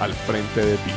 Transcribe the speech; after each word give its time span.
al 0.00 0.12
frente 0.12 0.64
de 0.64 0.76
ti. 0.76 0.90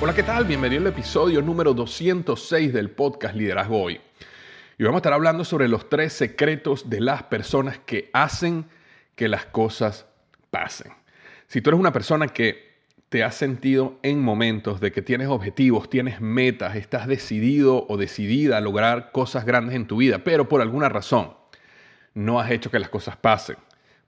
Hola, 0.00 0.14
¿qué 0.14 0.22
tal? 0.22 0.44
Bienvenido 0.44 0.82
al 0.82 0.88
episodio 0.88 1.40
número 1.40 1.72
206 1.72 2.74
del 2.74 2.90
podcast 2.90 3.34
Liderazgo 3.34 3.84
Hoy. 3.84 3.98
Y 4.76 4.82
vamos 4.82 4.96
a 4.96 5.00
estar 5.00 5.12
hablando 5.14 5.44
sobre 5.44 5.66
los 5.66 5.88
tres 5.88 6.12
secretos 6.12 6.90
de 6.90 7.00
las 7.00 7.22
personas 7.22 7.78
que 7.78 8.10
hacen 8.12 8.66
que 9.14 9.28
las 9.28 9.46
cosas 9.46 10.04
pasen. 10.50 10.92
Si 11.46 11.62
tú 11.62 11.70
eres 11.70 11.80
una 11.80 11.92
persona 11.92 12.28
que 12.28 12.63
te 13.14 13.22
has 13.22 13.36
sentido 13.36 14.00
en 14.02 14.20
momentos 14.20 14.80
de 14.80 14.90
que 14.90 15.00
tienes 15.00 15.28
objetivos, 15.28 15.88
tienes 15.88 16.20
metas, 16.20 16.74
estás 16.74 17.06
decidido 17.06 17.86
o 17.88 17.96
decidida 17.96 18.56
a 18.56 18.60
lograr 18.60 19.12
cosas 19.12 19.44
grandes 19.44 19.76
en 19.76 19.86
tu 19.86 19.98
vida, 19.98 20.24
pero 20.24 20.48
por 20.48 20.60
alguna 20.60 20.88
razón 20.88 21.32
no 22.12 22.40
has 22.40 22.50
hecho 22.50 22.72
que 22.72 22.80
las 22.80 22.88
cosas 22.88 23.16
pasen, 23.16 23.56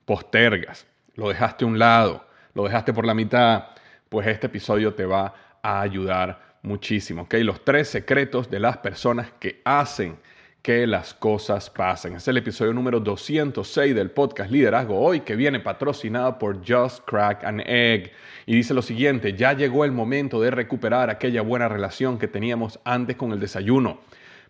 postergas, 0.06 0.89
lo 1.15 1.28
dejaste 1.28 1.65
a 1.65 1.69
un 1.69 1.78
lado, 1.78 2.27
lo 2.53 2.65
dejaste 2.65 2.93
por 2.93 3.06
la 3.06 3.15
mitad, 3.15 3.66
pues 4.09 4.27
este 4.27 4.49
episodio 4.49 4.95
te 4.95 5.05
va 5.05 5.33
a 5.62 5.83
ayudar 5.83 6.56
muchísimo. 6.62 7.22
¿okay? 7.22 7.45
Los 7.45 7.65
tres 7.65 7.87
secretos 7.87 8.50
de 8.50 8.59
las 8.59 8.78
personas 8.78 9.28
que 9.39 9.62
hacen 9.65 10.19
que 10.66 10.84
las 10.84 11.15
cosas 11.15 11.71
pasen. 11.71 12.16
Es 12.16 12.27
el 12.27 12.38
episodio 12.38 12.72
número 12.72 12.99
206 12.99 13.94
del 13.94 14.10
podcast 14.10 14.50
Liderazgo 14.50 14.99
Hoy 14.99 15.21
que 15.21 15.37
viene 15.37 15.60
patrocinado 15.60 16.41
por 16.41 16.59
Just 16.66 17.04
Crack 17.04 17.44
an 17.44 17.60
Egg. 17.60 18.10
Y 18.47 18.56
dice 18.56 18.75
lo 18.75 18.82
siguiente, 18.82 19.34
ya 19.34 19.53
llegó 19.53 19.84
el 19.84 19.93
momento 19.93 20.41
de 20.41 20.50
recuperar 20.50 21.09
aquella 21.09 21.43
buena 21.43 21.69
relación 21.69 22.19
que 22.19 22.27
teníamos 22.27 22.81
antes 22.82 23.15
con 23.15 23.31
el 23.31 23.38
desayuno. 23.38 24.00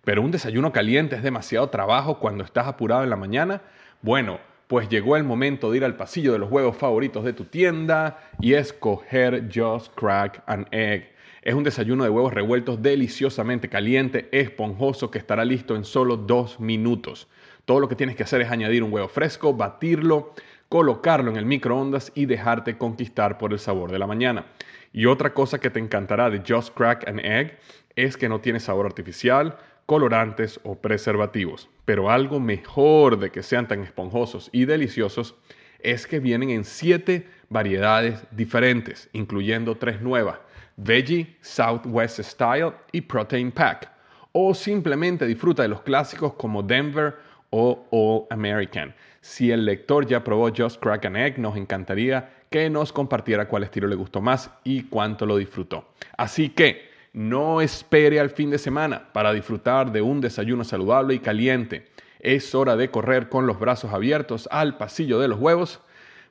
Pero 0.07 0.23
un 0.23 0.31
desayuno 0.31 0.73
caliente 0.73 1.17
es 1.17 1.23
demasiado 1.23 1.69
trabajo 1.69 2.19
cuando 2.19 2.45
estás 2.45 2.67
apurado 2.67 3.05
en 3.05 3.11
la 3.11 3.17
mañana. 3.17 3.61
Bueno, 4.01 4.41
pues 4.69 4.89
llegó 4.89 5.19
el 5.19 5.25
momento 5.25 5.71
de 5.71 5.77
ir 5.77 5.85
al 5.85 5.97
pasillo 5.97 6.33
de 6.33 6.39
los 6.39 6.51
huevos 6.51 6.79
favoritos 6.79 7.25
de 7.25 7.35
tu 7.35 7.45
tienda 7.45 8.21
y 8.41 8.55
escoger 8.55 9.51
Just 9.55 9.95
Crack 9.95 10.43
an 10.47 10.67
Egg. 10.71 11.15
Es 11.47 11.55
un 11.55 11.63
desayuno 11.63 12.03
de 12.03 12.11
huevos 12.11 12.35
revueltos 12.35 12.83
deliciosamente 12.83 13.69
caliente, 13.69 14.29
esponjoso, 14.33 15.13
que 15.13 15.19
estará 15.19 15.45
listo 15.45 15.77
en 15.77 15.85
solo 15.85 16.17
dos 16.17 16.59
minutos. 16.59 17.29
Todo 17.65 17.79
lo 17.79 17.89
que 17.89 17.95
tienes 17.95 18.17
que 18.17 18.25
hacer 18.25 18.41
es 18.41 18.51
añadir 18.51 18.83
un 18.83 18.93
huevo 18.93 19.07
fresco, 19.07 19.55
batirlo, 19.55 20.35
colocarlo 20.69 21.31
en 21.31 21.37
el 21.37 21.47
microondas 21.47 22.11
y 22.17 22.27
dejarte 22.27 22.77
conquistar 22.77 23.39
por 23.39 23.53
el 23.53 23.61
sabor 23.61 23.93
de 23.93 24.01
la 24.01 24.09
mañana. 24.09 24.47
Y 24.93 25.07
otra 25.07 25.35
cosa 25.35 25.61
que 25.61 25.71
te 25.71 25.79
encantará 25.79 26.31
de 26.31 26.43
Just 26.45 26.75
Crack 26.75 27.07
an 27.07 27.21
Egg 27.21 27.61
es 27.95 28.17
que 28.17 28.29
no 28.29 28.41
tiene 28.41 28.59
sabor 28.59 28.87
artificial, 28.87 29.57
colorantes 29.87 30.59
o 30.65 30.75
preservativos. 30.75 31.69
Pero 31.85 32.11
algo 32.11 32.41
mejor 32.41 33.21
de 33.21 33.31
que 33.31 33.45
sean 33.45 33.69
tan 33.69 33.85
esponjosos 33.85 34.51
y 34.51 34.65
deliciosos 34.65 35.37
es 35.79 36.09
que 36.09 36.19
vienen 36.19 36.51
en 36.51 36.65
siete 36.65 37.29
variedades 37.49 38.23
diferentes, 38.31 39.09
incluyendo 39.13 39.77
tres 39.77 40.01
nuevas 40.01 40.39
Veggie, 40.77 41.37
Southwest 41.41 42.21
Style 42.21 42.73
y 42.93 43.01
Protein 43.01 43.51
Pack. 43.51 43.91
O 44.33 44.55
simplemente 44.55 45.27
disfruta 45.27 45.63
de 45.63 45.69
los 45.69 45.81
clásicos 45.81 46.35
como 46.35 46.63
Denver 46.63 47.17
o 47.51 47.87
All 47.91 48.27
American. 48.31 48.95
Si 49.23 49.51
el 49.51 49.65
lector 49.65 50.07
ya 50.07 50.23
probó 50.23 50.51
Just 50.55 50.81
Crack 50.81 51.07
an 51.07 51.17
Egg, 51.17 51.39
nos 51.39 51.57
encantaría 51.57 52.31
que 52.51 52.69
nos 52.69 52.93
compartiera 52.93 53.49
cuál 53.49 53.65
estilo 53.65 53.89
le 53.89 53.97
gustó 53.97 54.21
más 54.21 54.51
y 54.63 54.85
cuánto 54.85 55.25
lo 55.25 55.39
disfrutó. 55.39 55.89
Así 56.19 56.51
que 56.51 56.91
no 57.15 57.63
espere 57.63 58.21
al 58.21 58.29
fin 58.29 58.51
de 58.51 58.59
semana 58.59 59.09
para 59.15 59.33
disfrutar 59.33 59.91
de 59.91 60.03
un 60.03 60.21
desayuno 60.21 60.65
saludable 60.65 61.15
y 61.15 61.19
caliente. 61.21 61.89
Es 62.21 62.55
hora 62.55 62.77
de 62.77 62.91
correr 62.91 63.31
con 63.31 63.47
los 63.47 63.59
brazos 63.59 63.93
abiertos 63.95 64.49
al 64.53 64.77
pasillo 64.77 65.19
de 65.19 65.29
los 65.29 65.41
huevos 65.41 65.81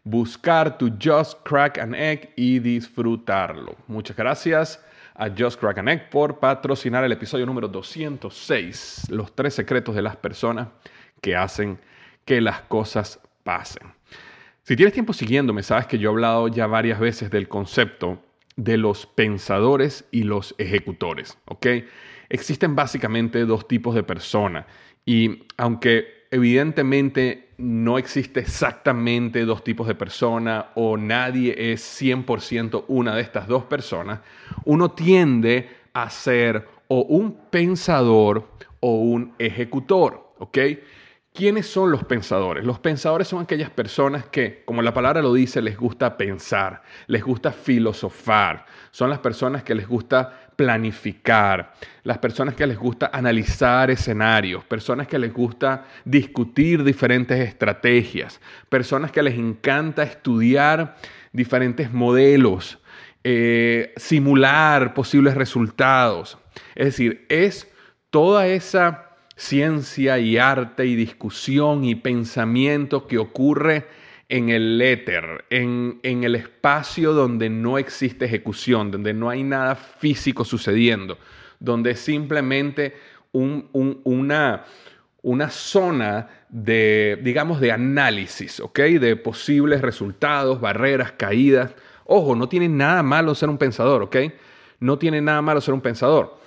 buscar 0.05 0.77
tu 0.77 0.93
Just 1.01 1.41
Crack 1.43 1.79
an 1.79 1.93
Egg 1.95 2.31
y 2.35 2.59
disfrutarlo. 2.59 3.75
Muchas 3.87 4.15
gracias 4.15 4.79
a 5.15 5.29
Just 5.35 5.59
Crack 5.59 5.79
an 5.79 5.89
Egg 5.89 6.09
por 6.11 6.39
patrocinar 6.39 7.03
el 7.03 7.11
episodio 7.11 7.45
número 7.45 7.67
206, 7.67 9.09
los 9.09 9.35
tres 9.35 9.55
secretos 9.55 9.95
de 9.95 10.03
las 10.03 10.15
personas 10.15 10.67
que 11.21 11.35
hacen 11.35 11.79
que 12.23 12.39
las 12.39 12.61
cosas 12.61 13.19
pasen. 13.43 13.91
Si 14.61 14.75
tienes 14.75 14.93
tiempo 14.93 15.11
siguiéndome, 15.11 15.63
sabes 15.63 15.87
que 15.87 15.97
yo 15.97 16.09
he 16.09 16.13
hablado 16.13 16.47
ya 16.49 16.67
varias 16.67 16.99
veces 16.99 17.31
del 17.31 17.47
concepto 17.47 18.21
de 18.55 18.77
los 18.77 19.07
pensadores 19.07 20.05
y 20.11 20.23
los 20.23 20.53
ejecutores, 20.59 21.37
¿ok? 21.45 21.67
Existen 22.29 22.75
básicamente 22.75 23.45
dos 23.45 23.67
tipos 23.67 23.95
de 23.95 24.03
personas 24.03 24.65
y 25.03 25.43
aunque 25.57 26.24
evidentemente 26.35 27.47
no 27.57 27.97
existe 27.97 28.41
exactamente 28.41 29.45
dos 29.45 29.63
tipos 29.63 29.87
de 29.87 29.95
personas 29.95 30.65
o 30.75 30.97
nadie 30.97 31.71
es 31.71 31.81
100% 32.01 32.83
una 32.89 33.15
de 33.15 33.21
estas 33.21 33.47
dos 33.47 33.63
personas, 33.63 34.19
uno 34.65 34.91
tiende 34.91 35.69
a 35.93 36.09
ser 36.09 36.67
o 36.89 37.03
un 37.03 37.37
pensador 37.49 38.49
o 38.81 38.97
un 38.99 39.33
ejecutor, 39.39 40.33
¿ok? 40.39 40.57
¿Quiénes 41.35 41.67
son 41.67 41.91
los 41.91 42.05
pensadores? 42.05 42.63
Los 42.63 42.79
pensadores 42.79 43.27
son 43.27 43.41
aquellas 43.41 43.69
personas 43.69 44.23
que, 44.25 44.63
como 44.63 44.81
la 44.81 44.93
palabra 44.93 45.21
lo 45.21 45.33
dice, 45.33 45.61
les 45.61 45.75
gusta 45.75 46.15
pensar, 46.15 46.81
les 47.07 47.21
gusta 47.21 47.51
filosofar. 47.51 48.65
Son 48.91 49.09
las 49.09 49.19
personas 49.19 49.61
que 49.61 49.75
les 49.75 49.85
gusta 49.85 50.47
planificar, 50.55 51.73
las 52.03 52.19
personas 52.19 52.55
que 52.55 52.65
les 52.65 52.77
gusta 52.77 53.09
analizar 53.11 53.91
escenarios, 53.91 54.63
personas 54.63 55.07
que 55.07 55.19
les 55.19 55.33
gusta 55.33 55.83
discutir 56.05 56.85
diferentes 56.85 57.37
estrategias, 57.37 58.39
personas 58.69 59.11
que 59.11 59.21
les 59.21 59.37
encanta 59.37 60.03
estudiar 60.03 60.95
diferentes 61.33 61.91
modelos, 61.91 62.79
eh, 63.25 63.93
simular 63.97 64.93
posibles 64.93 65.35
resultados. 65.35 66.37
Es 66.75 66.85
decir, 66.85 67.25
es 67.27 67.69
toda 68.09 68.47
esa 68.47 69.04
ciencia 69.35 70.17
y 70.19 70.37
arte 70.37 70.85
y 70.85 70.95
discusión 70.95 71.83
y 71.83 71.95
pensamiento 71.95 73.07
que 73.07 73.17
ocurre 73.17 73.87
en 74.27 74.49
el 74.49 74.81
éter, 74.81 75.45
en, 75.49 75.99
el 76.03 76.35
espacio 76.35 77.13
donde 77.13 77.49
no 77.49 77.77
existe 77.77 78.25
ejecución, 78.25 78.91
donde 78.91 79.13
no 79.13 79.29
hay 79.29 79.43
nada 79.43 79.75
físico 79.75 80.43
sucediendo, 80.45 81.17
donde 81.59 81.91
es 81.91 81.99
simplemente 81.99 82.95
una, 83.33 84.63
una 85.21 85.49
zona 85.49 86.29
de, 86.49 87.19
digamos, 87.21 87.59
de 87.59 87.71
análisis, 87.71 88.59
¿ok? 88.59 88.79
De 88.79 89.15
posibles 89.15 89.81
resultados, 89.81 90.61
barreras, 90.61 91.11
caídas. 91.11 91.75
Ojo, 92.05 92.35
no 92.35 92.47
tiene 92.47 92.69
nada 92.69 93.03
malo 93.03 93.35
ser 93.35 93.49
un 93.49 93.57
pensador, 93.57 94.03
¿ok? 94.03 94.15
No 94.79 94.97
tiene 94.97 95.21
nada 95.21 95.41
malo 95.41 95.61
ser 95.61 95.73
un 95.73 95.81
pensador. 95.81 96.39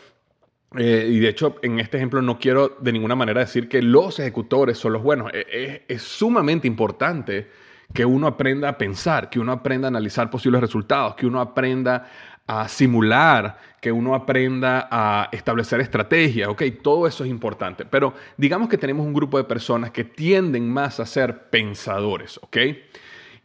Eh, 0.77 1.09
y 1.11 1.19
de 1.19 1.29
hecho, 1.29 1.57
en 1.63 1.81
este 1.81 1.97
ejemplo 1.97 2.21
no 2.21 2.39
quiero 2.39 2.77
de 2.81 2.93
ninguna 2.93 3.15
manera 3.15 3.41
decir 3.41 3.69
que 3.69 3.81
los 3.81 4.19
ejecutores 4.19 4.77
son 4.79 4.93
los 4.93 5.03
buenos. 5.03 5.31
E, 5.33 5.85
es, 5.89 6.03
sumamente 6.03 6.67
importante 6.67 7.49
que 7.95 8.05
uno 8.05 8.27
aprenda 8.27 8.69
a 8.69 8.79
pensar, 8.79 9.31
que 9.31 9.41
uno 9.41 9.53
aprenda 9.53 9.87
a 9.87 9.91
analizar 9.91 10.29
posibles 10.29 10.61
resultados, 10.61 11.15
que 11.15 11.27
uno 11.27 11.41
aprenda 11.41 12.11
a 12.47 12.69
simular, 12.69 13.59
que 13.81 13.93
uno 13.93 14.15
aprenda 14.15 14.89
a 14.91 15.29
establecer 15.33 15.81
estrategias, 15.81 16.49
¿ok? 16.49 16.63
Todo 16.83 17.07
eso 17.07 17.25
es 17.25 17.31
importante. 17.31 17.87
Pero 17.87 18.13
digamos 18.37 18.69
que 18.69 18.77
tenemos 18.77 19.07
un 19.07 19.15
grupo 19.15 19.39
de 19.39 19.45
personas 19.45 19.91
que 19.91 20.05
tienden 20.05 20.71
más 20.71 21.01
a 21.01 21.07
ser 21.07 21.49
pensadores, 21.49 22.39
¿ok? 22.43 22.57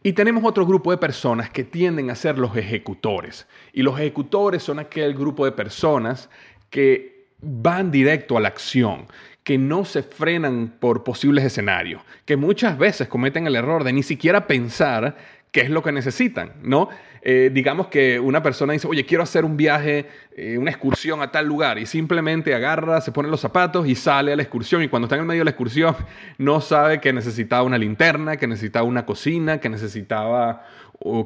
Y 0.02 0.12
tenemos 0.12 0.44
otro 0.44 0.66
grupo 0.66 0.90
de 0.90 0.98
personas 0.98 1.48
que 1.48 1.64
tienden 1.64 2.10
a 2.10 2.14
ser 2.14 2.38
los 2.38 2.54
ejecutores. 2.54 3.46
Y 3.72 3.82
los 3.82 3.98
ejecutores 3.98 4.62
son 4.62 4.78
aquel 4.78 5.14
grupo 5.14 5.46
de 5.46 5.52
personas 5.52 6.28
que 6.68 7.13
van 7.44 7.90
directo 7.90 8.36
a 8.36 8.40
la 8.40 8.48
acción, 8.48 9.06
que 9.42 9.58
no 9.58 9.84
se 9.84 10.02
frenan 10.02 10.74
por 10.80 11.04
posibles 11.04 11.44
escenarios, 11.44 12.02
que 12.24 12.36
muchas 12.36 12.78
veces 12.78 13.08
cometen 13.08 13.46
el 13.46 13.56
error 13.56 13.84
de 13.84 13.92
ni 13.92 14.02
siquiera 14.02 14.46
pensar 14.46 15.16
qué 15.52 15.60
es 15.60 15.70
lo 15.70 15.82
que 15.82 15.92
necesitan, 15.92 16.54
¿no? 16.62 16.88
Eh, 17.26 17.50
digamos 17.52 17.86
que 17.86 18.20
una 18.20 18.42
persona 18.42 18.74
dice, 18.74 18.86
oye, 18.86 19.06
quiero 19.06 19.22
hacer 19.22 19.46
un 19.46 19.56
viaje, 19.56 20.06
eh, 20.36 20.58
una 20.58 20.70
excursión 20.70 21.22
a 21.22 21.30
tal 21.30 21.46
lugar, 21.46 21.78
y 21.78 21.86
simplemente 21.86 22.54
agarra, 22.54 23.00
se 23.00 23.12
pone 23.12 23.30
los 23.30 23.40
zapatos 23.40 23.86
y 23.86 23.94
sale 23.94 24.32
a 24.32 24.36
la 24.36 24.42
excursión, 24.42 24.82
y 24.82 24.88
cuando 24.88 25.06
está 25.06 25.14
en 25.14 25.22
el 25.22 25.26
medio 25.26 25.40
de 25.40 25.46
la 25.46 25.52
excursión 25.52 25.96
no 26.38 26.60
sabe 26.60 27.00
que 27.00 27.12
necesitaba 27.12 27.62
una 27.62 27.78
linterna, 27.78 28.36
que 28.36 28.46
necesitaba 28.46 28.84
una 28.84 29.06
cocina, 29.06 29.58
que 29.58 29.68
necesitaba 29.68 30.66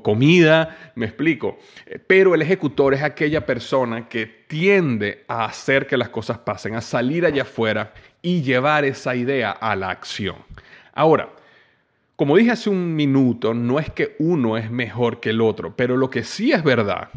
comida, 0.03 0.93
me 0.94 1.06
explico. 1.06 1.59
Pero 2.06 2.35
el 2.35 2.43
ejecutor 2.43 2.94
es 2.94 3.03
aquella 3.03 3.47
persona 3.47 4.09
que 4.09 4.26
tiende 4.26 5.25
a 5.29 5.44
hacer 5.44 5.87
que 5.87 5.97
las 5.97 6.09
cosas 6.09 6.38
pasen, 6.38 6.75
a 6.75 6.81
salir 6.81 7.25
allá 7.25 7.43
afuera 7.43 7.93
y 8.23 8.43
llevar 8.43 8.85
esa 8.85 9.15
idea 9.15 9.50
a 9.50 9.76
la 9.76 9.91
acción. 9.91 10.37
Ahora, 10.93 11.31
como 12.17 12.37
dije 12.37 12.50
hace 12.50 12.70
un 12.70 12.97
minuto, 12.97 13.55
no 13.55 13.79
es 13.79 13.91
que 13.91 14.17
uno 14.19 14.56
es 14.56 14.70
mejor 14.70 15.20
que 15.20 15.31
el 15.31 15.41
otro, 15.41 15.76
pero 15.76 15.97
lo 15.97 16.11
que 16.11 16.25
sí 16.25 16.50
es 16.50 16.65
verdad 16.65 17.11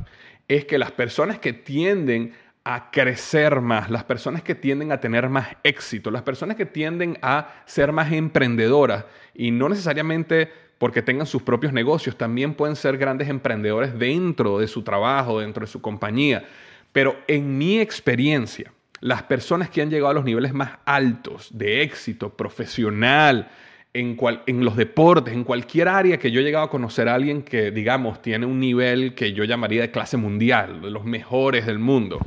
es 0.47 0.65
que 0.65 0.77
las 0.77 0.91
personas 0.91 1.39
que 1.39 1.53
tienden 1.53 2.33
a 2.63 2.91
crecer 2.91 3.61
más, 3.61 3.89
las 3.89 4.03
personas 4.03 4.43
que 4.43 4.53
tienden 4.53 4.91
a 4.91 4.99
tener 4.99 5.29
más 5.29 5.47
éxito, 5.63 6.11
las 6.11 6.21
personas 6.21 6.55
que 6.55 6.67
tienden 6.67 7.17
a 7.23 7.63
ser 7.65 7.91
más 7.91 8.11
emprendedoras 8.11 9.05
y 9.33 9.49
no 9.49 9.69
necesariamente 9.69 10.51
porque 10.81 11.03
tengan 11.03 11.27
sus 11.27 11.43
propios 11.43 11.73
negocios, 11.73 12.17
también 12.17 12.55
pueden 12.55 12.75
ser 12.75 12.97
grandes 12.97 13.29
emprendedores 13.29 13.99
dentro 13.99 14.57
de 14.57 14.67
su 14.67 14.81
trabajo, 14.81 15.39
dentro 15.39 15.63
de 15.63 15.71
su 15.71 15.79
compañía. 15.79 16.43
Pero 16.91 17.19
en 17.27 17.55
mi 17.59 17.79
experiencia, 17.79 18.73
las 18.99 19.21
personas 19.21 19.69
que 19.69 19.83
han 19.83 19.91
llegado 19.91 20.09
a 20.09 20.15
los 20.15 20.25
niveles 20.25 20.55
más 20.55 20.79
altos 20.85 21.49
de 21.55 21.83
éxito 21.83 22.35
profesional, 22.35 23.51
en, 23.93 24.17
los 24.65 24.75
deportes, 24.75 25.35
en 25.35 25.43
cualquier 25.43 25.87
área 25.87 26.17
que 26.17 26.31
yo 26.31 26.41
he 26.41 26.43
llegado 26.43 26.65
a 26.65 26.71
conocer 26.71 27.07
a 27.07 27.13
alguien 27.13 27.43
que, 27.43 27.69
digamos, 27.69 28.19
tiene 28.23 28.47
un 28.47 28.59
nivel 28.59 29.13
que 29.13 29.33
yo 29.33 29.43
llamaría 29.43 29.81
de 29.81 29.91
clase 29.91 30.17
mundial, 30.17 30.81
de 30.81 30.89
los 30.89 31.05
mejores 31.05 31.67
del 31.67 31.77
mundo, 31.77 32.17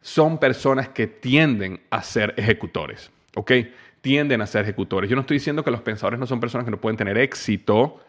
son 0.00 0.38
personas 0.38 0.88
que 0.88 1.06
tienden 1.06 1.80
a 1.90 2.02
ser 2.02 2.32
ejecutores. 2.38 3.10
¿Ok? 3.36 3.52
Tienden 4.04 4.42
a 4.42 4.46
ser 4.46 4.64
ejecutores. 4.64 5.08
Yo 5.08 5.16
no 5.16 5.22
estoy 5.22 5.38
diciendo 5.38 5.64
que 5.64 5.70
los 5.70 5.80
pensadores 5.80 6.20
no 6.20 6.26
son 6.26 6.38
personas 6.38 6.66
que 6.66 6.70
no 6.70 6.78
pueden 6.78 6.98
tener 6.98 7.16
éxito. 7.16 8.00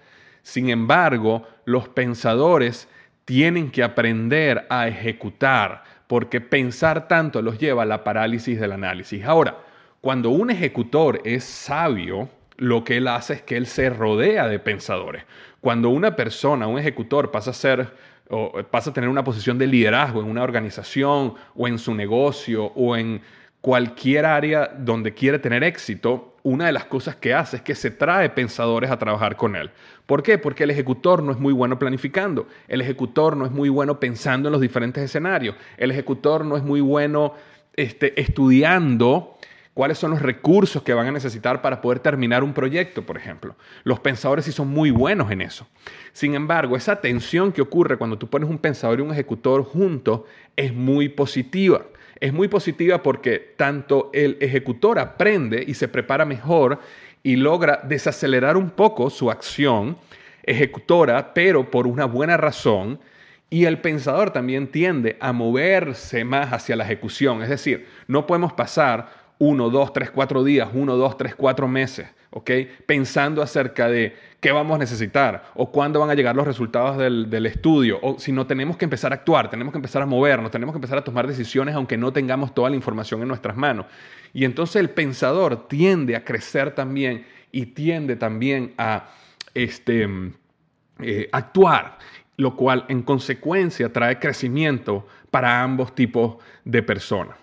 Sin 0.42 0.70
embargo, 0.70 1.48
los 1.64 1.88
pensadores 1.88 2.90
tienen 3.24 3.72
que 3.72 3.82
aprender 3.82 4.68
a 4.70 4.90
ejecutar, 4.90 5.84
porque 6.08 6.42
pensar 6.42 7.08
tanto 7.08 7.42
los 7.42 7.58
lleva 7.60 7.84
a 7.84 7.86
la 7.86 8.04
parálisis 8.04 8.60
del 8.60 8.74
análisis. 8.74 9.24
Ahora, 9.24 9.58
cuando 10.02 10.32
un 10.32 10.52
ejecutor 10.52 11.22
es 11.24 11.46
sabio, 11.46 12.28
lo 12.58 12.84
que 12.84 12.98
él 12.98 13.08
hace 13.08 13.36
es 13.36 13.42
que 13.44 13.56
él 13.56 13.66
se 13.66 13.90
rodea 13.90 14.50
de 14.50 14.60
pensadores. 14.60 15.24
Cuando 15.62 15.88
una 15.92 16.18
persona, 16.18 16.68
un 16.68 16.78
ejecutor, 16.78 17.32
pasa 17.32 17.52
a 17.52 17.54
ser 17.54 17.94
o 18.30 18.52
pasa 18.70 18.90
a 18.90 18.94
tener 18.94 19.10
una 19.10 19.24
posición 19.24 19.58
de 19.58 19.68
liderazgo 19.68 20.20
en 20.20 20.28
una 20.28 20.44
organización 20.44 21.36
o 21.56 21.68
en 21.70 21.80
su 21.80 21.96
negocio 21.96 22.66
o 22.76 22.98
en 22.98 23.22
cualquier 23.66 24.28
área 24.28 24.70
donde 24.78 25.16
quiere 25.16 25.40
tener 25.40 25.64
éxito, 25.64 26.36
una 26.44 26.68
de 26.68 26.72
las 26.72 26.86
cosas 26.86 27.16
que 27.16 27.34
hace 27.34 27.56
es 27.56 27.64
que 27.64 27.74
se 27.74 27.90
trae 27.90 28.30
pensadores 28.30 28.92
a 28.92 29.00
trabajar 29.00 29.38
con 29.38 29.56
él. 29.56 29.72
¿Por 30.06 30.22
qué? 30.22 30.38
Porque 30.38 30.66
el 30.66 30.70
ejecutor 30.70 31.24
no 31.24 31.32
es 31.32 31.40
muy 31.40 31.52
bueno 31.52 31.80
planificando, 31.80 32.48
el 32.68 32.82
ejecutor 32.82 33.36
no 33.36 33.44
es 33.44 33.52
muy 33.52 33.70
bueno 33.70 34.00
pensando 34.00 34.50
en 34.50 34.52
los 34.52 34.62
diferentes 34.62 35.04
escenarios, 35.04 35.56
el 35.78 35.90
ejecutor 35.90 36.46
no 36.46 36.58
es 36.58 36.64
muy 36.64 36.80
bueno 36.80 37.34
este, 37.76 38.22
estudiando 38.22 39.36
cuáles 39.74 39.98
son 39.98 40.12
los 40.12 40.22
recursos 40.22 40.84
que 40.84 40.94
van 40.94 41.08
a 41.08 41.12
necesitar 41.12 41.64
para 41.64 41.82
poder 41.82 41.98
terminar 41.98 42.44
un 42.44 42.54
proyecto, 42.54 43.04
por 43.04 43.18
ejemplo. 43.18 43.56
Los 43.84 44.00
pensadores 44.00 44.46
sí 44.46 44.52
son 44.52 44.68
muy 44.68 44.92
buenos 44.92 45.32
en 45.32 45.42
eso. 45.42 45.66
Sin 46.14 46.36
embargo, 46.36 46.78
esa 46.78 47.02
tensión 47.02 47.52
que 47.52 47.64
ocurre 47.64 47.98
cuando 47.98 48.20
tú 48.20 48.30
pones 48.30 48.48
un 48.48 48.60
pensador 48.60 49.00
y 49.00 49.02
un 49.02 49.12
ejecutor 49.12 49.64
juntos 49.64 50.22
es 50.56 50.72
muy 50.72 51.10
positiva 51.10 51.82
es 52.20 52.34
muy 52.34 52.48
positiva 52.48 53.04
porque 53.04 53.40
tanto 53.58 54.10
el 54.14 54.38
ejecutor 54.40 55.00
aprende 55.00 55.64
y 55.66 55.74
se 55.74 55.88
prepara 55.88 56.26
mejor 56.26 56.80
y 57.24 57.36
logra 57.36 57.82
desacelerar 57.84 58.58
un 58.58 58.70
poco 58.70 59.10
su 59.10 59.32
acción 59.32 59.98
ejecutora, 60.44 61.34
pero 61.34 61.72
por 61.72 61.88
una 61.88 62.06
buena 62.06 62.38
razón, 62.38 63.00
y 63.50 63.66
el 63.66 63.80
pensador 63.80 64.32
también 64.32 64.68
tiende 64.68 65.18
a 65.20 65.32
moverse 65.32 66.24
más 66.24 66.52
hacia 66.52 66.76
la 66.76 66.84
ejecución. 66.84 67.42
Es 67.42 67.50
decir, 67.50 67.88
no 68.08 68.28
podemos 68.28 68.54
pasar 68.54 69.25
uno, 69.40 69.70
dos, 69.70 69.94
tres, 69.94 70.12
cuatro 70.12 70.44
días, 70.44 70.70
uno, 70.74 70.96
dos, 70.96 71.18
tres, 71.18 71.36
cuatro 71.36 71.68
meses 71.68 72.08
Pensando 72.86 73.42
acerca 73.42 73.88
de 73.88 74.14
qué 74.42 74.52
vamos 74.52 74.76
a 74.76 74.78
necesitar 74.78 75.52
o 75.56 75.72
cuándo 75.72 76.02
van 76.02 76.10
a 76.10 76.16
llegar 76.16 76.36
los 76.36 76.46
resultados 76.46 76.98
del, 76.98 77.46
estudio, 77.46 77.98
o 78.02 78.20
si 78.20 78.34
no 78.34 78.46
tenemos 78.46 78.76
que 78.76 78.84
empezar 78.84 79.14
a 79.14 79.16
actuar, 79.16 79.50
tenemos 79.50 79.72
que 79.72 79.78
empezar 79.78 80.02
a 80.02 80.06
movernos, 80.06 80.52
tenemos 80.52 80.74
que 80.74 80.78
empezar 80.78 80.98
a 80.98 81.04
tomar 81.04 81.28
decisiones 81.28 81.76
aunque 81.76 81.98
no 81.98 82.12
tengamos 82.12 82.54
toda 82.54 82.70
la 82.70 82.76
información 82.76 83.22
en 83.22 83.30
nuestras 83.30 83.56
manos. 83.56 83.86
Y 84.34 84.44
entonces 84.44 84.76
el 84.76 84.90
pensador 84.90 85.70
tiende 85.70 86.18
a 86.18 86.26
crecer 86.26 86.76
también 86.76 87.26
y 87.54 87.68
tiende 87.68 88.18
también 88.18 88.74
a 88.78 89.08
este, 89.54 90.10
eh, 91.00 91.30
actuar 91.32 91.98
lo 92.38 92.58
cual 92.58 92.84
en 92.90 93.02
consecuencia 93.02 93.94
trae 93.94 94.20
crecimiento 94.20 95.08
para 95.36 95.62
ambos 95.62 95.94
tipos 95.94 96.38
de 96.64 96.82
personas. 96.82 97.36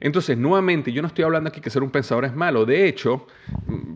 Entonces, 0.00 0.36
nuevamente, 0.36 0.90
yo 0.90 1.02
no 1.02 1.06
estoy 1.06 1.22
hablando 1.22 1.50
aquí 1.50 1.60
que 1.60 1.70
ser 1.70 1.84
un 1.84 1.90
pensador 1.92 2.24
es 2.24 2.34
malo. 2.34 2.66
De 2.66 2.88
hecho, 2.88 3.28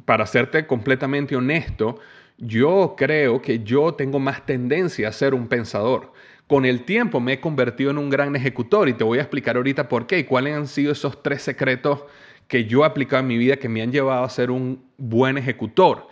para 0.05 0.27
serte 0.27 0.65
completamente 0.65 1.35
honesto, 1.35 1.99
yo 2.39 2.95
creo 2.97 3.43
que 3.43 3.65
yo 3.65 3.95
tengo 3.95 4.21
más 4.21 4.47
tendencia 4.47 5.09
a 5.09 5.13
ser 5.13 5.35
un 5.35 5.49
pensador. 5.49 6.13
Con 6.47 6.65
el 6.65 6.85
tiempo 6.85 7.19
me 7.19 7.33
he 7.33 7.41
convertido 7.41 7.91
en 7.91 7.99
un 7.99 8.11
gran 8.11 8.37
ejecutor 8.37 8.89
y 8.89 8.93
te 8.93 9.03
voy 9.03 9.19
a 9.19 9.23
explicar 9.23 9.57
ahorita 9.57 9.89
por 9.89 10.07
qué 10.07 10.21
y 10.21 10.25
cuáles 10.25 10.55
han 10.55 10.69
sido 10.69 10.93
esos 10.93 11.21
tres 11.21 11.43
secretos 11.43 12.05
que 12.47 12.67
yo 12.67 12.85
he 12.85 12.87
aplicado 12.87 13.23
en 13.23 13.27
mi 13.27 13.39
vida 13.39 13.57
que 13.57 13.69
me 13.69 13.83
han 13.83 13.91
llevado 13.91 14.23
a 14.23 14.31
ser 14.31 14.53
un 14.53 14.85
buen 14.99 15.37
ejecutor 15.37 16.07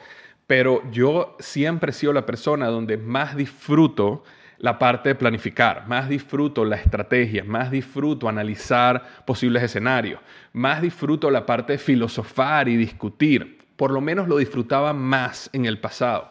pero 0.47 0.83
yo 0.91 1.37
siempre 1.39 1.91
he 1.91 1.95
sido 1.95 2.13
la 2.13 2.27
persona 2.27 2.67
donde 2.67 2.97
más 2.97 3.37
disfruto 3.37 4.25
la 4.65 4.79
parte 4.79 5.11
de 5.11 5.15
planificar, 5.15 5.87
más 5.87 6.09
disfruto 6.09 6.65
la 6.65 6.77
estrategia, 6.77 7.45
más 7.45 7.71
disfruto 7.71 8.31
analizar 8.31 9.23
posibles 9.27 9.63
escenarios, 9.63 10.23
más 10.55 10.81
disfruto 10.81 11.31
la 11.31 11.45
parte 11.45 11.75
de 11.75 11.79
filosofar 11.79 12.67
y 12.71 12.77
discutir. 12.79 13.59
por 13.77 13.91
lo 13.91 14.01
menos 14.01 14.27
lo 14.27 14.39
disfrutaba 14.39 14.95
más 14.95 15.51
en 15.53 15.67
el 15.67 15.79
pasado. 15.81 16.31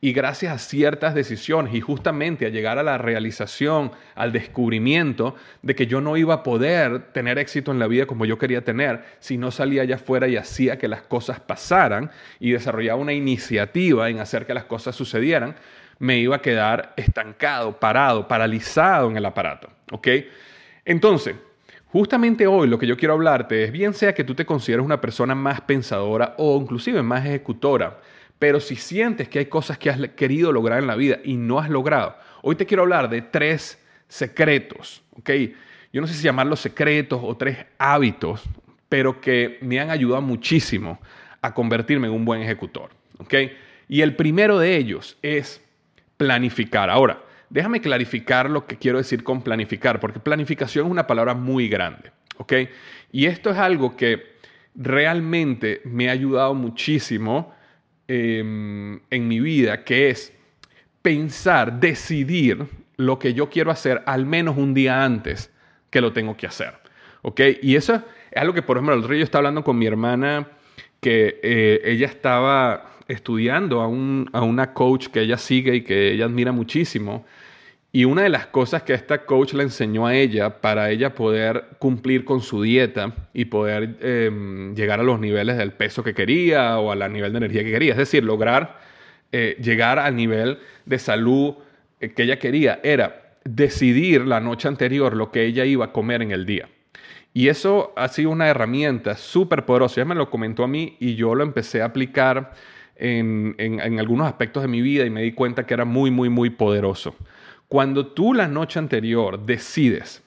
Y 0.00 0.12
gracias 0.12 0.52
a 0.52 0.58
ciertas 0.58 1.14
decisiones 1.14 1.74
y 1.74 1.80
justamente 1.80 2.46
a 2.46 2.50
llegar 2.50 2.78
a 2.78 2.82
la 2.84 2.98
realización, 2.98 3.90
al 4.14 4.30
descubrimiento 4.30 5.34
de 5.62 5.74
que 5.74 5.86
yo 5.86 6.00
no 6.00 6.16
iba 6.16 6.34
a 6.34 6.42
poder 6.42 7.12
tener 7.12 7.38
éxito 7.38 7.72
en 7.72 7.78
la 7.80 7.88
vida 7.88 8.06
como 8.06 8.26
yo 8.26 8.38
quería 8.38 8.62
tener 8.62 9.04
si 9.18 9.38
no 9.38 9.50
salía 9.50 9.82
allá 9.82 9.96
afuera 9.96 10.28
y 10.28 10.36
hacía 10.36 10.78
que 10.78 10.86
las 10.86 11.02
cosas 11.02 11.40
pasaran 11.40 12.12
y 12.38 12.52
desarrollaba 12.52 13.00
una 13.00 13.12
iniciativa 13.12 14.08
en 14.08 14.20
hacer 14.20 14.46
que 14.46 14.54
las 14.54 14.64
cosas 14.64 14.94
sucedieran, 14.94 15.56
me 15.98 16.18
iba 16.18 16.36
a 16.36 16.42
quedar 16.42 16.94
estancado, 16.96 17.78
parado, 17.78 18.26
paralizado 18.28 19.10
en 19.10 19.16
el 19.16 19.26
aparato. 19.26 19.68
¿Ok? 19.90 20.08
Entonces, 20.84 21.36
Justamente 21.92 22.46
hoy 22.46 22.68
lo 22.68 22.78
que 22.78 22.86
yo 22.86 22.96
quiero 22.96 23.12
hablarte 23.12 23.64
es, 23.64 23.70
bien 23.70 23.92
sea 23.92 24.14
que 24.14 24.24
tú 24.24 24.34
te 24.34 24.46
consideres 24.46 24.82
una 24.82 24.98
persona 24.98 25.34
más 25.34 25.60
pensadora 25.60 26.34
o 26.38 26.58
inclusive 26.58 27.02
más 27.02 27.26
ejecutora, 27.26 28.00
pero 28.38 28.60
si 28.60 28.76
sientes 28.76 29.28
que 29.28 29.40
hay 29.40 29.46
cosas 29.46 29.76
que 29.76 29.90
has 29.90 30.00
querido 30.16 30.52
lograr 30.52 30.78
en 30.78 30.86
la 30.86 30.96
vida 30.96 31.18
y 31.22 31.36
no 31.36 31.58
has 31.58 31.68
logrado, 31.68 32.16
hoy 32.40 32.56
te 32.56 32.64
quiero 32.64 32.84
hablar 32.84 33.10
de 33.10 33.20
tres 33.20 33.78
secretos, 34.08 35.02
¿ok? 35.18 35.30
Yo 35.92 36.00
no 36.00 36.06
sé 36.06 36.14
si 36.14 36.22
llamarlos 36.22 36.60
secretos 36.60 37.20
o 37.22 37.36
tres 37.36 37.58
hábitos, 37.76 38.42
pero 38.88 39.20
que 39.20 39.58
me 39.60 39.78
han 39.78 39.90
ayudado 39.90 40.22
muchísimo 40.22 40.98
a 41.42 41.52
convertirme 41.52 42.08
en 42.08 42.14
un 42.14 42.24
buen 42.24 42.40
ejecutor, 42.40 42.88
¿ok? 43.18 43.34
Y 43.86 44.00
el 44.00 44.16
primero 44.16 44.58
de 44.58 44.78
ellos 44.78 45.18
es 45.20 45.62
planificar. 46.24 46.90
Ahora, 46.90 47.22
Déjame 47.52 47.82
clarificar 47.82 48.48
lo 48.48 48.66
que 48.66 48.78
quiero 48.78 48.96
decir 48.96 49.22
con 49.22 49.42
planificar, 49.42 50.00
porque 50.00 50.18
planificación 50.18 50.86
es 50.86 50.90
una 50.90 51.06
palabra 51.06 51.34
muy 51.34 51.68
grande, 51.68 52.10
¿ok? 52.38 52.54
Y 53.12 53.26
esto 53.26 53.50
es 53.50 53.58
algo 53.58 53.94
que 53.94 54.36
realmente 54.74 55.82
me 55.84 56.08
ha 56.08 56.12
ayudado 56.12 56.54
muchísimo 56.54 57.54
em, 58.08 59.00
en 59.10 59.28
mi 59.28 59.38
vida, 59.40 59.84
que 59.84 60.08
es 60.08 60.32
pensar, 61.02 61.78
decidir 61.78 62.66
lo 62.96 63.18
que 63.18 63.34
yo 63.34 63.50
quiero 63.50 63.70
hacer 63.70 64.02
al 64.06 64.24
menos 64.24 64.56
un 64.56 64.72
día 64.72 65.04
antes 65.04 65.52
que 65.90 66.00
lo 66.00 66.14
tengo 66.14 66.38
que 66.38 66.46
hacer, 66.46 66.72
¿ok? 67.20 67.38
Y 67.60 67.76
eso 67.76 67.96
es 68.30 68.40
algo 68.40 68.54
que, 68.54 68.62
por 68.62 68.78
ejemplo, 68.78 68.94
el 68.94 69.00
otro 69.00 69.12
día 69.12 69.20
yo 69.20 69.24
estaba 69.24 69.40
hablando 69.40 69.62
con 69.62 69.76
mi 69.76 69.84
hermana 69.84 70.48
que 71.02 71.38
eh, 71.42 71.82
ella 71.84 72.06
estaba 72.06 72.91
estudiando 73.12 73.80
a, 73.80 73.84
a, 73.84 74.42
una 74.42 74.72
coach 74.74 75.08
que 75.08 75.20
ella 75.20 75.38
sigue 75.38 75.76
y 75.76 75.82
que 75.82 76.12
ella 76.12 76.24
admira 76.24 76.52
muchísimo 76.52 77.24
y 77.94 78.06
una 78.06 78.22
de 78.22 78.30
las 78.30 78.46
cosas 78.46 78.84
que 78.84 78.94
esta 78.94 79.26
coach 79.26 79.52
le 79.52 79.64
enseñó 79.64 80.06
a 80.06 80.14
ella 80.14 80.62
para 80.62 80.90
ella 80.90 81.14
poder 81.14 81.66
cumplir 81.78 82.24
con 82.24 82.40
su 82.40 82.62
dieta 82.62 83.12
y 83.34 83.44
poder 83.44 83.98
em, 84.00 84.74
llegar 84.74 84.98
a 85.00 85.02
los 85.02 85.20
niveles 85.20 85.58
del 85.58 85.72
peso 85.72 86.02
que 86.02 86.14
quería 86.14 86.78
o 86.78 86.90
al 86.90 87.12
nivel 87.12 87.32
de 87.32 87.38
energía 87.38 87.62
que 87.62 87.70
quería, 87.70 87.92
es 87.92 87.98
decir, 87.98 88.24
lograr 88.24 88.78
eh, 89.30 89.58
llegar 89.60 89.98
al 89.98 90.16
nivel 90.16 90.58
de 90.86 90.98
salud 90.98 91.54
eh, 92.00 92.12
que 92.14 92.22
ella 92.22 92.38
quería, 92.38 92.80
era 92.82 93.36
decidir 93.44 94.26
la 94.26 94.40
noche 94.40 94.68
anterior 94.68 95.14
lo 95.14 95.30
que 95.30 95.44
ella 95.44 95.66
iba 95.66 95.86
a 95.86 95.92
comer 95.92 96.22
en 96.22 96.30
el 96.30 96.46
día. 96.46 96.70
Y 97.34 97.48
eso 97.48 97.92
ha 97.96 98.08
sido 98.08 98.30
una 98.30 98.48
herramienta 98.48 99.16
súper 99.16 99.66
poderosa. 99.66 100.00
Ella 100.00 100.08
me 100.08 100.14
lo 100.14 100.30
comentó 100.30 100.64
a 100.64 100.68
mí 100.68 100.96
y 101.00 101.14
yo 101.14 101.34
lo 101.34 101.42
empecé 101.42 101.82
a 101.82 101.86
aplicar 101.86 102.52
en, 103.02 103.98
algunos 103.98 104.28
aspectos 104.28 104.62
de 104.62 104.68
mi 104.68 104.80
vida 104.80 105.04
y 105.04 105.10
me 105.10 105.22
di 105.22 105.32
cuenta 105.32 105.66
que 105.66 105.74
era 105.74 105.84
muy, 105.84 106.10
muy, 106.10 106.28
muy 106.28 106.50
poderoso. 106.50 107.16
Cuando 107.66 108.06
tú 108.06 108.32
la 108.32 108.46
noche 108.46 108.78
anterior 108.78 109.44
decides 109.44 110.22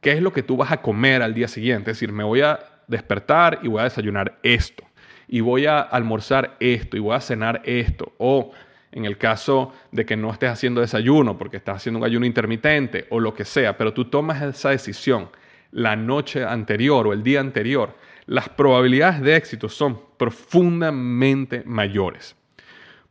qué 0.00 0.12
es 0.12 0.20
lo 0.20 0.32
que 0.32 0.42
tú 0.42 0.56
vas 0.56 0.70
a 0.70 0.82
comer 0.82 1.22
al 1.22 1.32
día 1.32 1.48
siguiente, 1.48 1.90
es 1.90 1.96
decir, 1.96 2.12
me 2.12 2.24
voy 2.24 2.42
a 2.42 2.60
despertar 2.86 3.60
y 3.62 3.68
voy 3.68 3.80
a 3.80 3.84
desayunar 3.84 4.38
esto, 4.42 4.84
y 5.28 5.40
voy 5.40 5.64
a 5.66 5.80
almorzar 5.80 6.56
esto, 6.60 6.96
y 6.96 7.00
voy 7.00 7.14
a 7.14 7.20
cenar 7.20 7.62
esto, 7.64 8.12
o 8.18 8.52
en 8.92 9.04
el 9.04 9.16
caso 9.16 9.72
de 9.92 10.04
que 10.04 10.16
no 10.16 10.30
estés 10.32 10.50
haciendo 10.50 10.80
desayuno 10.80 11.38
porque 11.38 11.56
estás 11.56 11.76
haciendo 11.76 12.00
un 12.00 12.04
ayuno 12.04 12.26
intermitente 12.26 13.06
o 13.10 13.20
lo 13.20 13.32
que 13.32 13.44
sea, 13.44 13.78
pero 13.78 13.94
tú 13.94 14.06
tomas 14.06 14.42
esa 14.42 14.70
decisión 14.70 15.28
la 15.72 15.94
noche 15.94 16.44
anterior 16.44 17.06
o 17.06 17.12
el 17.12 17.22
día 17.22 17.40
anterior, 17.40 17.94
las 18.30 18.48
probabilidades 18.48 19.22
de 19.22 19.34
éxito 19.34 19.68
son 19.68 20.00
profundamente 20.16 21.64
mayores. 21.66 22.36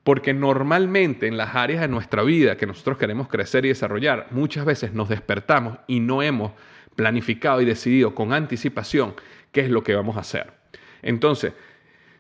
Porque 0.02 0.34
normalmente 0.34 1.28
en 1.28 1.36
las 1.36 1.56
áreas 1.56 1.82
de 1.82 1.90
nuestra 1.90 2.24
vida 2.24 2.56
que 2.56 2.66
nosotros 2.66 2.98
queremos 2.98 3.28
crecer 3.28 3.66
y 3.66 3.68
desarrollar, 3.68 4.28
muchas 4.32 4.64
veces 4.64 4.94
nos 4.94 5.10
despertamos 5.10 5.78
y 5.88 6.00
no 6.00 6.22
hemos 6.22 6.54
planificado 6.96 7.60
y 7.60 7.66
decidido 7.66 8.16
con 8.16 8.32
anticipación 8.32 9.14
qué 9.52 9.60
es 9.60 9.70
lo 9.70 9.84
que 9.84 9.94
vamos 9.94 10.16
a 10.16 10.22
hacer. 10.22 10.54
Entonces, 11.02 11.52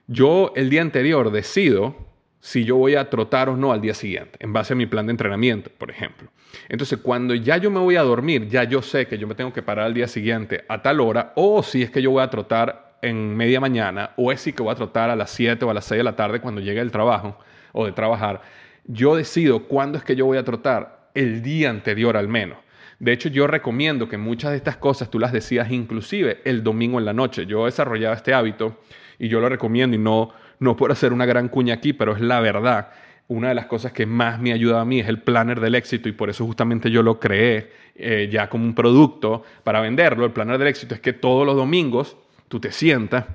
yo 0.08 0.51
el 0.58 0.70
día 0.70 0.82
anterior 0.82 1.32
decido 1.32 1.96
si 2.41 2.65
yo 2.65 2.75
voy 2.75 2.96
a 2.96 3.10
trotar 3.10 3.48
o 3.48 3.56
no 3.56 3.72
al 3.72 3.79
día 3.79 3.94
siguiente, 3.94 4.38
en 4.41 4.51
base 4.51 4.74
a 4.74 4.75
mi 4.75 4.88
plan 4.88 5.06
de 5.06 5.12
entrenamiento, 5.12 5.72
por 5.77 5.89
ejemplo. 5.89 6.29
Entonces, 6.68 7.00
cuando 7.01 7.34
ya 7.34 7.56
yo 7.56 7.72
me 7.72 7.79
voy 7.79 7.96
a 7.96 8.03
dormir, 8.03 8.50
ya 8.50 8.65
yo 8.65 8.82
sé 8.82 9.08
que 9.08 9.18
yo 9.18 9.25
me 9.25 9.36
tengo 9.36 9.53
que 9.53 9.62
parar 9.62 9.86
al 9.86 9.94
día 9.94 10.08
siguiente 10.08 10.65
a 10.68 10.82
tal 10.82 11.00
hora, 11.00 11.32
o 11.38 11.63
si 11.63 11.82
es 11.82 11.91
que 11.91 12.01
yo 12.01 12.12
voy 12.12 12.24
a 12.24 12.29
trotar 12.29 12.88
en 13.01 13.36
media 13.36 13.60
mañana, 13.60 14.12
o 14.15 14.32
es 14.32 14.41
si 14.41 14.53
que 14.53 14.63
voy 14.63 14.72
a 14.72 14.75
trotar 14.75 15.10
a 15.10 15.15
las 15.15 15.29
7 15.32 15.63
o 15.65 15.70
a 15.70 15.74
las 15.74 15.86
6 15.86 16.00
de 16.00 16.03
la 16.03 16.15
tarde 16.15 16.41
cuando 16.41 16.62
llegue 16.62 16.82
el 16.82 16.91
trabajo 16.91 17.38
o 17.72 17.86
de 17.86 17.91
trabajar, 17.91 18.41
yo 18.86 19.15
decido 19.15 19.68
cuándo 19.68 19.98
es 19.98 20.03
que 20.03 20.15
yo 20.15 20.25
voy 20.25 20.38
a 20.38 20.44
trotar 20.44 21.10
el 21.13 21.41
día 21.41 21.70
anterior 21.70 22.18
al 22.18 22.27
menos. 22.27 22.58
De 23.00 23.13
hecho, 23.13 23.29
yo 23.29 23.48
recomiendo 23.48 24.10
que 24.10 24.18
muchas 24.18 24.51
de 24.51 24.58
estas 24.58 24.77
cosas 24.77 25.10
tú 25.10 25.20
las 25.20 25.32
decías 25.32 25.72
inclusive 25.72 26.41
el 26.44 26.63
domingo 26.63 27.00
en 27.00 27.06
la 27.06 27.13
noche. 27.13 27.46
Yo 27.46 27.62
he 27.62 27.65
desarrollado 27.65 28.13
este 28.13 28.34
hábito 28.34 28.77
y 29.18 29.29
yo 29.29 29.39
lo 29.39 29.48
recomiendo 29.48 29.96
y 29.96 30.00
no, 30.00 30.32
no 30.60 30.75
por 30.75 30.91
hacer 30.91 31.13
una 31.13 31.25
gran 31.25 31.48
cuña 31.48 31.75
aquí, 31.75 31.94
pero 31.94 32.13
es 32.13 32.22
la 32.22 32.41
verdad. 32.41 32.89
Una 33.29 33.50
de 33.50 33.56
las 33.56 33.68
cosas 33.68 33.94
que 33.94 34.06
más 34.06 34.39
me 34.39 34.51
ayuda 34.51 34.82
a 34.82 34.86
mí 34.86 35.00
es 35.00 35.08
el 35.08 35.22
planner 35.22 35.62
del 35.62 35.75
éxito 35.75 36.10
y 36.10 36.13
por 36.13 36.29
eso 36.29 36.46
justamente 36.46 36.91
yo 36.91 37.01
lo 37.01 37.20
creé 37.20 37.72
eh, 37.96 38.27
ya 38.29 38.50
como 38.50 38.65
un 38.65 38.75
producto 38.75 39.44
para 39.63 39.79
venderlo. 39.79 40.25
El 40.25 40.32
planner 40.32 40.58
del 40.58 40.68
éxito 40.68 40.94
es 40.94 41.00
que 41.00 41.13
todos 41.13 41.46
los 41.46 41.56
domingos 41.56 42.18
tú 42.50 42.60
te 42.60 42.74
sientas 42.74 43.25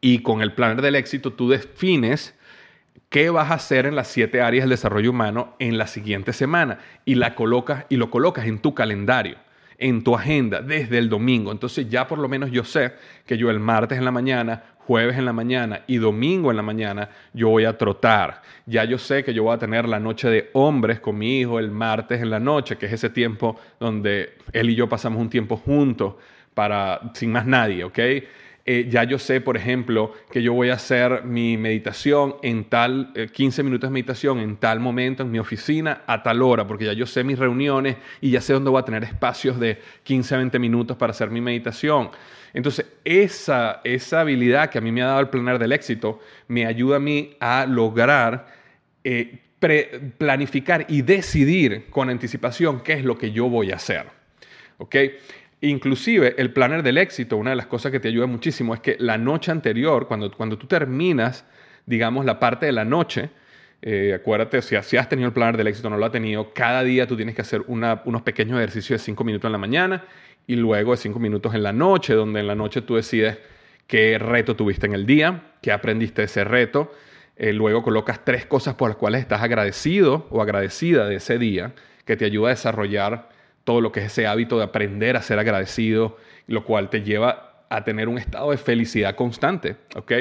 y 0.00 0.18
con 0.18 0.42
el 0.42 0.52
planner 0.52 0.82
del 0.82 0.96
éxito 0.96 1.32
tú 1.32 1.48
defines 1.48 2.34
qué 3.08 3.30
vas 3.30 3.50
a 3.50 3.54
hacer 3.54 3.86
en 3.86 3.94
las 3.94 4.08
siete 4.08 4.42
áreas 4.42 4.64
del 4.64 4.70
desarrollo 4.70 5.10
humano 5.10 5.54
en 5.58 5.78
la 5.78 5.86
siguiente 5.86 6.32
semana 6.32 6.78
y 7.04 7.14
la 7.14 7.34
colocas 7.34 7.86
y 7.88 7.96
lo 7.96 8.10
colocas 8.10 8.46
en 8.46 8.58
tu 8.58 8.74
calendario, 8.74 9.36
en 9.78 10.02
tu 10.02 10.16
agenda 10.16 10.60
desde 10.60 10.98
el 10.98 11.08
domingo. 11.08 11.52
Entonces 11.52 11.88
ya 11.88 12.08
por 12.08 12.18
lo 12.18 12.28
menos 12.28 12.50
yo 12.50 12.64
sé 12.64 12.94
que 13.24 13.38
yo 13.38 13.50
el 13.50 13.60
martes 13.60 13.98
en 13.98 14.04
la 14.04 14.10
mañana, 14.10 14.64
jueves 14.78 15.16
en 15.16 15.26
la 15.26 15.32
mañana 15.32 15.82
y 15.86 15.98
domingo 15.98 16.50
en 16.50 16.56
la 16.56 16.62
mañana 16.62 17.08
yo 17.32 17.50
voy 17.50 17.66
a 17.66 17.78
trotar. 17.78 18.42
Ya 18.66 18.84
yo 18.84 18.98
sé 18.98 19.22
que 19.22 19.32
yo 19.32 19.44
voy 19.44 19.54
a 19.54 19.58
tener 19.58 19.88
la 19.88 20.00
noche 20.00 20.28
de 20.28 20.50
hombres 20.54 20.98
con 20.98 21.16
mi 21.16 21.40
hijo 21.40 21.58
el 21.58 21.70
martes 21.70 22.20
en 22.20 22.30
la 22.30 22.40
noche, 22.40 22.76
que 22.76 22.86
es 22.86 22.92
ese 22.94 23.10
tiempo 23.10 23.60
donde 23.78 24.38
él 24.52 24.70
y 24.70 24.74
yo 24.74 24.88
pasamos 24.88 25.20
un 25.20 25.30
tiempo 25.30 25.56
juntos 25.56 26.14
para 26.54 27.00
sin 27.14 27.32
más 27.32 27.46
nadie, 27.46 27.84
¿ok? 27.84 27.98
Eh, 28.66 28.86
ya 28.88 29.04
yo 29.04 29.18
sé, 29.18 29.42
por 29.42 29.58
ejemplo, 29.58 30.14
que 30.30 30.42
yo 30.42 30.54
voy 30.54 30.70
a 30.70 30.74
hacer 30.74 31.24
mi 31.24 31.58
meditación 31.58 32.36
en 32.42 32.64
tal, 32.64 33.12
15 33.32 33.60
eh, 33.60 33.64
minutos 33.64 33.90
de 33.90 33.92
meditación 33.92 34.38
en 34.38 34.56
tal 34.56 34.80
momento 34.80 35.22
en 35.22 35.30
mi 35.30 35.38
oficina 35.38 36.02
a 36.06 36.22
tal 36.22 36.40
hora, 36.40 36.66
porque 36.66 36.86
ya 36.86 36.94
yo 36.94 37.04
sé 37.04 37.24
mis 37.24 37.38
reuniones 37.38 37.96
y 38.22 38.30
ya 38.30 38.40
sé 38.40 38.54
dónde 38.54 38.70
voy 38.70 38.80
a 38.80 38.84
tener 38.84 39.04
espacios 39.04 39.60
de 39.60 39.78
15 40.04 40.34
a 40.34 40.38
20 40.38 40.58
minutos 40.58 40.96
para 40.96 41.10
hacer 41.10 41.30
mi 41.30 41.42
meditación. 41.42 42.10
Entonces, 42.54 42.86
esa, 43.04 43.82
esa 43.84 44.20
habilidad 44.20 44.70
que 44.70 44.78
a 44.78 44.80
mí 44.80 44.92
me 44.92 45.02
ha 45.02 45.06
dado 45.06 45.20
el 45.20 45.28
planar 45.28 45.58
del 45.58 45.72
éxito 45.72 46.20
me 46.48 46.64
ayuda 46.64 46.96
a 46.96 47.00
mí 47.00 47.36
a 47.40 47.66
lograr 47.66 48.46
eh, 49.02 49.40
planificar 50.18 50.86
y 50.88 51.02
decidir 51.02 51.86
con 51.90 52.08
anticipación 52.08 52.82
qué 52.82 52.94
es 52.94 53.04
lo 53.04 53.18
que 53.18 53.30
yo 53.30 53.48
voy 53.48 53.72
a 53.72 53.76
hacer. 53.76 54.06
¿Ok? 54.78 54.96
Inclusive 55.64 56.34
el 56.36 56.52
planner 56.52 56.82
del 56.82 56.98
éxito, 56.98 57.38
una 57.38 57.50
de 57.50 57.56
las 57.56 57.66
cosas 57.66 57.90
que 57.90 57.98
te 57.98 58.08
ayuda 58.08 58.26
muchísimo 58.26 58.74
es 58.74 58.80
que 58.80 58.96
la 58.98 59.16
noche 59.16 59.50
anterior, 59.50 60.06
cuando, 60.06 60.30
cuando 60.30 60.58
tú 60.58 60.66
terminas, 60.66 61.46
digamos, 61.86 62.26
la 62.26 62.38
parte 62.38 62.66
de 62.66 62.72
la 62.72 62.84
noche, 62.84 63.30
eh, 63.80 64.12
acuérdate, 64.14 64.60
si, 64.60 64.76
has 64.76 65.08
tenido 65.08 65.28
el 65.28 65.32
planner 65.32 65.56
del 65.56 65.68
éxito 65.68 65.88
o 65.88 65.90
no 65.90 65.96
lo 65.96 66.04
has 66.04 66.12
tenido, 66.12 66.52
cada 66.52 66.82
día 66.82 67.06
tú 67.06 67.16
tienes 67.16 67.34
que 67.34 67.40
hacer 67.40 67.62
unos 67.66 68.22
pequeños 68.22 68.58
ejercicios 68.58 69.00
de 69.00 69.04
cinco 69.06 69.24
minutos 69.24 69.48
en 69.48 69.52
la 69.52 69.58
mañana 69.58 70.04
y 70.46 70.56
luego 70.56 70.90
de 70.90 70.98
cinco 70.98 71.18
minutos 71.18 71.54
en 71.54 71.62
la 71.62 71.72
noche, 71.72 72.12
donde 72.12 72.40
en 72.40 72.46
la 72.46 72.54
noche 72.54 72.82
tú 72.82 72.96
decides 72.96 73.38
qué 73.86 74.18
reto 74.18 74.56
tuviste 74.56 74.84
en 74.84 74.92
el 74.92 75.06
día, 75.06 75.52
qué 75.62 75.72
aprendiste 75.72 76.20
de 76.20 76.26
ese 76.26 76.44
reto. 76.44 76.92
Eh, 77.36 77.54
luego 77.54 77.82
colocas 77.82 78.22
tres 78.22 78.44
cosas 78.44 78.74
por 78.74 78.90
las 78.90 78.98
cuales 78.98 79.22
estás 79.22 79.42
agradecido 79.42 80.26
o 80.28 80.42
agradecida 80.42 81.08
de 81.08 81.16
ese 81.16 81.38
día, 81.38 81.72
que 82.04 82.18
te 82.18 82.26
ayuda 82.26 82.48
a 82.48 82.50
desarrollar 82.50 83.33
todo 83.64 83.80
lo 83.80 83.92
que 83.92 84.00
es 84.00 84.06
ese 84.06 84.26
hábito 84.26 84.58
de 84.58 84.64
aprender 84.64 85.16
a 85.16 85.22
ser 85.22 85.38
agradecido, 85.38 86.18
lo 86.46 86.64
cual 86.64 86.90
te 86.90 87.02
lleva 87.02 87.64
a 87.68 87.84
tener 87.84 88.08
un 88.08 88.18
estado 88.18 88.50
de 88.50 88.58
felicidad 88.58 89.16
constante, 89.16 89.76
¿ok? 89.96 90.12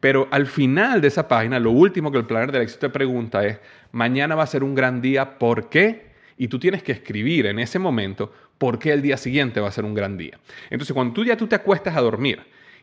Pero 0.00 0.28
al 0.30 0.46
final 0.46 1.00
de 1.00 1.08
esa 1.08 1.28
página, 1.28 1.58
lo 1.58 1.70
último 1.70 2.10
que 2.10 2.18
el 2.18 2.24
planner 2.24 2.52
del 2.52 2.62
éxito 2.62 2.86
te 2.86 2.90
pregunta 2.90 3.44
es, 3.46 3.58
mañana 3.92 4.34
va 4.34 4.42
a 4.42 4.46
ser 4.46 4.64
un 4.64 4.74
gran 4.74 5.00
día, 5.00 5.38
¿por 5.38 5.68
qué? 5.68 6.10
Y 6.36 6.48
tú 6.48 6.58
tienes 6.58 6.82
que 6.82 6.92
escribir 6.92 7.46
en 7.46 7.58
ese 7.58 7.78
momento 7.78 8.32
por 8.56 8.78
qué 8.78 8.92
el 8.92 9.02
día 9.02 9.16
siguiente 9.16 9.60
va 9.60 9.68
a 9.68 9.72
ser 9.72 9.84
un 9.84 9.94
gran 9.94 10.16
día. 10.16 10.38
Entonces, 10.70 10.94
cuando 10.94 11.14
tú 11.14 11.24
ya 11.24 11.36
tú 11.36 11.46
te 11.46 11.54
acuestas 11.54 11.96
a 11.96 12.00
dormir 12.00 12.40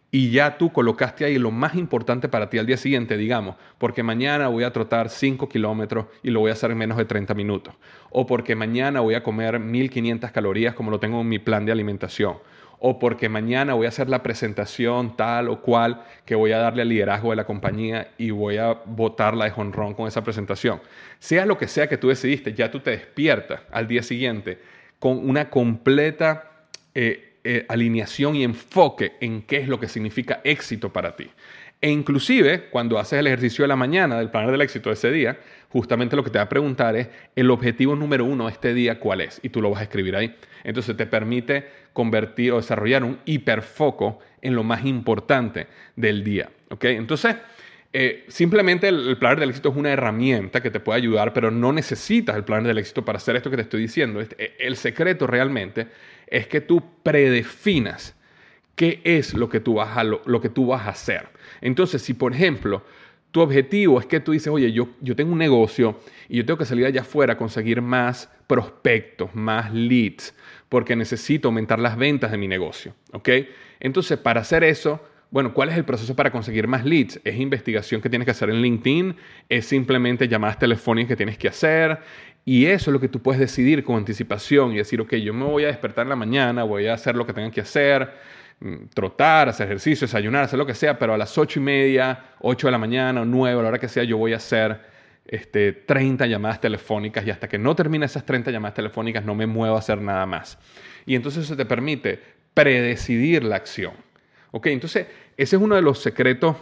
y 0.09 0.31
ya 0.31 0.57
tú 0.57 0.71
colocaste 0.71 1.25
ahí 1.25 1.37
lo 1.37 1.51
más 1.51 1.75
importante 1.75 2.29
para 2.29 2.49
ti 2.49 2.57
al 2.57 2.65
día 2.65 2.77
siguiente, 2.77 3.17
digamos, 3.17 3.55
porque 3.77 4.03
mañana 4.03 4.47
voy 4.47 4.63
a 4.63 4.71
trotar 4.71 5.09
5 5.09 5.49
kilómetros 5.49 6.05
y 6.23 6.29
lo 6.29 6.39
voy 6.39 6.49
a 6.49 6.53
hacer 6.53 6.71
en 6.71 6.77
menos 6.77 6.97
de 6.97 7.05
30 7.05 7.33
minutos, 7.33 7.73
o 8.09 8.25
porque 8.25 8.55
mañana 8.55 9.01
voy 9.01 9.15
a 9.15 9.23
comer 9.23 9.59
1500 9.59 10.31
calorías 10.31 10.73
como 10.75 10.91
lo 10.91 10.99
tengo 10.99 11.19
en 11.21 11.27
mi 11.27 11.39
plan 11.39 11.65
de 11.65 11.73
alimentación, 11.73 12.37
o 12.79 12.99
porque 12.99 13.27
mañana 13.27 13.73
voy 13.73 13.87
a 13.87 13.89
hacer 13.89 14.07
la 14.07 14.23
presentación 14.23 15.17
tal 15.17 15.49
o 15.49 15.61
cual 15.61 16.03
que 16.25 16.35
voy 16.35 16.51
a 16.51 16.59
darle 16.59 16.83
al 16.83 16.89
liderazgo 16.89 17.31
de 17.31 17.35
la 17.35 17.45
compañía 17.45 18.11
y 18.17 18.29
voy 18.29 18.57
a 18.57 18.73
botarla 18.85 19.45
de 19.45 19.51
jonrón 19.51 19.93
con 19.93 20.07
esa 20.07 20.23
presentación. 20.23 20.79
Sea 21.19 21.45
lo 21.45 21.57
que 21.57 21.67
sea 21.67 21.87
que 21.89 21.97
tú 21.97 22.09
decidiste, 22.09 22.53
ya 22.53 22.69
tú 22.69 22.79
te 22.79 22.91
despiertas 22.91 23.61
al 23.71 23.87
día 23.87 24.03
siguiente 24.03 24.59
con 24.99 25.27
una 25.27 25.49
completa... 25.49 26.51
Eh, 26.93 27.26
eh, 27.49 27.65
alineación 27.69 28.35
y 28.35 28.43
enfoque 28.43 29.13
en 29.21 29.41
qué 29.43 29.55
es 29.55 29.69
lo 29.69 29.79
que 29.79 29.87
significa 29.87 30.41
éxito 30.43 30.91
para 30.91 31.15
ti. 31.15 31.29
E 31.79 31.89
inclusive, 31.89 32.65
cuando 32.69 32.99
haces 32.99 33.19
el 33.19 33.27
ejercicio 33.27 33.63
de 33.63 33.69
la 33.69 33.77
mañana 33.77 34.17
del 34.17 34.29
plan 34.29 34.51
del 34.51 34.59
éxito 34.59 34.89
de 34.89 34.95
ese 34.95 35.11
día, 35.11 35.39
justamente 35.69 36.17
lo 36.17 36.25
que 36.25 36.29
te 36.29 36.39
va 36.39 36.43
a 36.43 36.49
preguntar 36.49 36.97
es 36.97 37.07
el 37.37 37.49
objetivo 37.49 37.95
número 37.95 38.25
uno 38.25 38.47
de 38.47 38.51
este 38.51 38.73
día, 38.73 38.99
¿cuál 38.99 39.21
es? 39.21 39.39
Y 39.43 39.47
tú 39.47 39.61
lo 39.61 39.69
vas 39.69 39.79
a 39.79 39.83
escribir 39.83 40.17
ahí. 40.17 40.35
Entonces 40.65 40.97
te 40.97 41.05
permite 41.05 41.69
convertir 41.93 42.51
o 42.51 42.57
desarrollar 42.57 43.05
un 43.05 43.19
hiperfoco 43.23 44.19
en 44.41 44.53
lo 44.53 44.65
más 44.65 44.83
importante 44.85 45.67
del 45.95 46.25
día. 46.25 46.49
¿ok? 46.69 46.83
Entonces, 46.83 47.37
eh, 47.93 48.25
simplemente 48.27 48.89
el, 48.89 49.17
el 49.21 49.39
del 49.39 49.49
éxito 49.49 49.69
es 49.69 49.77
una 49.77 49.93
herramienta 49.93 50.61
que 50.61 50.69
te 50.69 50.81
puede 50.81 50.97
ayudar, 50.97 51.31
pero 51.31 51.49
no 51.49 51.71
necesitas 51.71 52.35
el 52.35 52.43
plan 52.43 52.65
del 52.65 52.77
éxito 52.77 53.05
para 53.05 53.17
hacer 53.17 53.37
esto 53.37 53.49
que 53.49 53.55
te 53.55 53.61
estoy 53.61 53.83
diciendo. 53.83 54.19
Este, 54.19 54.53
el 54.59 54.75
secreto 54.75 55.27
realmente 55.27 55.87
es 56.27 56.47
que 56.47 56.61
tú 56.61 56.83
predefinas 57.03 58.15
qué 58.75 59.01
es 59.03 59.33
lo 59.33 59.49
que 59.49 59.59
tú 59.59 59.75
vas 59.75 59.97
a, 59.97 60.03
lo, 60.03 60.41
que 60.41 60.49
tú 60.49 60.67
vas 60.67 60.85
a 60.85 60.91
hacer. 60.91 61.27
Entonces, 61.61 62.01
si 62.01 62.13
por 62.13 62.33
ejemplo 62.33 62.83
tu 63.31 63.41
objetivo 63.41 63.99
es 63.99 64.05
que 64.05 64.19
tú 64.19 64.31
dices, 64.31 64.47
oye, 64.47 64.71
yo, 64.71 64.89
yo 65.01 65.15
tengo 65.15 65.33
un 65.33 65.39
negocio 65.39 65.99
y 66.29 66.37
yo 66.37 66.45
tengo 66.45 66.57
que 66.57 66.65
salir 66.65 66.85
allá 66.85 67.01
afuera 67.01 67.33
a 67.33 67.37
conseguir 67.37 67.81
más 67.81 68.29
prospectos, 68.47 69.35
más 69.35 69.73
leads, 69.73 70.33
porque 70.69 70.95
necesito 70.95 71.49
aumentar 71.49 71.79
las 71.79 71.97
ventas 71.97 72.31
de 72.31 72.37
mi 72.37 72.47
negocio, 72.47 72.93
¿ok? 73.11 73.29
Entonces, 73.79 74.17
para 74.17 74.41
hacer 74.41 74.63
eso, 74.63 75.01
bueno, 75.29 75.53
¿cuál 75.53 75.69
es 75.69 75.77
el 75.77 75.83
proceso 75.83 76.15
para 76.15 76.31
conseguir 76.31 76.67
más 76.67 76.85
leads? 76.85 77.19
¿Es 77.25 77.35
investigación 77.37 77.99
que 77.99 78.09
tienes 78.09 78.25
que 78.25 78.31
hacer 78.31 78.49
en 78.49 78.61
LinkedIn? 78.61 79.15
¿Es 79.49 79.65
simplemente 79.65 80.27
llamadas 80.27 80.57
telefónicas 80.57 81.09
que 81.09 81.15
tienes 81.17 81.37
que 81.37 81.49
hacer? 81.49 81.99
Y 82.49 82.67
eso 82.67 82.91
es 82.91 82.93
lo 82.93 83.01
que 83.01 83.09
tú 83.09 83.21
puedes 83.21 83.41
decidir 83.41 83.83
con 83.83 83.97
anticipación 83.97 84.71
y 84.71 84.77
decir, 84.77 85.01
ok, 85.01 85.15
yo 85.15 85.33
me 85.33 85.43
voy 85.43 85.65
a 85.65 85.67
despertar 85.67 86.03
en 86.03 86.09
la 86.11 86.15
mañana, 86.15 86.63
voy 86.63 86.87
a 86.87 86.93
hacer 86.93 87.17
lo 87.17 87.25
que 87.25 87.33
tenga 87.33 87.51
que 87.51 87.59
hacer, 87.59 88.09
mm, 88.61 88.85
trotar, 88.93 89.49
hacer 89.49 89.65
ejercicio, 89.65 90.07
desayunar, 90.07 90.45
hacer 90.45 90.57
lo 90.57 90.65
que 90.65 90.73
sea, 90.73 90.97
pero 90.97 91.13
a 91.13 91.17
las 91.17 91.37
ocho 91.37 91.59
y 91.59 91.63
media, 91.63 92.23
ocho 92.39 92.67
de 92.67 92.71
la 92.71 92.77
mañana 92.77 93.23
o 93.23 93.25
nueve, 93.25 93.59
a 93.59 93.63
la 93.63 93.67
hora 93.67 93.79
que 93.79 93.89
sea, 93.89 94.05
yo 94.05 94.17
voy 94.17 94.31
a 94.31 94.37
hacer 94.37 94.79
este, 95.25 95.73
30 95.73 96.25
llamadas 96.25 96.61
telefónicas 96.61 97.27
y 97.27 97.31
hasta 97.31 97.49
que 97.49 97.57
no 97.57 97.75
termine 97.75 98.05
esas 98.05 98.25
30 98.25 98.49
llamadas 98.49 98.75
telefónicas 98.75 99.25
no 99.25 99.35
me 99.35 99.45
muevo 99.45 99.75
a 99.75 99.79
hacer 99.79 100.01
nada 100.01 100.25
más. 100.25 100.57
Y 101.05 101.15
entonces 101.15 101.43
eso 101.43 101.57
te 101.57 101.65
permite 101.65 102.21
predecidir 102.53 103.43
la 103.43 103.57
acción. 103.57 103.91
Ok, 104.51 104.67
entonces 104.67 105.07
ese 105.35 105.57
es 105.57 105.61
uno 105.61 105.75
de 105.75 105.81
los 105.81 105.99
secretos 105.99 106.55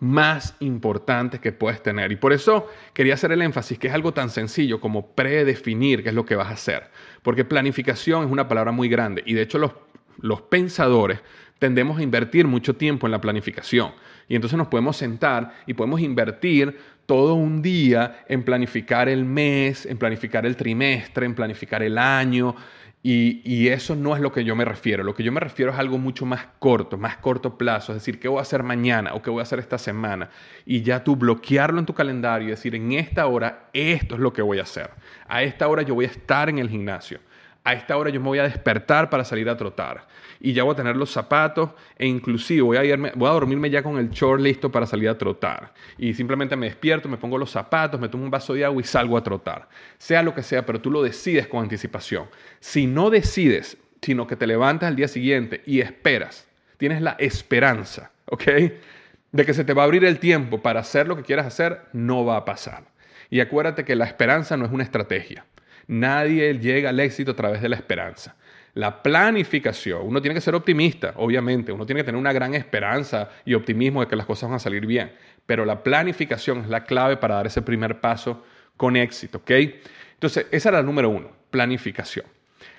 más 0.00 0.56
importantes 0.60 1.40
que 1.40 1.52
puedes 1.52 1.82
tener. 1.82 2.12
Y 2.12 2.16
por 2.16 2.32
eso 2.32 2.68
quería 2.92 3.14
hacer 3.14 3.32
el 3.32 3.42
énfasis 3.42 3.78
que 3.78 3.88
es 3.88 3.94
algo 3.94 4.12
tan 4.12 4.30
sencillo 4.30 4.80
como 4.80 5.08
predefinir 5.08 6.02
qué 6.02 6.10
es 6.10 6.14
lo 6.14 6.26
que 6.26 6.36
vas 6.36 6.48
a 6.48 6.54
hacer. 6.54 6.90
Porque 7.22 7.44
planificación 7.44 8.24
es 8.24 8.30
una 8.30 8.48
palabra 8.48 8.72
muy 8.72 8.88
grande 8.88 9.22
y 9.26 9.34
de 9.34 9.42
hecho 9.42 9.58
los, 9.58 9.72
los 10.20 10.42
pensadores 10.42 11.20
tendemos 11.58 11.98
a 11.98 12.02
invertir 12.02 12.46
mucho 12.46 12.76
tiempo 12.76 13.06
en 13.06 13.12
la 13.12 13.20
planificación. 13.20 13.92
Y 14.28 14.34
entonces 14.34 14.58
nos 14.58 14.68
podemos 14.68 14.96
sentar 14.96 15.54
y 15.66 15.74
podemos 15.74 16.00
invertir 16.00 16.76
todo 17.06 17.34
un 17.34 17.62
día 17.62 18.24
en 18.28 18.42
planificar 18.42 19.08
el 19.08 19.24
mes, 19.24 19.86
en 19.86 19.96
planificar 19.96 20.44
el 20.44 20.56
trimestre, 20.56 21.24
en 21.24 21.34
planificar 21.34 21.82
el 21.82 21.96
año, 21.96 22.56
y, 23.08 23.68
eso 23.68 23.94
no 23.94 24.16
es 24.16 24.20
lo 24.20 24.32
que 24.32 24.42
yo 24.42 24.56
me 24.56 24.64
refiero. 24.64 25.04
Lo 25.04 25.14
que 25.14 25.22
yo 25.22 25.30
me 25.30 25.38
refiero 25.38 25.70
es 25.70 25.78
algo 25.78 25.96
mucho 25.96 26.26
más 26.26 26.48
corto, 26.58 26.98
más 26.98 27.16
corto 27.18 27.56
plazo. 27.56 27.92
Es 27.92 27.98
decir, 27.98 28.18
¿qué 28.18 28.26
voy 28.26 28.38
a 28.38 28.42
hacer 28.42 28.64
mañana 28.64 29.14
o 29.14 29.22
qué 29.22 29.30
voy 29.30 29.38
a 29.38 29.42
hacer 29.44 29.60
esta 29.60 29.78
semana? 29.78 30.28
Y 30.64 30.82
ya 30.82 31.04
tú 31.04 31.14
bloquearlo 31.14 31.78
en 31.78 31.86
tu 31.86 31.94
calendario 31.94 32.48
y 32.48 32.50
decir, 32.50 32.74
en 32.74 32.90
esta 32.92 33.28
hora 33.28 33.68
esto 33.72 34.16
es 34.16 34.20
lo 34.20 34.32
que 34.32 34.42
voy 34.42 34.58
a 34.58 34.62
hacer. 34.62 34.90
A 35.28 35.44
esta 35.44 35.68
hora 35.68 35.82
yo 35.82 35.94
voy 35.94 36.06
a 36.06 36.08
estar 36.08 36.48
en 36.48 36.58
el 36.58 36.68
gimnasio 36.68 37.20
a 37.66 37.72
esta 37.72 37.96
hora 37.96 38.10
yo 38.10 38.20
me 38.20 38.26
voy 38.26 38.38
a 38.38 38.44
despertar 38.44 39.10
para 39.10 39.24
salir 39.24 39.48
a 39.48 39.56
trotar 39.56 40.06
y 40.38 40.52
ya 40.52 40.62
voy 40.62 40.72
a 40.72 40.76
tener 40.76 40.96
los 40.96 41.10
zapatos 41.10 41.70
e 41.98 42.06
inclusive 42.06 42.62
voy 42.62 42.76
a, 42.76 42.84
irme, 42.84 43.10
voy 43.16 43.28
a 43.28 43.32
dormirme 43.32 43.68
ya 43.70 43.82
con 43.82 43.98
el 43.98 44.08
short 44.10 44.40
listo 44.40 44.70
para 44.70 44.86
salir 44.86 45.08
a 45.08 45.18
trotar 45.18 45.74
y 45.98 46.14
simplemente 46.14 46.54
me 46.54 46.66
despierto, 46.66 47.08
me 47.08 47.16
pongo 47.16 47.36
los 47.36 47.50
zapatos, 47.50 48.00
me 48.00 48.08
tomo 48.08 48.22
un 48.22 48.30
vaso 48.30 48.54
de 48.54 48.64
agua 48.64 48.80
y 48.80 48.84
salgo 48.84 49.16
a 49.16 49.22
trotar. 49.24 49.68
Sea 49.98 50.22
lo 50.22 50.32
que 50.32 50.44
sea, 50.44 50.64
pero 50.64 50.80
tú 50.80 50.92
lo 50.92 51.02
decides 51.02 51.48
con 51.48 51.64
anticipación. 51.64 52.26
Si 52.60 52.86
no 52.86 53.10
decides, 53.10 53.76
sino 54.00 54.28
que 54.28 54.36
te 54.36 54.46
levantas 54.46 54.86
al 54.86 54.94
día 54.94 55.08
siguiente 55.08 55.62
y 55.66 55.80
esperas, 55.80 56.46
tienes 56.76 57.02
la 57.02 57.16
esperanza, 57.18 58.12
¿ok? 58.26 58.44
De 59.32 59.44
que 59.44 59.54
se 59.54 59.64
te 59.64 59.74
va 59.74 59.82
a 59.82 59.86
abrir 59.86 60.04
el 60.04 60.20
tiempo 60.20 60.62
para 60.62 60.80
hacer 60.80 61.08
lo 61.08 61.16
que 61.16 61.24
quieras 61.24 61.46
hacer, 61.46 61.80
no 61.92 62.24
va 62.24 62.36
a 62.36 62.44
pasar. 62.44 62.84
Y 63.28 63.40
acuérdate 63.40 63.84
que 63.84 63.96
la 63.96 64.04
esperanza 64.04 64.56
no 64.56 64.66
es 64.66 64.70
una 64.70 64.84
estrategia. 64.84 65.44
Nadie 65.88 66.58
llega 66.58 66.90
al 66.90 67.00
éxito 67.00 67.32
a 67.32 67.36
través 67.36 67.62
de 67.62 67.68
la 67.68 67.76
esperanza. 67.76 68.36
La 68.74 69.02
planificación, 69.02 70.02
uno 70.04 70.20
tiene 70.20 70.34
que 70.34 70.40
ser 70.42 70.54
optimista, 70.54 71.14
obviamente, 71.16 71.72
uno 71.72 71.86
tiene 71.86 72.00
que 72.00 72.04
tener 72.04 72.20
una 72.20 72.34
gran 72.34 72.54
esperanza 72.54 73.30
y 73.46 73.54
optimismo 73.54 74.02
de 74.02 74.06
que 74.06 74.16
las 74.16 74.26
cosas 74.26 74.50
van 74.50 74.56
a 74.56 74.58
salir 74.58 74.84
bien, 74.84 75.12
pero 75.46 75.64
la 75.64 75.82
planificación 75.82 76.58
es 76.58 76.68
la 76.68 76.84
clave 76.84 77.16
para 77.16 77.36
dar 77.36 77.46
ese 77.46 77.62
primer 77.62 78.02
paso 78.02 78.44
con 78.76 78.96
éxito, 78.96 79.38
¿ok? 79.38 79.50
Entonces, 80.12 80.46
esa 80.50 80.68
era 80.68 80.78
la 80.78 80.84
número 80.84 81.08
uno, 81.08 81.30
planificación. 81.50 82.26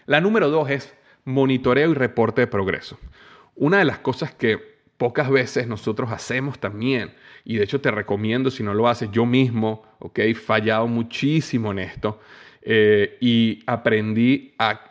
La 0.05 0.21
número 0.21 0.51
dos 0.51 0.69
es 0.69 0.93
monitoreo 1.25 1.91
y 1.91 1.95
reporte 1.95 2.41
de 2.41 2.47
progreso. 2.47 2.99
Una 3.55 3.79
de 3.79 3.85
las 3.85 3.97
cosas 3.97 4.33
que 4.35 4.77
pocas 4.97 5.31
veces 5.31 5.67
nosotros 5.67 6.11
hacemos 6.11 6.59
también, 6.59 7.13
y 7.43 7.57
de 7.57 7.63
hecho 7.63 7.81
te 7.81 7.89
recomiendo 7.89 8.51
si 8.51 8.61
no 8.61 8.75
lo 8.75 8.87
haces 8.87 9.09
yo 9.11 9.25
mismo, 9.25 9.83
¿ok? 9.97 10.19
Fallado 10.35 10.87
muchísimo 10.87 11.71
en 11.71 11.79
esto, 11.79 12.19
eh, 12.69 13.17
y 13.21 13.63
aprendí 13.65 14.53
a, 14.59 14.81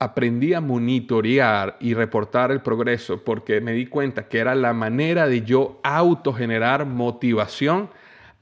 aprendí 0.00 0.54
a 0.54 0.60
monitorear 0.60 1.76
y 1.78 1.94
reportar 1.94 2.50
el 2.50 2.62
progreso 2.62 3.22
porque 3.22 3.60
me 3.60 3.70
di 3.70 3.86
cuenta 3.86 4.26
que 4.26 4.40
era 4.40 4.56
la 4.56 4.72
manera 4.72 5.28
de 5.28 5.42
yo 5.42 5.78
autogenerar 5.84 6.84
motivación 6.84 7.90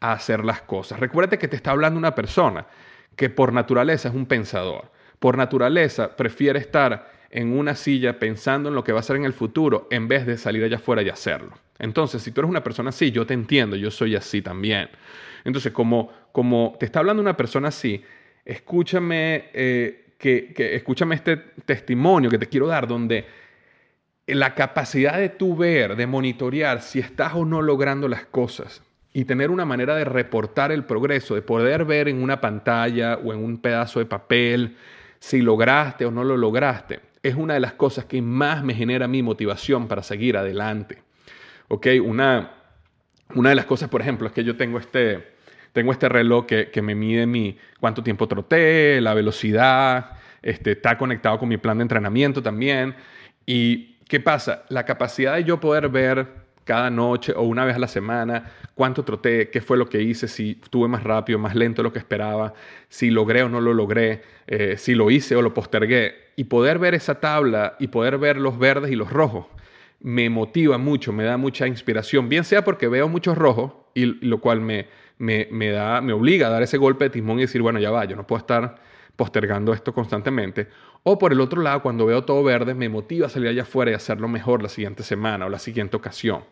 a 0.00 0.12
hacer 0.12 0.46
las 0.46 0.62
cosas. 0.62 0.98
Recuérdate 0.98 1.36
que 1.36 1.46
te 1.46 1.56
está 1.56 1.72
hablando 1.72 1.98
una 1.98 2.14
persona 2.14 2.68
que 3.16 3.28
por 3.28 3.52
naturaleza 3.52 4.08
es 4.08 4.14
un 4.14 4.24
pensador. 4.24 4.90
Por 5.18 5.36
naturaleza 5.36 6.16
prefiere 6.16 6.58
estar 6.58 7.12
en 7.28 7.52
una 7.52 7.74
silla 7.74 8.18
pensando 8.18 8.70
en 8.70 8.74
lo 8.74 8.82
que 8.82 8.92
va 8.92 9.00
a 9.00 9.00
hacer 9.00 9.16
en 9.16 9.26
el 9.26 9.34
futuro 9.34 9.88
en 9.90 10.08
vez 10.08 10.24
de 10.24 10.38
salir 10.38 10.64
allá 10.64 10.76
afuera 10.76 11.02
y 11.02 11.10
hacerlo. 11.10 11.52
Entonces, 11.78 12.22
si 12.22 12.32
tú 12.32 12.40
eres 12.40 12.48
una 12.48 12.64
persona 12.64 12.88
así, 12.88 13.10
yo 13.10 13.26
te 13.26 13.34
entiendo, 13.34 13.76
yo 13.76 13.90
soy 13.90 14.16
así 14.16 14.40
también. 14.40 14.88
Entonces, 15.44 15.70
como, 15.70 16.10
como 16.32 16.76
te 16.80 16.86
está 16.86 17.00
hablando 17.00 17.20
una 17.20 17.36
persona 17.36 17.68
así, 17.68 18.02
escúchame, 18.44 19.50
eh, 19.52 20.14
que, 20.18 20.52
escúchame 20.74 21.14
este 21.14 21.36
testimonio 21.64 22.30
que 22.30 22.38
te 22.38 22.48
quiero 22.48 22.66
dar, 22.66 22.86
donde 22.86 23.26
la 24.26 24.54
capacidad 24.54 25.18
de 25.18 25.28
tú 25.28 25.56
ver, 25.56 25.96
de 25.96 26.06
monitorear 26.06 26.82
si 26.82 27.00
estás 27.00 27.34
o 27.34 27.44
no 27.44 27.62
logrando 27.62 28.08
las 28.08 28.26
cosas 28.26 28.82
y 29.12 29.24
tener 29.24 29.50
una 29.50 29.64
manera 29.64 29.96
de 29.96 30.04
reportar 30.04 30.70
el 30.70 30.84
progreso, 30.84 31.34
de 31.34 31.42
poder 31.42 31.84
ver 31.84 32.08
en 32.08 32.22
una 32.22 32.40
pantalla 32.40 33.16
o 33.16 33.32
en 33.32 33.42
un 33.42 33.58
pedazo 33.58 33.98
de 33.98 34.06
papel 34.06 34.76
si 35.18 35.42
lograste 35.42 36.06
o 36.06 36.10
no 36.10 36.24
lo 36.24 36.36
lograste, 36.36 37.00
es 37.22 37.34
una 37.34 37.54
de 37.54 37.60
las 37.60 37.74
cosas 37.74 38.06
que 38.06 38.22
más 38.22 38.64
me 38.64 38.74
genera 38.74 39.06
mi 39.06 39.22
motivación 39.22 39.86
para 39.86 40.02
seguir 40.02 40.36
adelante. 40.36 40.98
¿Ok? 41.68 41.86
Una, 42.02 42.54
una 43.34 43.50
de 43.50 43.54
las 43.54 43.66
cosas, 43.66 43.90
por 43.90 44.00
ejemplo, 44.00 44.26
es 44.26 44.32
que 44.32 44.42
yo 44.42 44.56
tengo 44.56 44.78
este, 44.78 45.34
tengo 45.72 45.92
este 45.92 46.08
reloj 46.08 46.46
que, 46.46 46.82
me 46.82 46.94
mide 46.94 47.26
mi 47.26 47.56
cuánto 47.78 48.02
tiempo 48.02 48.26
troté, 48.28 49.00
la 49.00 49.14
velocidad, 49.14 50.12
este, 50.42 50.72
está 50.72 50.98
conectado 50.98 51.38
con 51.38 51.48
mi 51.48 51.56
plan 51.56 51.78
de 51.78 51.82
entrenamiento 51.82 52.42
también. 52.42 52.94
¿Y 53.46 53.96
qué 54.08 54.20
pasa? 54.20 54.64
La 54.68 54.84
capacidad 54.84 55.34
de 55.34 55.44
yo 55.44 55.60
poder 55.60 55.88
ver 55.88 56.40
cada 56.64 56.90
noche 56.90 57.32
o 57.34 57.42
una 57.42 57.64
vez 57.64 57.76
a 57.76 57.78
la 57.78 57.88
semana 57.88 58.52
cuánto 58.74 59.04
troté, 59.04 59.50
qué 59.50 59.60
fue 59.60 59.76
lo 59.76 59.88
que 59.88 60.02
hice, 60.02 60.28
si 60.28 60.58
estuve 60.62 60.88
más 60.88 61.02
rápido, 61.02 61.38
más 61.38 61.54
lento 61.54 61.82
de 61.82 61.84
lo 61.84 61.92
que 61.92 61.98
esperaba, 61.98 62.54
si 62.88 63.10
logré 63.10 63.42
o 63.42 63.48
no 63.48 63.60
lo 63.60 63.74
logré, 63.74 64.22
eh, 64.46 64.76
si 64.76 64.94
lo 64.94 65.10
hice 65.10 65.36
o 65.36 65.42
lo 65.42 65.52
postergué. 65.52 66.30
Y 66.36 66.44
poder 66.44 66.78
ver 66.78 66.94
esa 66.94 67.20
tabla 67.20 67.76
y 67.78 67.88
poder 67.88 68.18
ver 68.18 68.38
los 68.38 68.58
verdes 68.58 68.90
y 68.90 68.96
los 68.96 69.12
rojos 69.12 69.46
me 70.00 70.30
motiva 70.30 70.78
mucho, 70.78 71.12
me 71.12 71.24
da 71.24 71.36
mucha 71.36 71.66
inspiración, 71.66 72.28
bien 72.28 72.44
sea 72.44 72.64
porque 72.64 72.88
veo 72.88 73.08
muchos 73.08 73.36
rojos, 73.36 73.72
y 73.94 74.06
lo 74.26 74.40
cual 74.40 74.60
me, 75.20 75.46
me, 75.50 75.70
da, 75.70 76.00
me 76.00 76.14
obliga 76.14 76.46
a 76.46 76.50
dar 76.50 76.62
ese 76.62 76.78
golpe 76.78 77.04
de 77.04 77.10
timón 77.10 77.38
y 77.38 77.42
decir, 77.42 77.60
bueno, 77.60 77.78
ya 77.78 77.90
va, 77.90 78.06
yo 78.06 78.16
no 78.16 78.26
puedo 78.26 78.40
estar 78.40 78.76
postergando 79.20 79.74
esto 79.74 79.92
constantemente. 79.92 80.68
O 81.02 81.18
por 81.18 81.30
el 81.30 81.42
otro 81.42 81.60
lado, 81.60 81.82
cuando 81.82 82.06
veo 82.06 82.24
todo 82.24 82.42
verde, 82.42 82.72
me 82.72 82.88
motiva 82.88 83.26
a 83.26 83.28
salir 83.28 83.50
allá 83.50 83.62
afuera 83.62 83.90
y 83.90 83.94
hacerlo 83.94 84.28
mejor 84.28 84.62
la 84.62 84.70
siguiente 84.70 85.02
semana 85.02 85.44
o 85.44 85.50
la 85.50 85.58
siguiente 85.58 85.94
ocasión. 85.94 86.42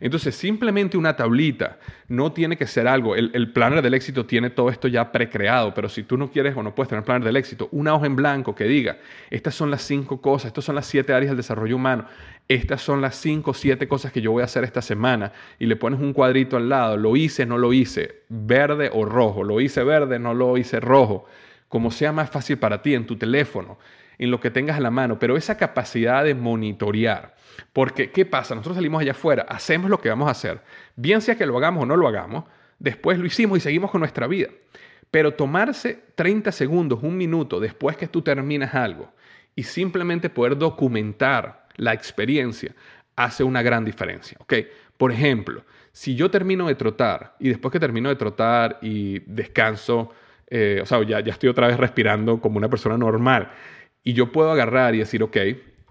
Entonces, 0.00 0.34
simplemente 0.34 0.96
una 0.96 1.14
tablita 1.14 1.78
no 2.08 2.32
tiene 2.32 2.56
que 2.56 2.66
ser 2.66 2.88
algo. 2.88 3.14
El, 3.14 3.30
el 3.32 3.52
planner 3.52 3.80
del 3.80 3.94
éxito 3.94 4.26
tiene 4.26 4.50
todo 4.50 4.70
esto 4.70 4.88
ya 4.88 5.12
precreado, 5.12 5.72
pero 5.72 5.88
si 5.88 6.02
tú 6.02 6.16
no 6.16 6.28
quieres 6.28 6.56
o 6.56 6.64
no 6.64 6.74
puedes 6.74 6.88
tener 6.88 7.04
planner 7.04 7.22
del 7.22 7.36
éxito, 7.36 7.68
una 7.70 7.94
hoja 7.94 8.06
en 8.06 8.16
blanco 8.16 8.56
que 8.56 8.64
diga, 8.64 8.98
estas 9.30 9.54
son 9.54 9.70
las 9.70 9.82
cinco 9.82 10.20
cosas, 10.20 10.48
estas 10.48 10.64
son 10.64 10.74
las 10.74 10.86
siete 10.86 11.12
áreas 11.12 11.30
del 11.30 11.36
desarrollo 11.36 11.76
humano, 11.76 12.06
estas 12.48 12.82
son 12.82 13.00
las 13.00 13.14
cinco 13.14 13.52
o 13.52 13.54
siete 13.54 13.86
cosas 13.86 14.10
que 14.10 14.20
yo 14.20 14.32
voy 14.32 14.42
a 14.42 14.46
hacer 14.46 14.64
esta 14.64 14.82
semana 14.82 15.30
y 15.60 15.66
le 15.66 15.76
pones 15.76 16.00
un 16.00 16.12
cuadrito 16.12 16.56
al 16.56 16.68
lado, 16.68 16.96
lo 16.96 17.14
hice, 17.14 17.46
no 17.46 17.56
lo 17.56 17.72
hice, 17.72 18.22
verde 18.28 18.90
o 18.92 19.04
rojo, 19.04 19.44
lo 19.44 19.60
hice 19.60 19.84
verde, 19.84 20.18
no 20.18 20.34
lo 20.34 20.58
hice 20.58 20.80
rojo 20.80 21.26
como 21.68 21.90
sea 21.90 22.12
más 22.12 22.30
fácil 22.30 22.58
para 22.58 22.82
ti, 22.82 22.94
en 22.94 23.06
tu 23.06 23.16
teléfono, 23.16 23.78
en 24.18 24.30
lo 24.30 24.40
que 24.40 24.50
tengas 24.50 24.76
a 24.76 24.80
la 24.80 24.90
mano, 24.90 25.18
pero 25.18 25.36
esa 25.36 25.56
capacidad 25.56 26.24
de 26.24 26.34
monitorear. 26.34 27.34
Porque, 27.72 28.10
¿qué 28.10 28.24
pasa? 28.24 28.54
Nosotros 28.54 28.76
salimos 28.76 29.00
allá 29.00 29.12
afuera, 29.12 29.46
hacemos 29.48 29.90
lo 29.90 30.00
que 30.00 30.08
vamos 30.08 30.28
a 30.28 30.32
hacer, 30.32 30.60
bien 30.94 31.20
sea 31.20 31.36
que 31.36 31.46
lo 31.46 31.56
hagamos 31.56 31.82
o 31.82 31.86
no 31.86 31.96
lo 31.96 32.08
hagamos, 32.08 32.44
después 32.78 33.18
lo 33.18 33.26
hicimos 33.26 33.58
y 33.58 33.60
seguimos 33.60 33.90
con 33.90 34.00
nuestra 34.00 34.26
vida. 34.26 34.48
Pero 35.10 35.34
tomarse 35.34 36.02
30 36.14 36.52
segundos, 36.52 37.02
un 37.02 37.16
minuto 37.16 37.60
después 37.60 37.96
que 37.96 38.08
tú 38.08 38.22
terminas 38.22 38.74
algo 38.74 39.12
y 39.54 39.62
simplemente 39.62 40.28
poder 40.30 40.58
documentar 40.58 41.66
la 41.76 41.92
experiencia 41.92 42.74
hace 43.14 43.44
una 43.44 43.62
gran 43.62 43.84
diferencia. 43.84 44.36
¿ok? 44.40 44.54
Por 44.96 45.12
ejemplo, 45.12 45.64
si 45.92 46.14
yo 46.14 46.30
termino 46.30 46.66
de 46.66 46.74
trotar 46.74 47.36
y 47.38 47.48
después 47.48 47.72
que 47.72 47.80
termino 47.80 48.08
de 48.08 48.16
trotar 48.16 48.78
y 48.82 49.20
descanso 49.20 50.12
eh, 50.48 50.80
o 50.82 50.86
sea, 50.86 51.02
ya, 51.02 51.20
ya 51.20 51.32
estoy 51.32 51.48
otra 51.48 51.68
vez 51.68 51.76
respirando 51.76 52.40
como 52.40 52.58
una 52.58 52.68
persona 52.68 52.96
normal. 52.96 53.50
Y 54.02 54.12
yo 54.12 54.30
puedo 54.30 54.50
agarrar 54.52 54.94
y 54.94 54.98
decir, 54.98 55.22
ok, 55.22 55.36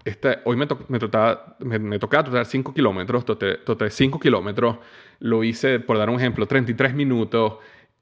este, 0.06 0.38
hoy 0.44 0.56
me, 0.56 0.68
me, 0.88 0.98
tocaba, 1.00 1.56
me, 1.58 1.98
tocaba 1.98 2.24
trotar 2.24 2.46
5 2.46 2.72
kilómetros, 2.72 3.24
troté 3.24 3.90
5 3.90 4.20
kilómetros, 4.20 4.78
lo 5.18 5.42
hice, 5.42 5.80
por 5.80 5.98
dar 5.98 6.08
un 6.10 6.16
ejemplo, 6.16 6.46
33 6.46 6.94
minutos, 6.94 7.54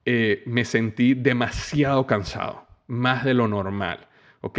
eh, 0.05 0.43
me 0.45 0.67
sentí 0.67 1.15
demasiado 1.15 2.07
cansado, 2.07 2.67
más 2.87 3.25
de 3.25 3.33
lo 3.33 3.49
normal, 3.49 4.07
¿ok? 4.43 4.59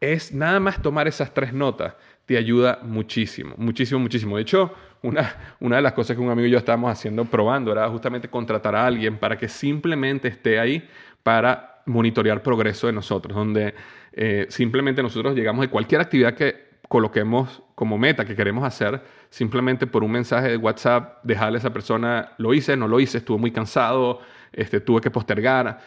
Es 0.00 0.32
nada 0.32 0.60
más 0.60 0.80
tomar 0.80 1.08
esas 1.08 1.34
tres 1.34 1.52
notas, 1.52 1.96
te 2.24 2.36
ayuda 2.36 2.78
muchísimo, 2.84 3.54
muchísimo, 3.56 3.98
muchísimo. 3.98 4.36
De 4.36 4.42
hecho, 4.42 4.72
una, 5.02 5.56
una 5.58 5.76
de 5.76 5.82
las 5.82 5.92
cosas 5.92 6.16
que 6.16 6.22
un 6.22 6.30
amigo 6.30 6.46
y 6.46 6.52
yo 6.52 6.58
estábamos 6.58 6.92
haciendo, 6.92 7.24
probando, 7.24 7.72
era 7.72 7.88
justamente 7.88 8.28
contratar 8.28 8.76
a 8.76 8.86
alguien 8.86 9.18
para 9.18 9.36
que 9.36 9.48
simplemente 9.48 10.28
esté 10.28 10.60
ahí 10.60 10.88
para 11.26 11.82
monitorear 11.86 12.40
progreso 12.40 12.86
de 12.86 12.92
nosotros, 12.92 13.34
donde 13.34 13.74
eh, 14.12 14.46
simplemente 14.48 15.02
nosotros 15.02 15.34
llegamos 15.34 15.62
de 15.62 15.68
cualquier 15.68 16.00
actividad 16.00 16.34
que 16.34 16.68
coloquemos 16.88 17.64
como 17.74 17.98
meta 17.98 18.24
que 18.24 18.36
queremos 18.36 18.62
hacer, 18.62 19.02
simplemente 19.28 19.88
por 19.88 20.04
un 20.04 20.12
mensaje 20.12 20.50
de 20.50 20.56
WhatsApp, 20.56 21.18
dejarle 21.24 21.56
a 21.56 21.58
esa 21.58 21.72
persona, 21.72 22.30
lo 22.38 22.54
hice, 22.54 22.76
no 22.76 22.86
lo 22.86 23.00
hice, 23.00 23.18
estuve 23.18 23.38
muy 23.38 23.50
cansado, 23.50 24.20
este, 24.52 24.78
tuve 24.78 25.00
que 25.00 25.10
postergar, 25.10 25.80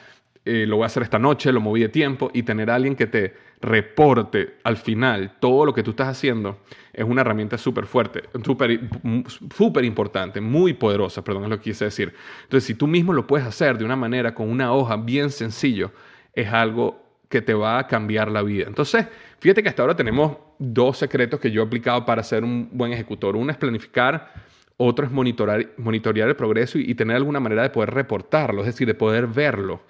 eh, 0.45 0.65
lo 0.65 0.77
voy 0.77 0.83
a 0.83 0.87
hacer 0.87 1.03
esta 1.03 1.19
noche, 1.19 1.51
lo 1.51 1.61
moví 1.61 1.81
de 1.81 1.89
tiempo 1.89 2.31
y 2.33 2.43
tener 2.43 2.69
a 2.69 2.75
alguien 2.75 2.95
que 2.95 3.07
te 3.07 3.35
reporte 3.61 4.55
al 4.63 4.77
final 4.77 5.35
todo 5.39 5.65
lo 5.65 5.73
que 5.73 5.83
tú 5.83 5.91
estás 5.91 6.07
haciendo 6.07 6.59
es 6.93 7.03
una 7.03 7.21
herramienta 7.21 7.57
súper 7.57 7.85
fuerte, 7.85 8.23
súper 8.43 9.85
importante, 9.85 10.41
muy 10.41 10.73
poderosa, 10.73 11.23
perdón, 11.23 11.43
es 11.43 11.49
lo 11.49 11.57
que 11.57 11.63
quise 11.63 11.85
decir. 11.85 12.13
Entonces, 12.43 12.65
si 12.65 12.73
tú 12.73 12.87
mismo 12.87 13.13
lo 13.13 13.27
puedes 13.27 13.45
hacer 13.45 13.77
de 13.77 13.85
una 13.85 13.95
manera 13.95 14.33
con 14.33 14.49
una 14.49 14.73
hoja 14.73 14.97
bien 14.97 15.29
sencillo, 15.29 15.91
es 16.33 16.47
algo 16.47 17.03
que 17.29 17.41
te 17.41 17.53
va 17.53 17.77
a 17.77 17.87
cambiar 17.87 18.31
la 18.31 18.41
vida. 18.41 18.65
Entonces, 18.67 19.07
fíjate 19.39 19.61
que 19.63 19.69
hasta 19.69 19.83
ahora 19.83 19.95
tenemos 19.95 20.37
dos 20.57 20.97
secretos 20.97 21.39
que 21.39 21.51
yo 21.51 21.61
he 21.61 21.65
aplicado 21.65 22.05
para 22.05 22.23
ser 22.23 22.43
un 22.43 22.69
buen 22.71 22.91
ejecutor. 22.91 23.35
Uno 23.35 23.51
es 23.51 23.57
planificar, 23.57 24.33
otro 24.77 25.05
es 25.05 25.11
monitorear, 25.11 25.69
monitorear 25.77 26.27
el 26.27 26.35
progreso 26.35 26.79
y, 26.79 26.95
tener 26.95 27.15
alguna 27.15 27.39
manera 27.39 27.61
de 27.61 27.69
poder 27.69 27.93
reportarlo, 27.93 28.61
es 28.61 28.67
decir, 28.67 28.87
de 28.87 28.95
poder 28.95 29.27
verlo. 29.27 29.81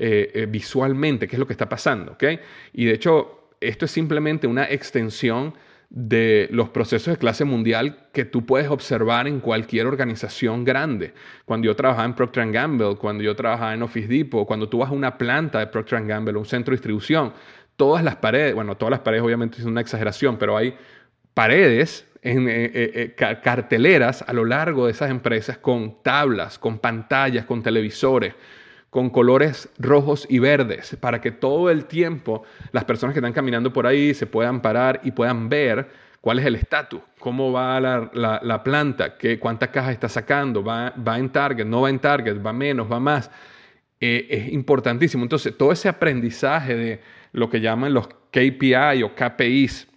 Eh, 0.00 0.30
eh, 0.32 0.46
visualmente 0.46 1.26
qué 1.26 1.34
es 1.34 1.40
lo 1.40 1.46
que 1.48 1.52
está 1.52 1.68
pasando. 1.68 2.16
Y 2.72 2.84
de 2.84 2.92
hecho, 2.92 3.48
esto 3.60 3.84
es 3.84 3.90
simplemente 3.90 4.46
una 4.46 4.62
extensión 4.70 5.54
de 5.90 6.46
los 6.52 6.68
procesos 6.68 7.14
de 7.14 7.18
clase 7.18 7.44
mundial 7.44 8.06
que 8.12 8.24
tú 8.24 8.46
puedes 8.46 8.68
observar 8.68 9.26
en 9.26 9.40
cualquier 9.40 9.88
organización 9.88 10.64
grande. 10.64 11.14
Cuando 11.44 11.66
yo 11.66 11.74
trabajaba 11.74 12.04
en 12.04 12.14
Procter 12.14 12.48
Gamble, 12.52 12.94
cuando 12.94 13.24
yo 13.24 13.34
trabajaba 13.34 13.74
en 13.74 13.82
Office 13.82 14.06
Depot, 14.06 14.46
cuando 14.46 14.68
tú 14.68 14.78
vas 14.78 14.90
a 14.90 14.92
una 14.92 15.18
planta 15.18 15.58
de 15.58 15.66
Procter 15.66 16.06
Gamble, 16.06 16.38
un 16.38 16.46
centro 16.46 16.70
de 16.70 16.76
distribución, 16.76 17.32
todas 17.74 18.04
las 18.04 18.14
paredes, 18.14 18.54
bueno, 18.54 18.76
todas 18.76 18.92
las 18.92 19.00
paredes 19.00 19.24
obviamente 19.24 19.58
es 19.58 19.64
una 19.64 19.80
exageración, 19.80 20.38
pero 20.38 20.56
hay 20.56 20.76
paredes 21.34 22.06
en 22.22 22.46
eh, 22.48 23.16
carteleras 23.16 24.22
a 24.24 24.32
lo 24.32 24.44
largo 24.44 24.86
de 24.86 24.92
esas 24.92 25.10
empresas 25.10 25.58
con 25.58 26.04
tablas, 26.04 26.56
con 26.56 26.78
pantallas, 26.78 27.46
con 27.46 27.64
televisores, 27.64 28.34
con 28.90 29.10
colores 29.10 29.68
rojos 29.78 30.26
y 30.30 30.38
verdes, 30.38 30.96
para 31.00 31.20
que 31.20 31.30
todo 31.30 31.70
el 31.70 31.84
tiempo 31.84 32.42
las 32.72 32.84
personas 32.84 33.12
que 33.12 33.20
están 33.20 33.32
caminando 33.32 33.72
por 33.72 33.86
ahí 33.86 34.14
se 34.14 34.26
puedan 34.26 34.62
parar 34.62 35.00
y 35.04 35.10
puedan 35.10 35.48
ver 35.48 35.88
cuál 36.20 36.38
es 36.38 36.46
el 36.46 36.56
estatus, 36.56 37.00
cómo 37.18 37.52
va 37.52 37.80
la, 37.80 38.62
planta, 38.64 39.18
qué, 39.18 39.38
cuántas 39.38 39.68
cajas 39.68 39.92
está 39.92 40.08
sacando, 40.08 40.64
va, 40.64 40.92
va 40.96 41.18
en 41.18 41.30
target, 41.30 41.66
no 41.66 41.82
va 41.82 41.90
en 41.90 41.98
target, 41.98 42.44
va 42.44 42.52
menos, 42.52 42.90
va 42.90 42.98
más. 42.98 43.30
Eh, 44.00 44.26
es 44.30 44.52
importantísimo. 44.52 45.24
Entonces, 45.24 45.56
todo 45.56 45.72
ese 45.72 45.88
aprendizaje 45.88 46.74
de 46.76 47.00
lo 47.32 47.50
que 47.50 47.60
llaman 47.60 47.92
los 47.92 48.08
KPI 48.30 49.02
o 49.02 49.14
KPIs, 49.14 49.88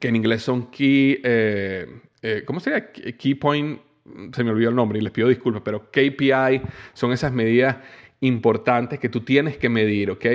que 0.00 0.08
en 0.08 0.16
inglés 0.16 0.42
son 0.42 0.70
Key, 0.70 1.20
eh, 1.22 1.86
eh, 2.22 2.42
¿cómo 2.44 2.60
sería? 2.60 2.90
Key 2.90 3.34
Point 3.36 3.80
se 4.32 4.44
me 4.44 4.50
olvidó 4.50 4.70
el 4.70 4.76
nombre 4.76 4.98
y 4.98 5.02
les 5.02 5.12
pido 5.12 5.28
disculpas, 5.28 5.62
pero 5.64 5.90
KPI 5.90 6.62
son 6.92 7.12
esas 7.12 7.32
medidas 7.32 7.76
importantes 8.20 8.98
que 8.98 9.08
tú 9.08 9.20
tienes 9.20 9.56
que 9.56 9.68
medir, 9.68 10.10
¿ok? 10.10 10.26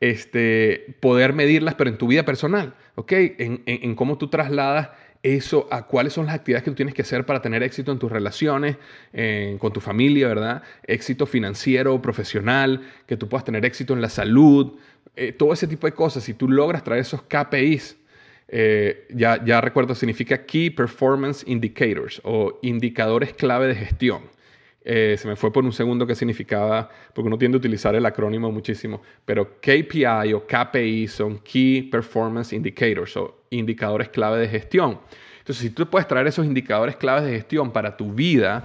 Este, 0.00 0.96
poder 1.00 1.32
medirlas, 1.32 1.74
pero 1.74 1.90
en 1.90 1.98
tu 1.98 2.08
vida 2.08 2.24
personal, 2.24 2.74
¿ok? 2.96 3.12
En, 3.38 3.94
cómo 3.94 4.18
tú 4.18 4.28
trasladas 4.28 4.90
eso 5.22 5.68
a 5.70 5.86
cuáles 5.86 6.14
son 6.14 6.26
las 6.26 6.34
actividades 6.34 6.64
que 6.64 6.70
tú 6.72 6.74
tienes 6.74 6.94
que 6.94 7.02
hacer 7.02 7.24
para 7.24 7.40
tener 7.40 7.62
éxito 7.62 7.92
en 7.92 7.98
tus 8.00 8.10
relaciones, 8.10 8.76
con 9.58 9.72
tu 9.72 9.80
familia, 9.80 10.26
¿verdad? 10.26 10.62
Éxito 10.84 11.26
financiero, 11.26 12.02
profesional, 12.02 12.80
que 13.06 13.16
tú 13.16 13.28
puedas 13.28 13.44
tener 13.44 13.64
éxito 13.64 13.94
en 13.94 14.00
la 14.00 14.08
salud, 14.08 14.72
eh, 15.14 15.32
todo 15.32 15.52
ese 15.52 15.66
tipo 15.66 15.86
de 15.86 15.92
cosas. 15.92 16.24
Si 16.24 16.34
tú 16.34 16.48
logras 16.48 16.82
traer 16.82 17.02
esos 17.02 17.22
KPIs 17.22 17.96
eh, 18.54 19.06
ya, 19.14 19.60
recuerdo, 19.62 19.94
significa 19.94 20.44
Key 20.44 20.68
Performance 20.68 21.42
Indicators 21.46 22.20
o 22.22 22.58
indicadores 22.60 23.32
clave 23.32 23.66
de 23.68 23.74
gestión. 23.74 24.24
Eh, 24.84 25.16
se 25.16 25.26
me 25.26 25.36
fue 25.36 25.50
por 25.50 25.64
un 25.64 25.72
segundo 25.72 26.06
qué 26.06 26.14
significaba, 26.14 26.90
porque 27.14 27.28
uno 27.28 27.38
tiende 27.38 27.56
a 27.56 27.60
utilizar 27.60 27.94
el 27.94 28.04
acrónimo 28.04 28.52
muchísimo, 28.52 29.00
pero 29.24 29.58
KPI 29.60 30.34
o 30.34 30.46
KPI 30.46 31.08
son 31.08 31.38
Key 31.38 31.84
Performance 31.84 32.52
Indicators 32.52 33.16
o 33.16 33.42
indicadores 33.48 34.10
clave 34.10 34.38
de 34.40 34.48
gestión. 34.48 35.00
Entonces, 35.38 35.62
si 35.62 35.70
tú 35.70 35.88
puedes 35.88 36.06
traer 36.06 36.26
esos 36.26 36.44
indicadores 36.44 36.96
claves 36.96 37.24
de 37.24 37.30
gestión 37.30 37.72
para 37.72 37.96
tu 37.96 38.12
vida 38.12 38.62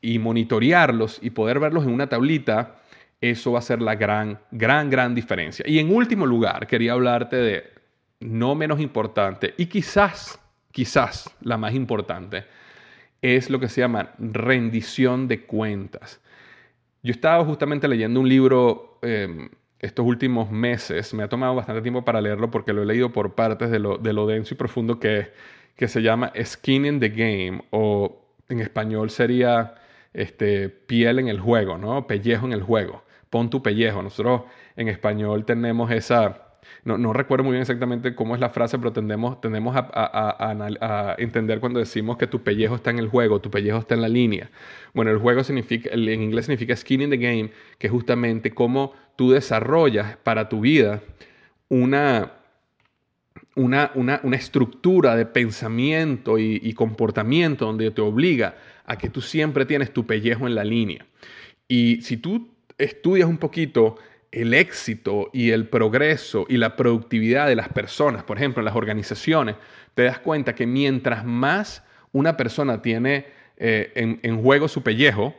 y 0.00 0.18
monitorearlos 0.18 1.20
y 1.22 1.30
poder 1.30 1.60
verlos 1.60 1.84
en 1.84 1.90
una 1.90 2.08
tablita, 2.08 2.80
eso 3.20 3.52
va 3.52 3.60
a 3.60 3.62
ser 3.62 3.80
la 3.80 3.94
gran, 3.94 4.40
gran, 4.50 4.90
gran 4.90 5.14
diferencia. 5.14 5.64
Y 5.68 5.78
en 5.78 5.94
último 5.94 6.26
lugar, 6.26 6.66
quería 6.66 6.92
hablarte 6.94 7.36
de 7.36 7.73
no 8.20 8.54
menos 8.54 8.80
importante 8.80 9.54
y 9.56 9.66
quizás, 9.66 10.38
quizás 10.72 11.30
la 11.40 11.56
más 11.56 11.74
importante, 11.74 12.44
es 13.22 13.50
lo 13.50 13.60
que 13.60 13.68
se 13.68 13.80
llama 13.80 14.14
rendición 14.18 15.28
de 15.28 15.44
cuentas. 15.44 16.20
Yo 17.02 17.12
estaba 17.12 17.44
justamente 17.44 17.88
leyendo 17.88 18.20
un 18.20 18.28
libro 18.28 18.98
em, 19.02 19.50
estos 19.78 20.06
últimos 20.06 20.50
meses, 20.50 21.12
me 21.14 21.22
ha 21.22 21.28
tomado 21.28 21.54
bastante 21.54 21.82
tiempo 21.82 22.04
para 22.04 22.20
leerlo 22.20 22.50
porque 22.50 22.72
lo 22.72 22.82
he 22.82 22.86
leído 22.86 23.12
por 23.12 23.34
partes 23.34 23.70
de 23.70 23.78
lo, 23.78 24.26
denso 24.26 24.54
y 24.54 24.56
profundo 24.56 24.98
que 24.98 25.32
que 25.76 25.88
se 25.88 26.02
llama 26.02 26.32
Skin 26.40 26.86
in 26.86 27.00
the 27.00 27.08
Game 27.08 27.64
o 27.70 28.24
en 28.48 28.60
español 28.60 29.10
sería 29.10 29.74
este, 30.12 30.68
piel 30.68 31.18
en 31.18 31.28
el 31.28 31.40
juego, 31.40 31.78
¿no? 31.78 32.06
Pellejo 32.06 32.46
en 32.46 32.52
el 32.52 32.62
juego. 32.62 33.02
Pon 33.30 33.50
tu 33.50 33.62
pellejo. 33.62 34.02
Nosotros 34.02 34.42
en 34.76 34.88
español 34.88 35.44
tenemos 35.44 35.90
esa, 35.90 36.43
no, 36.84 37.12
recuerdo 37.12 37.44
muy 37.44 37.52
bien 37.52 37.62
exactamente 37.62 38.14
cómo 38.14 38.34
es 38.34 38.40
la 38.40 38.50
frase, 38.50 38.78
pero 38.78 38.92
tendemos, 38.92 39.38
a, 39.76 41.14
entender 41.18 41.60
cuando 41.60 41.80
decimos 41.80 42.16
que 42.16 42.26
tu 42.26 42.42
pellejo 42.42 42.74
está 42.74 42.90
en 42.90 42.98
el 42.98 43.08
juego, 43.08 43.40
tu 43.40 43.50
pellejo 43.50 43.78
está 43.78 43.94
en 43.94 44.02
la 44.02 44.08
línea. 44.08 44.50
Bueno, 44.92 45.10
el 45.10 45.18
juego 45.18 45.44
significa, 45.44 45.90
en 45.92 46.22
inglés 46.22 46.46
significa 46.46 46.76
skin 46.76 47.02
in 47.02 47.10
the 47.10 47.16
game, 47.16 47.50
que 47.78 47.86
es 47.86 47.92
justamente 47.92 48.52
cómo 48.52 48.92
tú 49.16 49.30
desarrollas 49.30 50.16
para 50.18 50.48
tu 50.48 50.60
vida 50.60 51.02
una, 51.68 52.32
una, 53.54 53.90
una, 53.94 54.36
estructura 54.36 55.16
de 55.16 55.26
pensamiento 55.26 56.38
y, 56.38 56.60
y, 56.62 56.74
comportamiento 56.74 57.66
donde 57.66 57.90
te 57.90 58.02
obliga 58.02 58.56
a 58.84 58.98
que 58.98 59.08
tú 59.08 59.20
siempre 59.20 59.64
tienes 59.64 59.92
tu 59.92 60.06
pellejo 60.06 60.46
en 60.46 60.54
la 60.54 60.64
línea. 60.64 61.06
Y 61.66 62.02
si 62.02 62.16
tú 62.16 62.54
estudias 62.78 63.28
un 63.28 63.38
poquito 63.38 63.96
el 64.34 64.54
éxito 64.54 65.30
y 65.32 65.50
el 65.50 65.68
progreso 65.68 66.46
y 66.48 66.56
la 66.56 66.76
productividad 66.76 67.46
de 67.46 67.56
las 67.56 67.68
personas, 67.68 68.24
por 68.24 68.36
ejemplo, 68.36 68.60
en 68.60 68.66
las 68.66 68.76
organizaciones, 68.76 69.56
te 69.94 70.02
das 70.02 70.18
cuenta 70.18 70.54
que 70.54 70.66
mientras 70.66 71.24
más 71.24 71.84
una 72.12 72.36
persona 72.36 72.82
tiene 72.82 73.26
eh, 73.56 73.92
en, 73.94 74.18
en 74.22 74.42
juego 74.42 74.68
su 74.68 74.82
pellejo, 74.82 75.34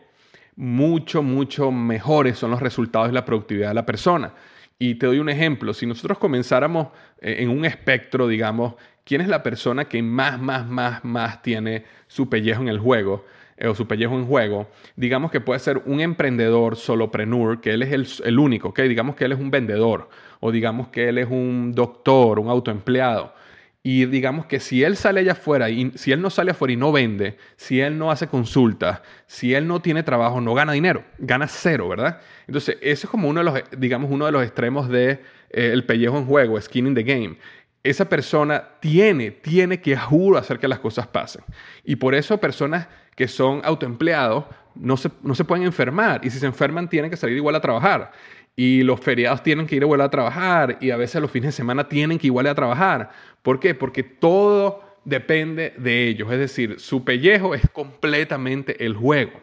mucho, 0.55 1.21
mucho 1.21 1.71
mejores 1.71 2.37
son 2.37 2.51
los 2.51 2.61
resultados 2.61 3.09
y 3.09 3.13
la 3.13 3.25
productividad 3.25 3.69
de 3.69 3.73
la 3.73 3.85
persona. 3.85 4.33
Y 4.79 4.95
te 4.95 5.05
doy 5.05 5.19
un 5.19 5.29
ejemplo, 5.29 5.73
si 5.73 5.85
nosotros 5.85 6.17
comenzáramos 6.17 6.87
eh, 7.21 7.37
en 7.39 7.49
un 7.49 7.65
espectro, 7.65 8.27
digamos, 8.27 8.75
¿quién 9.03 9.21
es 9.21 9.27
la 9.27 9.43
persona 9.43 9.85
que 9.85 10.01
más, 10.01 10.39
más, 10.39 10.65
más, 10.67 11.03
más 11.03 11.41
tiene 11.41 11.85
su 12.07 12.29
pellejo 12.29 12.61
en 12.61 12.69
el 12.69 12.79
juego? 12.79 13.25
Eh, 13.57 13.67
o 13.67 13.75
su 13.75 13.87
pellejo 13.87 14.15
en 14.15 14.25
juego, 14.25 14.67
digamos 14.97 15.31
que 15.31 15.39
puede 15.39 15.61
ser 15.61 15.81
un 15.85 16.01
emprendedor 16.01 16.75
solopreneur, 16.75 17.61
que 17.61 17.71
él 17.71 17.83
es 17.83 17.93
el, 17.93 18.07
el 18.27 18.37
único, 18.37 18.69
¿ok? 18.69 18.81
Digamos 18.81 19.15
que 19.15 19.23
él 19.23 19.31
es 19.31 19.39
un 19.39 19.49
vendedor, 19.49 20.09
o 20.41 20.51
digamos 20.51 20.89
que 20.89 21.07
él 21.07 21.17
es 21.17 21.29
un 21.29 21.71
doctor, 21.73 22.39
un 22.39 22.49
autoempleado. 22.49 23.33
Y 23.81 24.07
digamos 24.07 24.47
que 24.47 24.59
si 24.59 24.83
él 24.83 24.97
sale 24.97 25.19
allá 25.19 25.33
afuera 25.33 25.69
y 25.69 25.91
si 25.95 26.11
él 26.11 26.19
no 26.19 26.31
sale 26.31 26.51
afuera 26.51 26.73
y 26.73 26.75
no 26.75 26.91
vende, 26.91 27.37
si 27.55 27.79
él 27.79 27.97
no 27.99 28.09
hace 28.09 28.27
consultas, 28.27 29.01
si 29.27 29.53
él 29.53 29.67
no 29.67 29.79
tiene 29.79 30.01
trabajo, 30.01 30.41
no 30.41 30.55
gana 30.55 30.73
dinero, 30.73 31.03
gana 31.19 31.47
cero, 31.47 31.87
¿verdad? 31.87 32.19
Entonces, 32.47 32.77
eso 32.81 33.05
es 33.05 33.11
como 33.11 33.29
uno 33.29 33.41
de 33.41 33.43
los, 33.43 33.61
digamos, 33.77 34.09
uno 34.11 34.25
de 34.25 34.31
los 34.31 34.43
extremos 34.43 34.89
de 34.89 35.11
eh, 35.51 35.69
el 35.71 35.85
pellejo 35.85 36.17
en 36.17 36.25
juego, 36.25 36.59
skin 36.59 36.87
in 36.87 36.95
the 36.95 37.03
game. 37.03 37.37
Esa 37.85 38.09
persona 38.09 38.63
tiene, 38.79 39.31
tiene 39.31 39.79
que, 39.79 39.95
juro, 39.95 40.37
hacer 40.37 40.59
que 40.59 40.67
las 40.67 40.79
cosas 40.79 41.07
pasen. 41.07 41.43
Y 41.83 41.95
por 41.95 42.15
eso 42.15 42.39
personas 42.39 42.87
que 43.15 43.27
son 43.27 43.61
autoempleados 43.63 44.45
no 44.75 44.97
se, 44.97 45.09
no 45.21 45.35
se 45.35 45.45
pueden 45.45 45.65
enfermar. 45.65 46.21
Y 46.23 46.29
si 46.29 46.39
se 46.39 46.45
enferman, 46.45 46.89
tienen 46.89 47.11
que 47.11 47.17
salir 47.17 47.37
igual 47.37 47.55
a 47.55 47.61
trabajar 47.61 48.11
y 48.55 48.83
los 48.83 48.99
feriados 48.99 49.43
tienen 49.43 49.67
que 49.67 49.75
ir 49.75 49.83
igual 49.83 50.01
a 50.01 50.09
trabajar 50.09 50.77
y 50.79 50.91
a 50.91 50.97
veces 50.97 51.21
los 51.21 51.29
fines 51.29 51.49
de 51.49 51.51
semana 51.51 51.87
tienen 51.89 52.17
que 52.17 52.27
igual 52.27 52.47
a 52.47 52.55
trabajar. 52.55 53.11
¿Por 53.41 53.59
qué? 53.59 53.75
Porque 53.75 54.03
todo 54.03 54.83
depende 55.03 55.73
de 55.77 56.07
ellos, 56.07 56.31
es 56.31 56.39
decir, 56.39 56.79
su 56.79 57.03
pellejo 57.03 57.53
es 57.53 57.69
completamente 57.71 58.83
el 58.83 58.95
juego. 58.95 59.33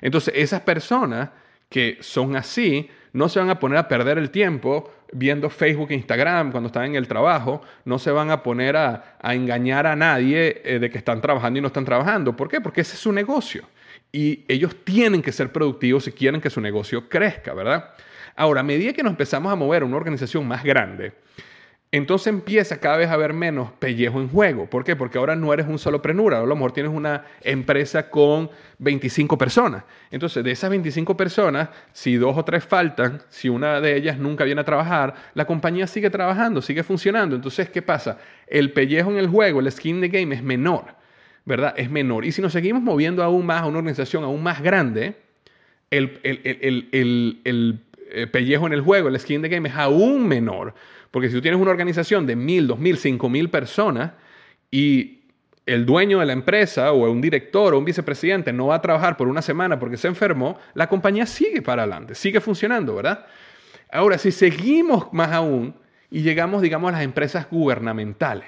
Entonces, 0.00 0.34
esas 0.36 0.62
personas 0.62 1.30
que 1.68 1.98
son 2.00 2.36
así 2.36 2.90
no 3.12 3.28
se 3.28 3.38
van 3.38 3.50
a 3.50 3.58
poner 3.58 3.78
a 3.78 3.88
perder 3.88 4.18
el 4.18 4.30
tiempo 4.30 4.90
viendo 5.12 5.50
Facebook 5.50 5.90
e 5.90 5.94
Instagram 5.94 6.50
cuando 6.50 6.68
están 6.68 6.84
en 6.84 6.94
el 6.96 7.08
trabajo, 7.08 7.62
no 7.84 7.98
se 7.98 8.10
van 8.10 8.30
a 8.30 8.42
poner 8.42 8.76
a, 8.76 9.16
engañar 9.22 9.86
a 9.86 9.96
nadie 9.96 10.62
eh, 10.64 10.78
de 10.78 10.90
que 10.90 10.98
están 10.98 11.20
trabajando 11.20 11.58
y 11.58 11.62
no 11.62 11.68
están 11.68 11.84
trabajando. 11.84 12.36
¿Por 12.36 12.48
qué? 12.48 12.60
Porque 12.60 12.80
ese 12.80 12.94
es 12.94 13.00
su 13.00 13.12
negocio. 13.12 13.64
Y 14.12 14.44
ellos 14.48 14.76
tienen 14.84 15.22
que 15.22 15.32
ser 15.32 15.52
productivos 15.52 16.04
si 16.04 16.12
quieren 16.12 16.40
que 16.40 16.50
su 16.50 16.60
negocio 16.60 17.08
crezca, 17.08 17.54
¿verdad? 17.54 17.90
Ahora, 18.36 18.60
a 18.60 18.64
medida 18.64 18.92
que 18.92 19.02
nos 19.02 19.10
empezamos 19.10 19.52
a 19.52 19.56
mover 19.56 19.82
a 19.82 19.86
una 19.86 19.96
organización 19.96 20.46
más 20.46 20.62
grande, 20.62 21.12
entonces 21.96 22.28
empieza 22.28 22.78
cada 22.78 22.96
vez 22.96 23.08
a 23.08 23.14
haber 23.14 23.32
menos 23.32 23.70
pellejo 23.72 24.20
en 24.20 24.28
juego. 24.28 24.68
¿Por 24.68 24.84
qué? 24.84 24.96
Porque 24.96 25.18
ahora 25.18 25.36
no 25.36 25.52
eres 25.52 25.66
un 25.66 25.78
solo 25.78 26.02
prenura, 26.02 26.40
a 26.40 26.46
lo 26.46 26.54
mejor 26.54 26.72
tienes 26.72 26.92
una 26.92 27.24
empresa 27.42 28.10
con 28.10 28.50
25 28.78 29.38
personas. 29.38 29.84
Entonces, 30.10 30.42
de 30.42 30.50
esas 30.50 30.70
25 30.70 31.16
personas, 31.16 31.68
si 31.92 32.16
dos 32.16 32.36
o 32.36 32.44
tres 32.44 32.64
faltan, 32.64 33.22
si 33.28 33.48
una 33.48 33.80
de 33.80 33.96
ellas 33.96 34.18
nunca 34.18 34.44
viene 34.44 34.60
a 34.60 34.64
trabajar, 34.64 35.14
la 35.34 35.46
compañía 35.46 35.86
sigue 35.86 36.10
trabajando, 36.10 36.60
sigue 36.60 36.82
funcionando. 36.82 37.36
Entonces, 37.36 37.70
¿qué 37.70 37.82
pasa? 37.82 38.18
El 38.46 38.72
pellejo 38.72 39.10
en 39.10 39.18
el 39.18 39.28
juego, 39.28 39.60
el 39.60 39.70
skin 39.70 40.00
the 40.00 40.08
game 40.08 40.34
es 40.34 40.42
menor, 40.42 40.84
¿verdad? 41.44 41.74
Es 41.76 41.90
menor. 41.90 42.24
Y 42.24 42.32
si 42.32 42.42
nos 42.42 42.52
seguimos 42.52 42.82
moviendo 42.82 43.22
aún 43.22 43.46
más 43.46 43.62
a 43.62 43.66
una 43.66 43.78
organización 43.78 44.24
aún 44.24 44.42
más 44.42 44.62
grande, 44.62 45.16
el, 45.90 46.20
el 46.22 47.80
eh, 48.08 48.26
pellejo 48.26 48.66
en 48.66 48.72
el 48.72 48.80
juego, 48.80 49.08
el 49.08 49.18
skin 49.18 49.42
de 49.42 49.48
game 49.48 49.68
es 49.68 49.74
aún 49.74 50.28
menor. 50.28 50.74
Porque 51.10 51.28
si 51.28 51.34
tú 51.34 51.42
tienes 51.42 51.60
una 51.60 51.70
organización 51.70 52.26
de 52.26 52.36
mil, 52.36 52.66
dos 52.66 52.78
mil, 52.78 52.98
cinco 52.98 53.28
mil 53.28 53.50
personas 53.50 54.12
y 54.70 55.16
el 55.66 55.84
dueño 55.84 56.20
de 56.20 56.26
la 56.26 56.32
empresa 56.32 56.92
o 56.92 57.10
un 57.10 57.20
director 57.20 57.74
o 57.74 57.78
un 57.78 57.84
vicepresidente 57.84 58.52
no 58.52 58.68
va 58.68 58.76
a 58.76 58.82
trabajar 58.82 59.16
por 59.16 59.26
una 59.28 59.42
semana 59.42 59.78
porque 59.78 59.96
se 59.96 60.08
enfermó, 60.08 60.58
la 60.74 60.88
compañía 60.88 61.26
sigue 61.26 61.60
para 61.60 61.82
adelante, 61.82 62.14
sigue 62.14 62.40
funcionando, 62.40 62.94
¿verdad? 62.94 63.26
Ahora, 63.90 64.18
si 64.18 64.30
seguimos 64.30 65.12
más 65.12 65.32
aún 65.32 65.74
y 66.10 66.22
llegamos, 66.22 66.62
digamos, 66.62 66.88
a 66.88 66.92
las 66.92 67.02
empresas 67.02 67.48
gubernamentales, 67.50 68.46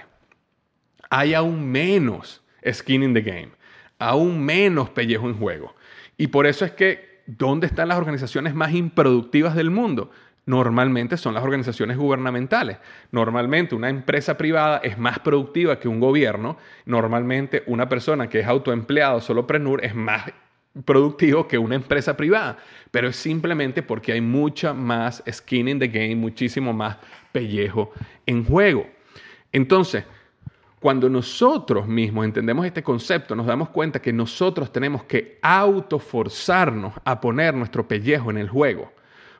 hay 1.10 1.34
aún 1.34 1.68
menos 1.68 2.42
skin 2.70 3.02
in 3.02 3.14
the 3.14 3.22
game, 3.22 3.50
aún 3.98 4.44
menos 4.44 4.90
pellejo 4.90 5.28
en 5.28 5.34
juego. 5.34 5.74
Y 6.16 6.28
por 6.28 6.46
eso 6.46 6.64
es 6.64 6.72
que 6.72 7.22
¿dónde 7.26 7.66
están 7.66 7.88
las 7.88 7.98
organizaciones 7.98 8.54
más 8.54 8.72
improductivas 8.72 9.54
del 9.54 9.70
mundo? 9.70 10.10
Normalmente 10.48 11.18
son 11.18 11.34
las 11.34 11.44
organizaciones 11.44 11.98
gubernamentales. 11.98 12.78
Normalmente 13.12 13.74
una 13.74 13.90
empresa 13.90 14.38
privada 14.38 14.78
es 14.82 14.96
más 14.96 15.18
productiva 15.18 15.78
que 15.78 15.88
un 15.88 16.00
gobierno. 16.00 16.56
Normalmente 16.86 17.64
una 17.66 17.86
persona 17.86 18.30
que 18.30 18.40
es 18.40 18.46
autoempleado, 18.46 19.20
solopreneur, 19.20 19.84
es 19.84 19.94
más 19.94 20.24
productivo 20.86 21.46
que 21.46 21.58
una 21.58 21.74
empresa 21.74 22.16
privada. 22.16 22.56
Pero 22.90 23.08
es 23.08 23.16
simplemente 23.16 23.82
porque 23.82 24.12
hay 24.12 24.22
mucha 24.22 24.72
más 24.72 25.22
skin 25.30 25.68
in 25.68 25.78
the 25.78 25.88
game, 25.88 26.16
muchísimo 26.16 26.72
más 26.72 26.96
pellejo 27.30 27.92
en 28.24 28.42
juego. 28.42 28.86
Entonces, 29.52 30.04
cuando 30.80 31.10
nosotros 31.10 31.86
mismos 31.86 32.24
entendemos 32.24 32.64
este 32.64 32.82
concepto, 32.82 33.36
nos 33.36 33.44
damos 33.44 33.68
cuenta 33.68 34.00
que 34.00 34.14
nosotros 34.14 34.72
tenemos 34.72 35.04
que 35.04 35.38
autoforzarnos 35.42 36.94
a 37.04 37.20
poner 37.20 37.52
nuestro 37.52 37.86
pellejo 37.86 38.30
en 38.30 38.38
el 38.38 38.48
juego. 38.48 38.90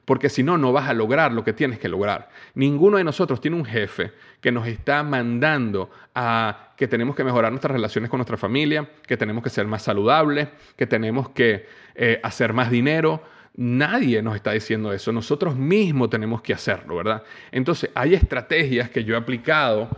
Porque 0.09 0.31
si 0.31 0.42
no, 0.42 0.57
no 0.57 0.73
vas 0.73 0.88
a 0.88 0.94
lograr 0.94 1.33
lo 1.33 1.44
que 1.44 1.53
tienes 1.53 1.79
que 1.79 1.87
lograr. 1.87 2.31
Ninguno 2.55 2.97
de 2.97 3.05
nosotros 3.05 3.42
tiene 3.42 3.59
un 3.59 3.66
jefe 3.66 4.12
que 4.40 4.51
nos 4.51 4.66
está 4.66 5.03
mandando 5.03 5.90
a 6.14 6.73
que 6.79 6.88
tenemos 6.88 7.14
que 7.14 7.25
mejorar 7.25 7.53
nuestras 7.53 7.73
relaciones 7.73 8.09
con 8.09 8.16
nuestra 8.16 8.38
familia, 8.38 8.88
que 9.07 9.18
tenemos 9.18 9.44
que 9.44 9.51
ser 9.51 9.66
más 9.66 9.83
saludables, 9.83 10.49
que 10.79 10.87
tenemos 10.87 11.29
que 11.29 11.66
eh, 11.94 12.21
hacer 12.23 12.55
más 12.55 12.71
dinero. 12.71 13.23
Nadie 13.57 14.23
nos 14.23 14.35
está 14.35 14.53
diciendo 14.53 14.94
eso. 14.94 15.12
Nosotros 15.12 15.57
mismos 15.57 16.09
tenemos 16.09 16.40
que 16.40 16.55
hacerlo, 16.55 16.97
¿verdad? 16.97 17.23
Entonces, 17.53 17.90
hay 17.94 18.14
estrategias 18.14 18.88
que 18.88 19.05
yo 19.05 19.14
he 19.14 19.18
aplicado 19.18 19.90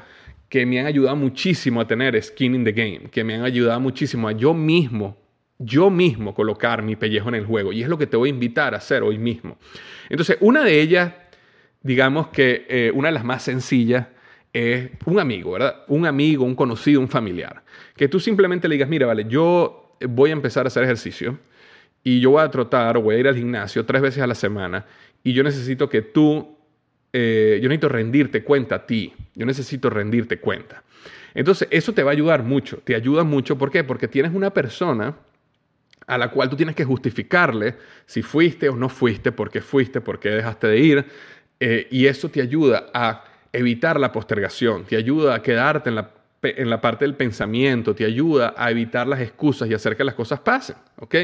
que 0.48 0.66
me 0.66 0.80
han 0.80 0.86
ayudado 0.86 1.14
muchísimo 1.14 1.80
a 1.80 1.86
tener 1.86 2.20
skin 2.20 2.56
in 2.56 2.64
the 2.64 2.72
game, 2.72 3.02
que 3.12 3.22
me 3.22 3.36
han 3.36 3.44
ayudado 3.44 3.78
muchísimo 3.78 4.26
a 4.26 4.32
yo 4.32 4.54
mismo, 4.54 5.16
yo 5.60 5.90
mismo 5.90 6.34
colocar 6.34 6.82
mi 6.82 6.96
pellejo 6.96 7.28
en 7.28 7.36
el 7.36 7.46
juego. 7.46 7.72
Y 7.72 7.82
es 7.82 7.88
lo 7.88 7.98
que 7.98 8.06
te 8.06 8.16
voy 8.16 8.30
a 8.30 8.32
invitar 8.32 8.74
a 8.74 8.78
hacer 8.78 9.02
hoy 9.02 9.18
mismo. 9.18 9.58
Entonces, 10.08 10.38
una 10.40 10.64
de 10.64 10.80
ellas, 10.80 11.12
digamos 11.82 12.28
que 12.28 12.66
eh, 12.68 12.90
una 12.94 13.08
de 13.08 13.14
las 13.14 13.24
más 13.24 13.42
sencillas, 13.42 14.06
es 14.52 14.90
un 15.04 15.20
amigo, 15.20 15.52
¿verdad? 15.52 15.84
Un 15.86 16.06
amigo, 16.06 16.44
un 16.44 16.56
conocido, 16.56 17.00
un 17.00 17.08
familiar. 17.08 17.62
Que 17.94 18.08
tú 18.08 18.18
simplemente 18.18 18.66
le 18.66 18.74
digas, 18.74 18.88
mira, 18.88 19.06
vale, 19.06 19.26
yo 19.28 19.96
voy 20.00 20.30
a 20.30 20.32
empezar 20.32 20.66
a 20.66 20.68
hacer 20.68 20.82
ejercicio 20.82 21.38
y 22.02 22.20
yo 22.20 22.30
voy 22.30 22.42
a 22.42 22.50
trotar 22.50 22.96
o 22.96 23.02
voy 23.02 23.16
a 23.16 23.18
ir 23.18 23.28
al 23.28 23.36
gimnasio 23.36 23.84
tres 23.84 24.02
veces 24.02 24.22
a 24.22 24.26
la 24.26 24.34
semana 24.34 24.86
y 25.22 25.34
yo 25.34 25.44
necesito 25.44 25.88
que 25.88 26.02
tú 26.02 26.56
eh, 27.12 27.58
yo 27.60 27.68
necesito 27.68 27.88
rendirte 27.88 28.44
cuenta 28.44 28.76
a 28.76 28.86
ti, 28.86 29.12
yo 29.34 29.44
necesito 29.44 29.90
rendirte 29.90 30.38
cuenta. 30.38 30.82
Entonces, 31.34 31.68
eso 31.70 31.92
te 31.92 32.02
va 32.02 32.10
a 32.10 32.12
ayudar 32.12 32.42
mucho, 32.42 32.78
te 32.78 32.94
ayuda 32.94 33.24
mucho, 33.24 33.58
¿por 33.58 33.70
qué? 33.70 33.84
Porque 33.84 34.08
tienes 34.08 34.32
una 34.32 34.50
persona 34.50 35.16
a 36.10 36.18
la 36.18 36.28
cual 36.28 36.50
tú 36.50 36.56
tienes 36.56 36.74
que 36.74 36.84
justificarle 36.84 37.76
si 38.04 38.22
fuiste 38.22 38.68
o 38.68 38.74
no 38.74 38.88
fuiste, 38.88 39.30
por 39.30 39.48
qué 39.48 39.60
fuiste, 39.60 40.00
por 40.00 40.18
qué 40.18 40.30
dejaste 40.30 40.66
de 40.66 40.78
ir, 40.80 41.06
eh, 41.60 41.86
y 41.88 42.06
eso 42.06 42.28
te 42.28 42.42
ayuda 42.42 42.86
a 42.92 43.22
evitar 43.52 44.00
la 44.00 44.10
postergación, 44.10 44.84
te 44.84 44.96
ayuda 44.96 45.36
a 45.36 45.42
quedarte 45.42 45.88
en 45.90 45.94
la, 45.94 46.10
en 46.42 46.68
la 46.68 46.80
parte 46.80 47.04
del 47.04 47.14
pensamiento, 47.14 47.94
te 47.94 48.04
ayuda 48.04 48.54
a 48.56 48.72
evitar 48.72 49.06
las 49.06 49.20
excusas 49.20 49.70
y 49.70 49.74
hacer 49.74 49.96
que 49.96 50.02
las 50.02 50.14
cosas 50.14 50.40
pasen, 50.40 50.74
¿ok? 50.96 51.14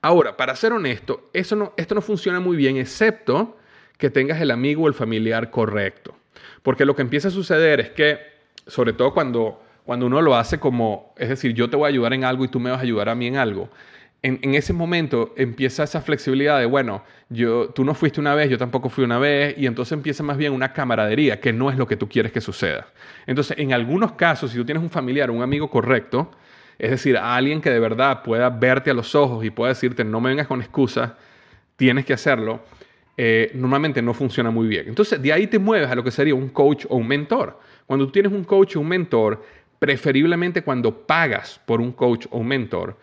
Ahora, 0.00 0.34
para 0.34 0.56
ser 0.56 0.72
honesto, 0.72 1.28
eso 1.34 1.54
no, 1.54 1.74
esto 1.76 1.94
no 1.94 2.00
funciona 2.00 2.40
muy 2.40 2.56
bien, 2.56 2.78
excepto 2.78 3.58
que 3.98 4.08
tengas 4.08 4.40
el 4.40 4.50
amigo 4.50 4.84
o 4.84 4.88
el 4.88 4.94
familiar 4.94 5.50
correcto. 5.50 6.16
Porque 6.62 6.86
lo 6.86 6.96
que 6.96 7.02
empieza 7.02 7.28
a 7.28 7.30
suceder 7.30 7.80
es 7.80 7.90
que, 7.90 8.18
sobre 8.66 8.94
todo 8.94 9.12
cuando, 9.12 9.62
cuando 9.84 10.06
uno 10.06 10.22
lo 10.22 10.36
hace 10.36 10.58
como, 10.58 11.14
es 11.18 11.28
decir, 11.28 11.52
yo 11.52 11.68
te 11.68 11.76
voy 11.76 11.84
a 11.84 11.88
ayudar 11.88 12.14
en 12.14 12.24
algo 12.24 12.46
y 12.46 12.48
tú 12.48 12.60
me 12.60 12.70
vas 12.70 12.78
a 12.78 12.82
ayudar 12.82 13.10
a 13.10 13.14
mí 13.14 13.26
en 13.26 13.36
algo, 13.36 13.68
en, 14.26 14.54
ese 14.54 14.72
momento 14.72 15.32
empieza 15.36 15.84
esa 15.84 16.00
flexibilidad 16.00 16.58
de, 16.58 16.66
bueno, 16.66 17.04
yo, 17.28 17.68
tú 17.68 17.84
no 17.84 17.94
fuiste 17.94 18.20
una 18.20 18.34
vez, 18.34 18.50
yo 18.50 18.58
tampoco 18.58 18.88
fui 18.88 19.04
una 19.04 19.18
vez, 19.18 19.56
y 19.56 19.66
entonces 19.66 19.92
empieza 19.92 20.24
más 20.24 20.36
bien 20.36 20.52
una 20.52 20.72
camaradería, 20.72 21.40
que 21.40 21.52
no 21.52 21.70
es 21.70 21.76
lo 21.76 21.86
que 21.86 21.96
tú 21.96 22.08
quieres 22.08 22.32
que 22.32 22.40
suceda. 22.40 22.88
Entonces, 23.26 23.56
en 23.58 23.72
algunos 23.72 24.12
casos, 24.12 24.50
si 24.50 24.56
tú 24.56 24.64
tienes 24.64 24.82
un 24.82 24.90
familiar, 24.90 25.30
un 25.30 25.42
amigo 25.42 25.70
correcto, 25.70 26.30
es 26.78 26.90
decir, 26.90 27.16
alguien 27.16 27.60
que 27.60 27.70
de 27.70 27.78
verdad 27.78 28.22
pueda 28.22 28.50
verte 28.50 28.90
a 28.90 28.94
los 28.94 29.14
ojos 29.14 29.44
y 29.44 29.50
pueda 29.50 29.68
decirte, 29.68 30.04
no 30.04 30.20
me 30.20 30.30
vengas 30.30 30.48
con 30.48 30.60
excusas, 30.60 31.12
tienes 31.76 32.04
que 32.04 32.12
hacerlo, 32.12 32.60
eh, 33.16 33.52
normalmente 33.54 34.02
no 34.02 34.12
funciona 34.12 34.50
muy 34.50 34.66
bien. 34.66 34.88
Entonces, 34.88 35.22
de 35.22 35.32
ahí 35.32 35.46
te 35.46 35.58
mueves 35.58 35.88
a 35.88 35.94
lo 35.94 36.02
que 36.02 36.10
sería 36.10 36.34
un 36.34 36.48
coach 36.48 36.84
o 36.88 36.96
un 36.96 37.06
mentor. 37.06 37.60
Cuando 37.86 38.06
tú 38.06 38.12
tienes 38.12 38.32
un 38.32 38.42
coach 38.42 38.76
o 38.76 38.80
un 38.80 38.88
mentor, 38.88 39.42
preferiblemente 39.78 40.62
cuando 40.62 41.06
pagas 41.06 41.60
por 41.64 41.80
un 41.80 41.92
coach 41.92 42.26
o 42.30 42.38
un 42.38 42.48
mentor, 42.48 42.96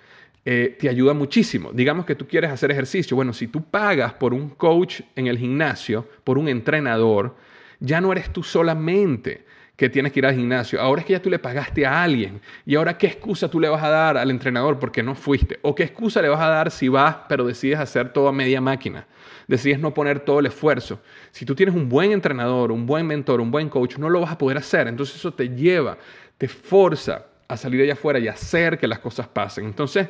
eh, 0.45 0.75
te 0.77 0.89
ayuda 0.89 1.13
muchísimo. 1.13 1.71
Digamos 1.71 2.06
que 2.06 2.15
tú 2.15 2.27
quieres 2.27 2.51
hacer 2.51 2.69
ejercicio. 2.71 3.15
Bueno, 3.15 3.32
si 3.34 3.47
tú 3.47 3.63
pagas 3.63 4.13
por 4.13 4.34
un 4.34 4.49
coach 4.49 5.01
en 5.15 5.27
el 5.27 5.38
gimnasio, 5.38 6.08
por 6.23 6.38
un 6.38 6.49
entrenador, 6.49 7.36
ya 7.79 8.01
no 8.01 8.12
eres 8.12 8.32
tú 8.32 8.43
solamente 8.43 9.45
que 9.75 9.89
tienes 9.89 10.12
que 10.12 10.19
ir 10.19 10.25
al 10.25 10.36
gimnasio. 10.36 10.79
Ahora 10.79 11.01
es 11.01 11.08
que 11.08 11.13
ya 11.13 11.21
tú 11.21 11.29
le 11.29 11.39
pagaste 11.39 11.86
a 11.86 12.03
alguien. 12.03 12.41
Y 12.65 12.75
ahora, 12.75 12.97
¿qué 12.97 13.08
excusa 13.08 13.49
tú 13.49 13.60
le 13.60 13.69
vas 13.69 13.82
a 13.84 13.89
dar 13.89 14.17
al 14.17 14.29
entrenador 14.29 14.77
porque 14.79 15.01
no 15.01 15.15
fuiste? 15.15 15.60
¿O 15.62 15.73
qué 15.73 15.84
excusa 15.84 16.21
le 16.21 16.29
vas 16.29 16.41
a 16.41 16.47
dar 16.47 16.71
si 16.71 16.89
vas, 16.89 17.17
pero 17.27 17.45
decides 17.45 17.79
hacer 17.79 18.13
todo 18.13 18.27
a 18.27 18.32
media 18.32 18.62
máquina? 18.62 19.08
Decides 19.47 19.79
no 19.79 19.93
poner 19.93 20.19
todo 20.19 20.39
el 20.39 20.45
esfuerzo. 20.45 21.01
Si 21.32 21.45
tú 21.45 21.56
tienes 21.56 21.73
un 21.73 21.89
buen 21.89 22.12
entrenador, 22.12 22.71
un 22.71 22.86
buen 22.86 23.08
mentor, 23.08 23.41
un 23.41 23.49
buen 23.49 23.69
coach, 23.69 23.97
no 23.97 24.10
lo 24.10 24.21
vas 24.21 24.32
a 24.32 24.38
poder 24.38 24.58
hacer. 24.58 24.88
Entonces 24.88 25.15
eso 25.15 25.34
te 25.34 25.49
lleva, 25.49 25.97
te 26.38 26.47
forza 26.47 27.25
a 27.47 27.58
salir 27.58 27.82
allá 27.82 27.93
afuera 27.93 28.19
y 28.19 28.27
hacer 28.27 28.77
que 28.77 28.88
las 28.88 28.99
cosas 28.99 29.27
pasen. 29.27 29.65
Entonces, 29.65 30.08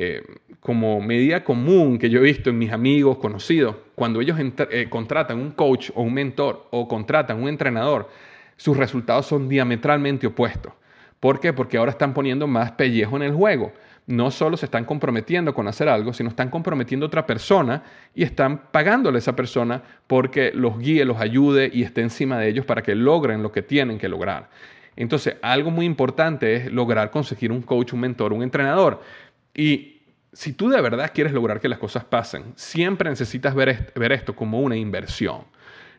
eh, 0.00 0.22
como 0.60 1.00
medida 1.00 1.42
común 1.42 1.98
que 1.98 2.08
yo 2.08 2.20
he 2.20 2.22
visto 2.22 2.50
en 2.50 2.58
mis 2.58 2.70
amigos, 2.70 3.18
conocidos, 3.18 3.74
cuando 3.96 4.20
ellos 4.20 4.38
eh, 4.38 4.86
contratan 4.88 5.40
un 5.40 5.50
coach 5.50 5.90
o 5.92 6.02
un 6.02 6.14
mentor 6.14 6.68
o 6.70 6.86
contratan 6.86 7.42
un 7.42 7.48
entrenador, 7.48 8.08
sus 8.56 8.76
resultados 8.76 9.26
son 9.26 9.48
diametralmente 9.48 10.28
opuestos. 10.28 10.72
¿Por 11.18 11.40
qué? 11.40 11.52
Porque 11.52 11.78
ahora 11.78 11.90
están 11.90 12.14
poniendo 12.14 12.46
más 12.46 12.70
pellejo 12.72 13.16
en 13.16 13.24
el 13.24 13.32
juego. 13.32 13.72
No 14.06 14.30
solo 14.30 14.56
se 14.56 14.66
están 14.66 14.84
comprometiendo 14.84 15.52
con 15.52 15.66
hacer 15.66 15.88
algo, 15.88 16.12
sino 16.12 16.30
están 16.30 16.48
comprometiendo 16.48 17.06
a 17.06 17.08
otra 17.08 17.26
persona 17.26 17.82
y 18.14 18.22
están 18.22 18.70
pagándole 18.70 19.16
a 19.16 19.18
esa 19.18 19.34
persona 19.34 19.82
porque 20.06 20.52
los 20.54 20.78
guíe, 20.78 21.04
los 21.04 21.20
ayude 21.20 21.70
y 21.72 21.82
esté 21.82 22.02
encima 22.02 22.38
de 22.38 22.48
ellos 22.48 22.64
para 22.64 22.82
que 22.82 22.94
logren 22.94 23.42
lo 23.42 23.50
que 23.50 23.62
tienen 23.62 23.98
que 23.98 24.08
lograr. 24.08 24.48
Entonces, 24.98 25.36
algo 25.42 25.70
muy 25.70 25.86
importante 25.86 26.56
es 26.56 26.72
lograr 26.72 27.12
conseguir 27.12 27.52
un 27.52 27.62
coach, 27.62 27.92
un 27.92 28.00
mentor, 28.00 28.32
un 28.32 28.42
entrenador. 28.42 29.00
Y 29.58 30.02
si 30.32 30.52
tú 30.52 30.68
de 30.68 30.80
verdad 30.80 31.10
quieres 31.12 31.32
lograr 31.32 31.60
que 31.60 31.68
las 31.68 31.80
cosas 31.80 32.04
pasen, 32.04 32.52
siempre 32.54 33.10
necesitas 33.10 33.54
ver, 33.56 33.92
ver 33.96 34.12
esto 34.12 34.36
como 34.36 34.60
una 34.60 34.76
inversión 34.76 35.44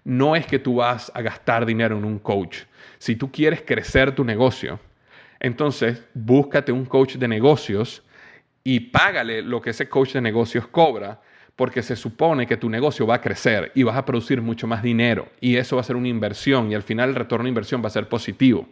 no 0.04 0.36
es 0.36 0.46
que 0.46 0.60
tú 0.60 0.76
vas 0.76 1.12
a 1.14 1.22
gastar 1.22 1.66
dinero 1.66 1.98
en 1.98 2.06
un 2.06 2.20
coach. 2.20 2.64
Si 2.98 3.16
tú 3.16 3.32
quieres 3.32 3.62
crecer 3.62 4.14
tu 4.16 4.24
negocio, 4.24 4.80
entonces 5.40 6.04
búscate 6.14 6.72
un 6.72 6.86
coach 6.86 7.16
de 7.16 7.28
negocios 7.28 8.04
y 8.64 8.80
págale 8.80 9.42
lo 9.42 9.62
que 9.62 9.72
ese 9.72 9.90
coach 9.90 10.14
de 10.14 10.22
negocios 10.22 10.68
cobra, 10.68 11.22
porque 11.60 11.84
se 11.84 11.98
supone 11.98 12.48
que 12.48 12.56
tu 12.56 12.70
negocio 12.70 13.06
va 13.06 13.16
a 13.16 13.22
crecer 13.22 13.74
y 13.76 13.84
vas 13.84 13.98
a 13.98 14.06
producir 14.06 14.42
mucho 14.42 14.66
más 14.66 14.82
dinero 14.82 15.28
y 15.42 15.58
eso 15.58 15.76
va 15.76 15.82
a 15.82 15.84
ser 15.84 15.98
una 15.98 16.08
inversión 16.08 16.72
y 16.72 16.74
al 16.74 16.84
final 16.84 17.10
el 17.10 17.16
retorno 17.16 17.44
de 17.44 17.50
inversión 17.50 17.84
va 17.84 17.88
a 17.88 17.90
ser 17.90 18.08
positivo. 18.08 18.66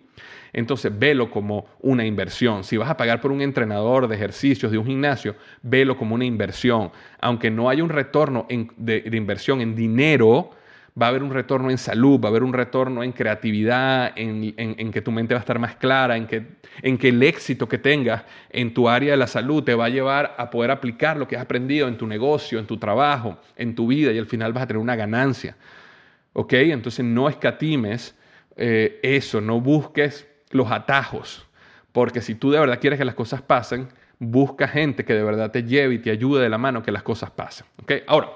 Entonces, 0.53 0.97
velo 0.97 1.29
como 1.29 1.65
una 1.81 2.05
inversión. 2.05 2.63
Si 2.63 2.77
vas 2.77 2.89
a 2.89 2.95
pagar 2.95 3.19
por 3.19 3.33
un 3.33 3.41
entrenador 3.41 4.07
de 4.07 4.15
ejercicios 4.15 4.71
de 4.71 4.77
un 4.77 4.85
gimnasio, 4.85 5.35
velo 5.63 5.97
como 5.97 6.15
una 6.15 6.23
inversión. 6.23 6.91
Aunque 7.19 7.51
no 7.51 7.69
haya 7.69 7.83
un 7.83 7.89
retorno 7.89 8.47
de, 8.77 9.01
de 9.01 9.17
inversión 9.17 9.59
en 9.59 9.75
dinero, 9.75 10.51
va 10.99 11.07
a 11.07 11.09
haber 11.09 11.21
un 11.21 11.31
retorno 11.31 11.69
en 11.69 11.77
salud, 11.77 12.19
va 12.19 12.27
a 12.27 12.29
haber 12.29 12.43
un 12.43 12.53
retorno 12.53 13.03
en 13.03 13.11
creatividad, 13.11 14.13
en, 14.15 14.91
que 14.91 15.01
tu 15.01 15.11
mente 15.11 15.33
va 15.33 15.39
a 15.39 15.41
estar 15.41 15.59
más 15.59 15.75
clara, 15.75 16.17
en 16.17 16.25
que, 16.25 16.57
en 16.81 16.97
que 16.97 17.09
el 17.09 17.21
éxito 17.21 17.67
que 17.67 17.77
tengas 17.77 18.23
en 18.49 18.73
tu 18.73 18.89
área 18.89 19.11
de 19.11 19.17
la 19.17 19.27
salud 19.27 19.63
te 19.63 19.75
va 19.75 19.85
a 19.85 19.89
llevar 19.89 20.35
a 20.37 20.49
poder 20.49 20.71
aplicar 20.71 21.17
lo 21.17 21.27
que 21.27 21.35
has 21.35 21.43
aprendido 21.43 21.87
en 21.87 21.97
tu 21.97 22.07
negocio, 22.07 22.57
en 22.57 22.65
tu 22.65 22.77
trabajo, 22.77 23.37
en 23.55 23.75
tu 23.75 23.87
vida 23.87 24.11
y 24.11 24.17
al 24.17 24.25
final 24.25 24.53
vas 24.53 24.63
a 24.63 24.67
tener 24.67 24.81
una 24.81 24.95
ganancia. 24.95 25.55
¿Ok? 26.33 26.53
Entonces 26.53 27.05
no 27.05 27.29
escatimes 27.29 28.15
eh, 28.55 28.99
eso, 29.03 29.39
no 29.39 29.61
busques 29.61 30.27
los 30.49 30.71
atajos, 30.71 31.45
porque 31.91 32.21
si 32.21 32.35
tú 32.35 32.51
de 32.51 32.59
verdad 32.59 32.79
quieres 32.79 32.97
que 32.97 33.05
las 33.05 33.15
cosas 33.15 33.41
pasen, 33.41 33.87
busca 34.17 34.67
gente 34.67 35.05
que 35.05 35.13
de 35.13 35.23
verdad 35.23 35.51
te 35.51 35.63
lleve 35.63 35.95
y 35.95 35.99
te 35.99 36.09
ayude 36.09 36.41
de 36.41 36.49
la 36.49 36.57
mano 36.57 36.81
que 36.81 36.91
las 36.91 37.03
cosas 37.03 37.29
pasen. 37.29 37.67
¿Ok? 37.83 37.93
Ahora, 38.07 38.29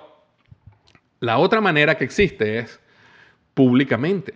la 1.22 1.38
otra 1.38 1.62
manera 1.62 1.96
que 1.96 2.04
existe 2.04 2.60
es 2.60 2.80
públicamente. 3.54 4.34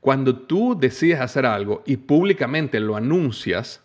Cuando 0.00 0.36
tú 0.36 0.78
decides 0.78 1.20
hacer 1.20 1.44
algo 1.44 1.82
y 1.86 1.96
públicamente 1.96 2.78
lo 2.78 2.96
anuncias, 2.96 3.84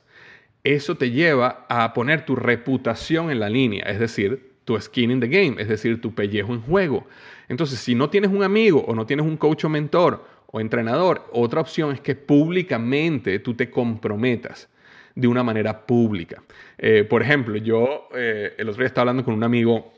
eso 0.63 0.95
te 0.95 1.09
lleva 1.09 1.65
a 1.69 1.93
poner 1.93 2.25
tu 2.25 2.35
reputación 2.35 3.31
en 3.31 3.39
la 3.39 3.49
línea, 3.49 3.83
es 3.85 3.97
decir, 3.97 4.53
tu 4.65 4.79
skin 4.79 5.11
in 5.11 5.19
the 5.19 5.27
game, 5.27 5.55
es 5.61 5.67
decir, 5.67 5.99
tu 5.99 6.13
pellejo 6.13 6.53
en 6.53 6.61
juego. 6.61 7.07
Entonces, 7.47 7.79
si 7.79 7.95
no 7.95 8.09
tienes 8.09 8.29
un 8.29 8.43
amigo 8.43 8.83
o 8.87 8.93
no 8.93 9.05
tienes 9.05 9.25
un 9.25 9.37
coach 9.37 9.65
o 9.65 9.69
mentor 9.69 10.25
o 10.47 10.61
entrenador, 10.61 11.27
otra 11.31 11.61
opción 11.61 11.93
es 11.93 12.01
que 12.01 12.15
públicamente 12.15 13.39
tú 13.39 13.53
te 13.55 13.69
comprometas 13.69 14.69
de 15.15 15.27
una 15.27 15.43
manera 15.43 15.85
pública. 15.85 16.43
Eh, 16.77 17.03
por 17.03 17.21
ejemplo, 17.21 17.55
yo 17.57 18.09
eh, 18.15 18.53
el 18.57 18.69
otro 18.69 18.81
día 18.81 18.87
estaba 18.87 19.03
hablando 19.03 19.23
con 19.23 19.33
un 19.33 19.43
amigo 19.43 19.93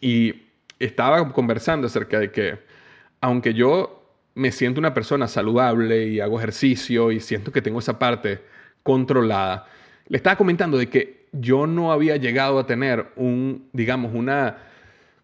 y 0.00 0.45
estaba 0.78 1.32
conversando 1.32 1.86
acerca 1.86 2.18
de 2.18 2.30
que, 2.30 2.58
aunque 3.20 3.54
yo 3.54 4.02
me 4.34 4.52
siento 4.52 4.80
una 4.80 4.94
persona 4.94 5.28
saludable 5.28 6.08
y 6.08 6.20
hago 6.20 6.38
ejercicio 6.38 7.10
y 7.10 7.20
siento 7.20 7.52
que 7.52 7.62
tengo 7.62 7.78
esa 7.78 7.98
parte 7.98 8.40
controlada, 8.82 9.66
le 10.08 10.18
estaba 10.18 10.36
comentando 10.36 10.78
de 10.78 10.88
que 10.88 11.26
yo 11.32 11.66
no 11.66 11.92
había 11.92 12.16
llegado 12.16 12.58
a 12.58 12.66
tener 12.66 13.06
un, 13.16 13.68
digamos, 13.72 14.12
una, 14.14 14.58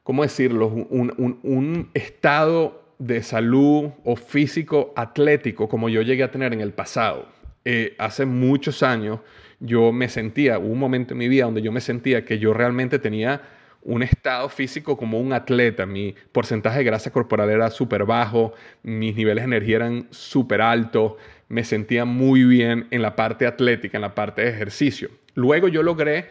¿cómo 0.02 0.22
decirlo? 0.22 0.68
Un, 0.68 1.90
estado 1.94 2.82
de 2.98 3.22
salud 3.22 3.90
o 4.04 4.16
físico 4.16 4.92
atlético 4.96 5.68
como 5.68 5.88
yo 5.88 6.02
llegué 6.02 6.22
a 6.22 6.30
tener 6.30 6.52
en 6.52 6.60
el 6.60 6.72
pasado. 6.72 7.28
Eh, 7.64 7.94
hace 7.98 8.26
muchos 8.26 8.82
años 8.82 9.20
yo 9.60 9.92
me 9.92 10.08
sentía, 10.08 10.58
hubo 10.58 10.72
un 10.72 10.78
momento 10.78 11.14
en 11.14 11.18
mi 11.18 11.28
vida 11.28 11.44
donde 11.44 11.62
yo 11.62 11.70
me 11.70 11.80
sentía 11.80 12.24
que 12.24 12.38
yo 12.38 12.52
realmente 12.52 12.98
tenía 12.98 13.42
un 13.85 14.03
estado 14.03 14.49
físico 14.49 14.97
como 14.97 15.21
un 15.21 15.33
atleta. 15.33 15.87
Mi 15.87 16.14
porcentaje 16.33 16.79
de 16.79 16.85
grasa 16.85 17.11
corporal 17.11 17.51
era 17.51 17.71
súper 17.71 18.05
bajo, 18.05 18.55
mis 18.83 19.16
niveles 19.16 19.42
de 19.42 19.47
energía 19.47 19.77
eran 19.77 20.07
súper 20.11 20.61
altos, 20.61 21.14
me 21.49 21.64
sentía 21.64 22.05
muy 22.05 22.45
bien 22.45 22.87
en 22.90 23.03
la 23.03 23.16
parte 23.16 23.47
atlética, 23.47 23.99
en 23.99 24.03
la 24.03 24.14
parte 24.14 24.42
de 24.42 24.51
ejercicio. 24.51 25.11
Luego 25.35 25.68
yo 25.68 25.83
logré 25.83 26.29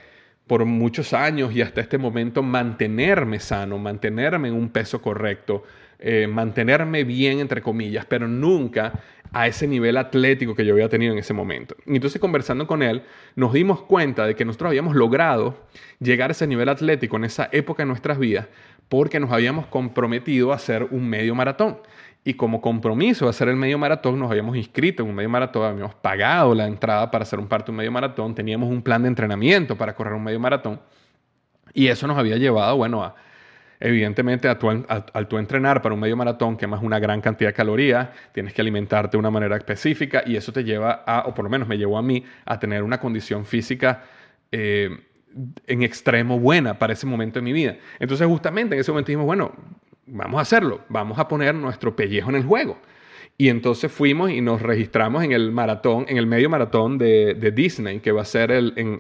por 0.48 0.66
muchos 0.66 1.14
años 1.14 1.54
y 1.56 1.62
hasta 1.62 1.82
este 1.82 1.98
momento 1.98 2.44
mantenerme 2.44 3.40
sano, 3.40 3.78
mantenerme 3.78 4.50
en 4.50 4.56
un 4.56 4.70
peso 4.70 5.02
correcto, 5.02 5.64
eh, 6.02 6.28
mantenerme 6.28 7.04
bien, 7.04 7.40
entre 7.40 7.62
comillas, 7.62 8.06
pero 8.06 8.28
nunca 8.28 8.94
a 9.34 9.48
ese 9.48 9.68
nivel 9.68 9.96
atlético 9.98 10.56
que 10.56 10.66
yo 10.66 10.74
había 10.74 10.90
tenido 10.90 11.14
en 11.14 11.20
ese 11.20 11.34
momento. 11.34 11.76
Y 11.86 11.96
entonces 11.96 12.20
conversando 12.20 12.68
con 12.68 12.84
él, 12.84 13.04
nos 13.36 13.54
dimos 13.54 13.82
cuenta 13.84 14.26
de 14.26 14.36
que 14.36 14.44
nosotros 14.44 14.70
habíamos 14.70 14.96
logrado 14.96 15.58
llegar 16.00 16.30
a 16.30 16.34
ese 16.34 16.48
nivel 16.48 16.68
atlético 16.68 17.16
en 17.16 17.26
esa 17.26 17.48
época 17.52 17.84
de 17.84 17.88
nuestras 17.88 18.20
vidas 18.20 18.48
porque 18.92 19.22
nos 19.22 19.32
habíamos 19.32 19.68
comprometido 19.68 20.52
a 20.52 20.56
hacer 20.56 20.84
un 20.92 21.08
medio 21.08 21.34
maratón. 21.34 21.78
Y 22.26 22.34
como 22.34 22.60
compromiso 22.60 23.24
de 23.24 23.30
hacer 23.30 23.48
el 23.48 23.56
medio 23.56 23.78
maratón, 23.78 24.20
nos 24.20 24.30
habíamos 24.30 24.58
inscrito 24.58 25.02
en 25.02 25.10
un 25.10 25.16
medio 25.16 25.30
maratón, 25.30 25.64
habíamos 25.64 25.96
pagado 25.96 26.54
la 26.54 26.68
entrada 26.68 27.10
para 27.10 27.24
hacer 27.24 27.40
un 27.40 27.48
parte 27.48 27.68
de 27.68 27.72
un 27.72 27.78
medio 27.78 27.92
maratón, 27.94 28.36
teníamos 28.36 28.70
un 28.70 28.82
plan 28.82 29.04
de 29.04 29.08
entrenamiento 29.08 29.78
para 29.78 29.96
correr 29.96 30.12
un 30.12 30.26
medio 30.26 30.42
maratón. 30.42 30.82
Y 31.74 31.88
eso 31.88 32.06
nos 32.06 32.18
había 32.18 32.36
llevado, 32.36 32.76
bueno, 32.76 33.02
a, 33.02 33.16
evidentemente 33.82 34.48
al 34.48 35.28
tu, 35.28 35.38
entrenar 35.38 35.82
para 35.82 35.96
un 35.96 36.00
medio 36.00 36.16
maratón 36.16 36.56
quemas 36.56 36.82
una 36.84 37.00
gran 37.00 37.20
cantidad 37.20 37.50
de 37.50 37.54
calorías, 37.54 38.10
tienes 38.32 38.54
que 38.54 38.62
alimentarte 38.62 39.18
de 39.18 39.20
una 39.20 39.32
manera 39.32 39.58
específica 39.58 40.24
y 40.26 40.36
eso 40.36 40.54
te 40.54 40.64
lleva 40.64 41.04
a, 41.06 41.24
o 41.28 41.34
por 41.34 41.44
lo 41.44 41.50
menos 41.50 41.68
me 41.68 41.78
llevó 41.78 41.98
a 41.98 42.02
mí, 42.02 42.24
a 42.46 42.60
tener 42.60 42.84
una 42.84 43.00
condición 43.00 43.44
física 43.46 44.04
eh, 44.52 44.90
en 45.66 45.84
extremo 45.84 46.40
buena 46.40 46.78
para 46.78 46.94
ese 46.94 47.08
momento 47.08 47.40
de 47.40 47.44
mi 47.44 47.54
vida. 47.54 47.78
Entonces 48.00 48.28
justamente 48.28 48.76
en 48.76 48.82
ese 48.82 48.92
momento 48.92 49.08
dijimos, 49.08 49.26
bueno, 49.26 49.52
vamos 50.06 50.38
a 50.38 50.42
hacerlo, 50.42 50.82
vamos 50.88 51.18
a 51.18 51.28
poner 51.28 51.56
nuestro 51.56 51.96
pellejo 51.96 52.30
en 52.30 52.36
el 52.36 52.44
juego. 52.44 52.78
Y 53.38 53.50
entonces 53.50 53.92
fuimos 53.92 54.30
y 54.30 54.42
nos 54.42 54.62
registramos 54.62 55.24
en 55.24 55.32
el 55.32 55.52
maratón, 55.52 56.06
en 56.08 56.18
el 56.18 56.28
medio 56.28 56.50
maratón 56.50 57.00
de, 57.00 57.52
Disney, 57.56 58.00
que 58.00 58.12
va 58.12 58.22
a 58.22 58.26
ser 58.26 58.52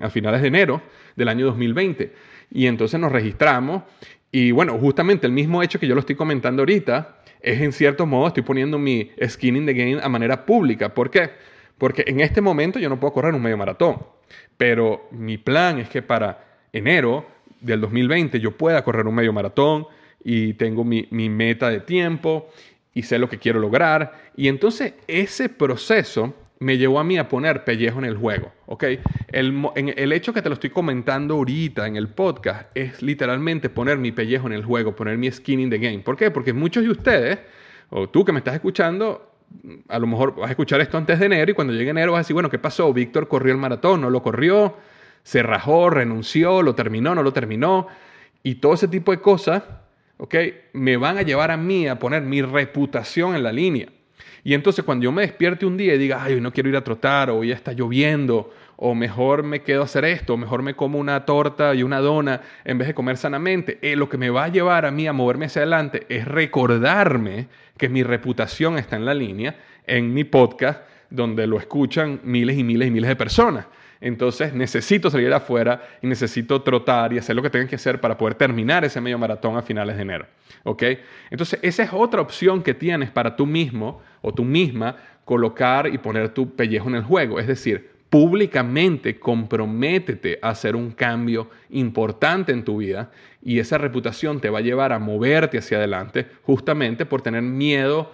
a 0.01 0.09
finales 0.09 0.41
de 0.41 0.47
enero 0.47 0.81
del 1.15 1.27
año 1.27 1.45
2020. 1.45 2.11
Y 2.51 2.67
entonces 2.67 2.99
nos 2.99 3.11
registramos 3.11 3.83
y 4.31 4.51
bueno, 4.51 4.77
justamente 4.77 5.27
el 5.27 5.33
mismo 5.33 5.61
hecho 5.61 5.79
que 5.79 5.87
yo 5.87 5.93
lo 5.93 5.99
estoy 5.99 6.15
comentando 6.15 6.61
ahorita 6.61 7.17
es 7.41 7.59
en 7.59 7.73
cierto 7.73 8.05
modo, 8.05 8.27
estoy 8.27 8.43
poniendo 8.43 8.77
mi 8.77 9.11
skin 9.27 9.57
in 9.57 9.65
the 9.65 9.73
game 9.73 9.99
a 10.01 10.07
manera 10.07 10.45
pública. 10.45 10.93
¿Por 10.93 11.09
qué? 11.09 11.31
Porque 11.77 12.03
en 12.07 12.21
este 12.21 12.39
momento 12.39 12.79
yo 12.79 12.87
no 12.87 12.99
puedo 12.99 13.13
correr 13.13 13.33
un 13.33 13.41
medio 13.41 13.57
maratón, 13.57 13.97
pero 14.55 15.07
mi 15.11 15.37
plan 15.37 15.79
es 15.79 15.89
que 15.89 16.01
para 16.01 16.45
enero 16.71 17.25
del 17.59 17.81
2020 17.81 18.39
yo 18.39 18.51
pueda 18.51 18.83
correr 18.83 19.05
un 19.05 19.15
medio 19.15 19.33
maratón 19.33 19.87
y 20.23 20.53
tengo 20.53 20.83
mi, 20.83 21.07
mi 21.11 21.29
meta 21.29 21.69
de 21.69 21.81
tiempo 21.81 22.49
y 22.93 23.03
sé 23.03 23.19
lo 23.19 23.27
que 23.27 23.39
quiero 23.39 23.59
lograr. 23.59 24.13
Y 24.37 24.47
entonces 24.47 24.93
ese 25.07 25.49
proceso 25.49 26.33
me 26.61 26.77
llevó 26.77 26.99
a 26.99 27.03
mí 27.03 27.17
a 27.17 27.27
poner 27.27 27.63
pellejo 27.63 27.97
en 27.97 28.05
el 28.05 28.15
juego, 28.15 28.51
¿ok? 28.67 28.83
El, 29.29 30.11
hecho 30.13 30.31
que 30.31 30.43
te 30.43 30.49
lo 30.49 30.53
estoy 30.53 30.69
comentando 30.69 31.33
ahorita 31.33 31.87
en 31.87 31.95
el 31.95 32.07
podcast 32.07 32.69
es 32.75 33.01
literalmente 33.01 33.69
poner 33.69 33.97
mi 33.97 34.11
pellejo 34.11 34.45
en 34.45 34.53
el 34.53 34.63
juego, 34.63 34.95
poner 34.95 35.17
mi 35.17 35.31
skin 35.31 35.59
in 35.59 35.71
the 35.71 35.79
game. 35.79 35.99
¿Por 35.99 36.15
qué? 36.15 36.29
Porque 36.29 36.53
muchos 36.53 36.83
de 36.83 36.91
ustedes, 36.91 37.39
o 37.89 38.09
tú 38.09 38.23
que 38.23 38.31
me 38.31 38.37
estás 38.37 38.53
escuchando, 38.53 39.31
a 39.89 39.97
lo 39.97 40.05
mejor 40.05 40.35
vas 40.35 40.49
a 40.49 40.51
escuchar 40.51 40.81
esto 40.81 40.99
antes 40.99 41.17
de 41.17 41.25
enero 41.25 41.49
y 41.49 41.55
cuando 41.55 41.73
llegue 41.73 41.89
enero 41.89 42.11
vas 42.11 42.19
a 42.19 42.21
decir, 42.21 42.35
bueno, 42.35 42.51
¿qué 42.51 42.59
pasó? 42.59 42.93
Víctor 42.93 43.27
corrió 43.27 43.53
el 43.53 43.59
maratón, 43.59 43.99
no 43.99 44.11
lo 44.11 44.21
corrió, 44.21 44.77
se 45.23 45.41
rajó, 45.41 45.89
renunció, 45.89 46.61
lo 46.61 46.75
terminó, 46.75 47.15
no 47.15 47.23
lo 47.23 47.33
terminó, 47.33 47.87
y 48.43 48.55
todo 48.55 48.75
ese 48.75 48.87
tipo 48.87 49.11
de 49.11 49.19
cosas, 49.19 49.63
¿ok? 50.17 50.35
Me 50.73 50.95
van 50.97 51.17
a 51.17 51.23
llevar 51.23 51.49
a 51.49 51.57
mí 51.57 51.87
a 51.87 51.97
poner 51.97 52.21
mi 52.21 52.43
reputación 52.43 53.35
en 53.35 53.41
la 53.41 53.51
línea. 53.51 53.87
Y 54.43 54.53
entonces 54.53 54.83
cuando 54.83 55.03
yo 55.03 55.11
me 55.11 55.21
despierte 55.21 55.65
un 55.65 55.77
día 55.77 55.93
y 55.93 55.97
diga, 55.97 56.23
ay, 56.23 56.33
hoy 56.33 56.41
no 56.41 56.51
quiero 56.51 56.69
ir 56.69 56.75
a 56.75 56.83
trotar, 56.83 57.29
o 57.29 57.43
ya 57.43 57.53
está 57.53 57.73
lloviendo, 57.73 58.51
o 58.75 58.95
mejor 58.95 59.43
me 59.43 59.61
quedo 59.61 59.81
a 59.81 59.85
hacer 59.85 60.05
esto, 60.05 60.33
o 60.33 60.37
mejor 60.37 60.63
me 60.63 60.73
como 60.73 60.97
una 60.97 61.25
torta 61.25 61.75
y 61.75 61.83
una 61.83 61.99
dona 61.99 62.41
en 62.65 62.79
vez 62.79 62.87
de 62.87 62.95
comer 62.95 63.17
sanamente, 63.17 63.77
eh, 63.81 63.95
lo 63.95 64.09
que 64.09 64.17
me 64.17 64.31
va 64.31 64.45
a 64.45 64.47
llevar 64.47 64.85
a 64.85 64.91
mí 64.91 65.07
a 65.07 65.13
moverme 65.13 65.45
hacia 65.45 65.61
adelante 65.61 66.05
es 66.09 66.25
recordarme 66.25 67.47
que 67.77 67.89
mi 67.89 68.01
reputación 68.01 68.77
está 68.77 68.95
en 68.95 69.05
la 69.05 69.13
línea 69.13 69.55
en 69.85 70.13
mi 70.13 70.23
podcast, 70.23 70.81
donde 71.11 71.45
lo 71.45 71.59
escuchan 71.59 72.19
miles 72.23 72.57
y 72.57 72.63
miles 72.63 72.87
y 72.87 72.91
miles 72.91 73.09
de 73.09 73.15
personas. 73.15 73.67
Entonces 73.99 74.53
necesito 74.55 75.11
salir 75.11 75.31
afuera 75.31 75.83
y 76.01 76.07
necesito 76.07 76.63
trotar 76.63 77.13
y 77.13 77.19
hacer 77.19 77.35
lo 77.35 77.43
que 77.43 77.51
tenga 77.51 77.67
que 77.67 77.75
hacer 77.75 78.01
para 78.01 78.17
poder 78.17 78.33
terminar 78.33 78.83
ese 78.83 78.99
medio 78.99 79.19
maratón 79.19 79.55
a 79.57 79.61
finales 79.61 79.95
de 79.95 80.01
enero. 80.01 80.25
¿Ok? 80.63 80.83
Entonces 81.29 81.59
esa 81.61 81.83
es 81.83 81.91
otra 81.93 82.19
opción 82.19 82.63
que 82.63 82.73
tienes 82.73 83.11
para 83.11 83.35
tú 83.35 83.45
mismo 83.45 84.01
o 84.21 84.33
tú 84.33 84.43
misma 84.43 84.95
colocar 85.23 85.87
y 85.87 85.99
poner 85.99 86.29
tu 86.29 86.55
pellejo 86.55 86.89
en 86.89 86.95
el 86.95 87.03
juego. 87.03 87.39
Es 87.39 87.45
decir, 87.45 87.91
públicamente 88.09 89.19
comprométete 89.19 90.39
a 90.41 90.49
hacer 90.49 90.75
un 90.75 90.91
cambio 90.91 91.49
importante 91.69 92.51
en 92.51 92.65
tu 92.65 92.77
vida 92.77 93.11
y 93.43 93.59
esa 93.59 93.77
reputación 93.77 94.41
te 94.41 94.49
va 94.49 94.59
a 94.59 94.63
llevar 94.63 94.91
a 94.93 94.99
moverte 94.99 95.59
hacia 95.59 95.77
adelante 95.77 96.27
justamente 96.43 97.05
por 97.05 97.21
tener 97.21 97.43
miedo 97.43 98.11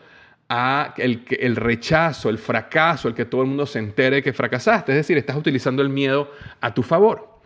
a 0.50 0.93
el, 0.98 1.56
rechazo, 1.56 2.30
el 2.30 2.38
fracaso, 2.38 3.08
el 3.08 3.14
que 3.14 3.26
todo 3.26 3.41
el 3.41 3.48
mundo 3.48 3.66
se 3.66 3.80
entere 3.80 4.24
que 4.24 4.34
fracasaste. 4.34 4.91
Es 4.93 4.98
decir, 4.98 5.18
estás 5.18 5.36
utilizando 5.36 5.82
el 5.82 5.89
miedo 5.89 6.32
a 6.62 6.74
tu 6.74 6.84
favor. 6.84 7.38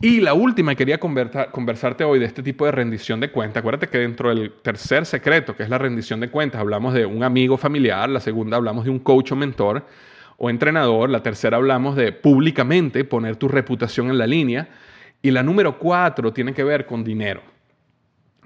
Y 0.00 0.20
la 0.20 0.34
última, 0.34 0.74
quería 0.74 0.98
conversarte 0.98 2.02
hoy 2.02 2.18
de 2.18 2.26
este 2.26 2.42
tipo 2.42 2.64
de 2.64 2.72
rendición 2.72 3.20
de 3.20 3.30
cuentas. 3.30 3.60
Acuérdate 3.60 3.88
que 3.88 3.98
dentro 3.98 4.28
del 4.28 4.52
tercer 4.62 5.06
secreto, 5.06 5.54
que 5.54 5.62
es 5.62 5.68
la 5.68 5.78
rendición 5.78 6.18
de 6.18 6.30
cuentas, 6.30 6.60
hablamos 6.60 6.94
de 6.94 7.06
un 7.06 7.22
amigo 7.22 7.56
familiar, 7.56 8.08
la 8.08 8.20
segunda 8.20 8.56
hablamos 8.56 8.84
de 8.84 8.90
un 8.90 8.98
coach 8.98 9.30
o 9.30 9.36
mentor 9.36 9.86
o 10.36 10.50
entrenador, 10.50 11.08
la 11.10 11.22
tercera 11.22 11.58
hablamos 11.58 11.94
de 11.94 12.10
públicamente 12.10 13.04
poner 13.04 13.36
tu 13.36 13.46
reputación 13.46 14.10
en 14.10 14.18
la 14.18 14.26
línea 14.26 14.68
y 15.22 15.30
la 15.30 15.44
número 15.44 15.78
cuatro 15.78 16.32
tiene 16.32 16.52
que 16.52 16.64
ver 16.64 16.86
con 16.86 17.04
dinero. 17.04 17.40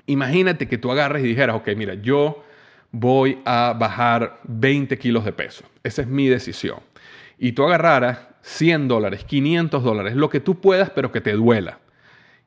Imagínate 0.05 0.69
que 0.69 0.77
tú 0.77 0.93
agarres 0.93 1.25
y 1.25 1.29
dijeras, 1.29 1.57
ok, 1.57 1.69
mira, 1.77 1.95
yo 1.95 2.45
voy 2.91 3.41
a 3.45 3.75
bajar 3.79 4.41
20 4.45 4.99
kilos 4.99 5.25
de 5.25 5.33
peso. 5.33 5.65
Esa 5.83 6.03
es 6.03 6.09
mi 6.09 6.29
decisión. 6.29 6.81
Y 7.39 7.53
tú 7.53 7.65
agarraras 7.65 8.19
100 8.43 8.89
dólares, 8.89 9.25
500 9.25 9.83
dólares, 9.83 10.15
lo 10.15 10.29
que 10.31 10.41
tú 10.41 10.61
puedas, 10.61 10.91
pero 10.91 11.13
que 11.13 11.21
te 11.21 11.33
duela. 11.33 11.79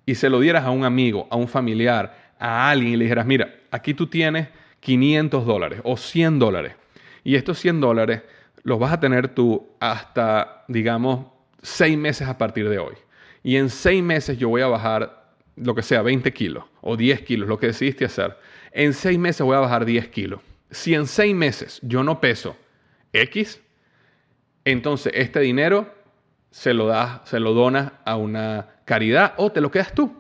Y 0.06 0.16
se 0.16 0.30
lo 0.30 0.40
dieras 0.40 0.66
a 0.66 0.72
un 0.72 0.84
amigo, 0.84 1.28
a 1.30 1.36
un 1.36 1.48
familiar, 1.48 2.34
a 2.40 2.70
alguien 2.70 2.94
y 2.94 2.98
le 2.98 3.06
dijeras, 3.06 3.26
mira, 3.26 3.54
aquí 3.70 3.94
tú 3.94 4.08
tienes 4.08 4.48
500 4.80 5.46
dólares 5.46 5.82
o 5.84 5.96
100 5.96 6.40
dólares. 6.40 6.74
Y 7.24 7.36
estos 7.36 7.60
100 7.60 7.82
dólares 7.82 8.24
los 8.64 8.80
vas 8.80 8.94
a 8.94 9.00
tener 9.00 9.30
tú 9.30 9.70
hasta, 9.80 10.66
digamos, 10.68 11.28
6 11.62 11.98
meses 11.98 12.28
a 12.28 12.38
partir 12.38 12.68
de 12.68 12.80
hoy. 12.80 12.96
Y 13.44 13.58
en 13.58 13.70
6 13.70 14.04
meses 14.04 14.38
yo 14.38 14.50
voy 14.50 14.62
a 14.62 14.68
bajar 14.68 15.22
lo 15.56 15.76
que 15.76 15.84
sea, 15.84 16.02
20 16.02 16.34
kilos 16.34 16.64
o 16.82 16.98
10 16.98 17.22
kilos, 17.22 17.48
lo 17.48 17.60
que 17.60 17.68
decidiste 17.68 18.06
hacer 18.06 18.38
en 18.72 18.94
seis 18.94 19.20
meses 19.20 19.42
voy 19.42 19.56
a 19.56 19.60
bajar 19.60 19.86
10 19.86 20.08
kilos. 20.10 20.42
Si 20.70 20.94
en 20.94 21.08
seis 21.08 21.36
meses 21.36 21.80
yo 21.84 22.04
no 22.04 22.22
peso 22.22 22.56
X, 23.14 23.62
entonces 24.64 25.12
este 25.16 25.40
dinero 25.40 25.94
se 26.52 26.74
lo 26.74 26.88
das, 26.88 27.22
se 27.26 27.40
lo 27.40 27.54
donas 27.54 27.92
a 28.06 28.16
una 28.16 28.68
caridad 28.86 29.34
o 29.38 29.52
te 29.52 29.62
lo 29.62 29.72
quedas 29.72 29.94
tú. 29.94 30.14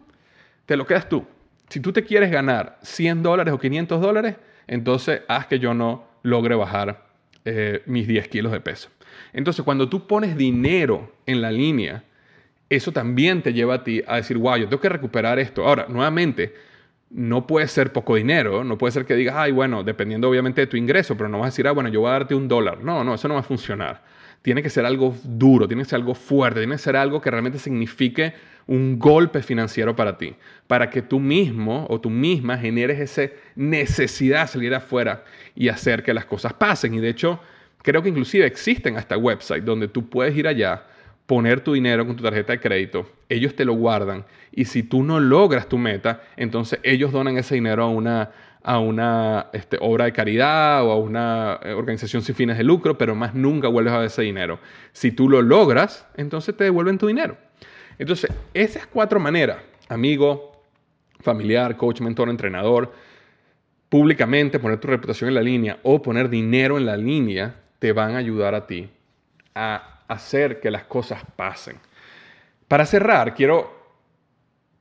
Te 0.65 0.75
lo 0.77 0.85
quedas 0.85 1.07
tú. 1.09 1.25
Si 1.69 1.79
tú 1.79 1.93
te 1.93 2.03
quieres 2.03 2.31
ganar 2.31 2.77
100 2.81 3.23
dólares 3.23 3.53
o 3.53 3.59
500 3.59 4.01
dólares, 4.01 4.35
entonces 4.67 5.21
haz 5.27 5.47
que 5.47 5.59
yo 5.59 5.73
no 5.73 6.05
logre 6.23 6.55
bajar 6.55 7.05
eh, 7.45 7.81
mis 7.85 8.07
10 8.07 8.27
kilos 8.27 8.51
de 8.51 8.59
peso. 8.59 8.89
Entonces, 9.33 9.63
cuando 9.63 9.89
tú 9.89 10.07
pones 10.07 10.37
dinero 10.37 11.11
en 11.25 11.41
la 11.41 11.51
línea, 11.51 12.03
eso 12.69 12.91
también 12.91 13.41
te 13.41 13.53
lleva 13.53 13.75
a 13.75 13.83
ti 13.83 14.01
a 14.07 14.17
decir, 14.17 14.37
wow, 14.37 14.57
yo 14.57 14.69
tengo 14.69 14.81
que 14.81 14.89
recuperar 14.89 15.39
esto. 15.39 15.65
Ahora, 15.65 15.87
nuevamente, 15.89 16.53
no 17.13 17.45
puede 17.45 17.67
ser 17.67 17.91
poco 17.91 18.15
dinero, 18.15 18.63
no 18.63 18.77
puede 18.77 18.93
ser 18.93 19.05
que 19.05 19.15
digas, 19.15 19.35
ay, 19.37 19.51
bueno, 19.51 19.83
dependiendo 19.83 20.29
obviamente 20.29 20.61
de 20.61 20.67
tu 20.67 20.77
ingreso, 20.77 21.17
pero 21.17 21.29
no 21.29 21.39
vas 21.39 21.47
a 21.47 21.49
decir, 21.49 21.67
ah, 21.67 21.71
bueno, 21.71 21.89
yo 21.89 22.01
voy 22.01 22.09
a 22.09 22.13
darte 22.13 22.35
un 22.35 22.47
dólar. 22.47 22.83
No, 22.83 23.03
no, 23.03 23.13
eso 23.15 23.27
no 23.27 23.33
va 23.33 23.41
a 23.41 23.43
funcionar. 23.43 24.03
Tiene 24.41 24.63
que 24.63 24.69
ser 24.69 24.85
algo 24.85 25.15
duro, 25.23 25.67
tiene 25.67 25.83
que 25.83 25.89
ser 25.89 25.97
algo 25.97 26.15
fuerte, 26.15 26.61
tiene 26.61 26.75
que 26.75 26.81
ser 26.81 26.95
algo 26.95 27.21
que 27.21 27.29
realmente 27.29 27.59
signifique 27.59 28.33
un 28.65 28.97
golpe 28.97 29.43
financiero 29.43 29.95
para 29.95 30.17
ti, 30.17 30.35
para 30.67 30.89
que 30.89 31.01
tú 31.01 31.19
mismo 31.19 31.85
o 31.89 31.99
tú 31.99 32.09
misma 32.09 32.57
generes 32.57 32.99
esa 32.99 33.33
necesidad 33.55 34.43
de 34.43 34.47
salir 34.47 34.73
afuera 34.73 35.25
y 35.55 35.67
hacer 35.67 36.03
que 36.03 36.13
las 36.13 36.25
cosas 36.25 36.53
pasen. 36.53 36.93
Y 36.93 36.99
de 36.99 37.09
hecho, 37.09 37.39
creo 37.81 38.01
que 38.01 38.09
inclusive 38.09 38.45
existen 38.45 38.97
hasta 38.97 39.17
websites 39.17 39.65
donde 39.65 39.89
tú 39.89 40.09
puedes 40.09 40.35
ir 40.35 40.47
allá 40.47 40.83
poner 41.31 41.61
tu 41.61 41.71
dinero 41.71 42.05
con 42.05 42.17
tu 42.17 42.23
tarjeta 42.23 42.51
de 42.51 42.59
crédito, 42.59 43.09
ellos 43.29 43.55
te 43.55 43.63
lo 43.63 43.71
guardan 43.71 44.25
y 44.51 44.65
si 44.65 44.83
tú 44.83 45.01
no 45.01 45.21
logras 45.21 45.69
tu 45.69 45.77
meta, 45.77 46.23
entonces 46.35 46.81
ellos 46.83 47.13
donan 47.13 47.37
ese 47.37 47.55
dinero 47.55 47.85
a 47.85 47.87
una, 47.87 48.31
a 48.61 48.79
una 48.79 49.47
este, 49.53 49.77
obra 49.79 50.03
de 50.03 50.11
caridad 50.11 50.85
o 50.85 50.91
a 50.91 50.97
una 50.97 51.57
eh, 51.63 51.71
organización 51.71 52.21
sin 52.21 52.35
fines 52.35 52.57
de 52.57 52.65
lucro, 52.65 52.97
pero 52.97 53.15
más 53.15 53.33
nunca 53.33 53.69
vuelves 53.69 53.93
a 53.93 53.99
ver 53.99 54.07
ese 54.07 54.23
dinero. 54.23 54.59
Si 54.91 55.13
tú 55.13 55.29
lo 55.29 55.41
logras, 55.41 56.05
entonces 56.17 56.57
te 56.57 56.65
devuelven 56.65 56.97
tu 56.97 57.07
dinero. 57.07 57.37
Entonces, 57.97 58.29
esas 58.53 58.85
cuatro 58.85 59.17
maneras, 59.17 59.59
amigo, 59.87 60.65
familiar, 61.21 61.77
coach, 61.77 62.01
mentor, 62.01 62.27
entrenador, 62.27 62.91
públicamente 63.87 64.59
poner 64.59 64.81
tu 64.81 64.89
reputación 64.89 65.29
en 65.29 65.35
la 65.35 65.41
línea 65.41 65.79
o 65.83 66.01
poner 66.01 66.27
dinero 66.27 66.77
en 66.77 66.85
la 66.85 66.97
línea, 66.97 67.55
te 67.79 67.93
van 67.93 68.15
a 68.15 68.17
ayudar 68.17 68.53
a 68.53 68.67
ti 68.67 68.89
a 69.55 70.00
hacer 70.11 70.59
que 70.59 70.71
las 70.71 70.83
cosas 70.83 71.23
pasen. 71.35 71.77
Para 72.67 72.85
cerrar, 72.85 73.33
quiero 73.33 73.79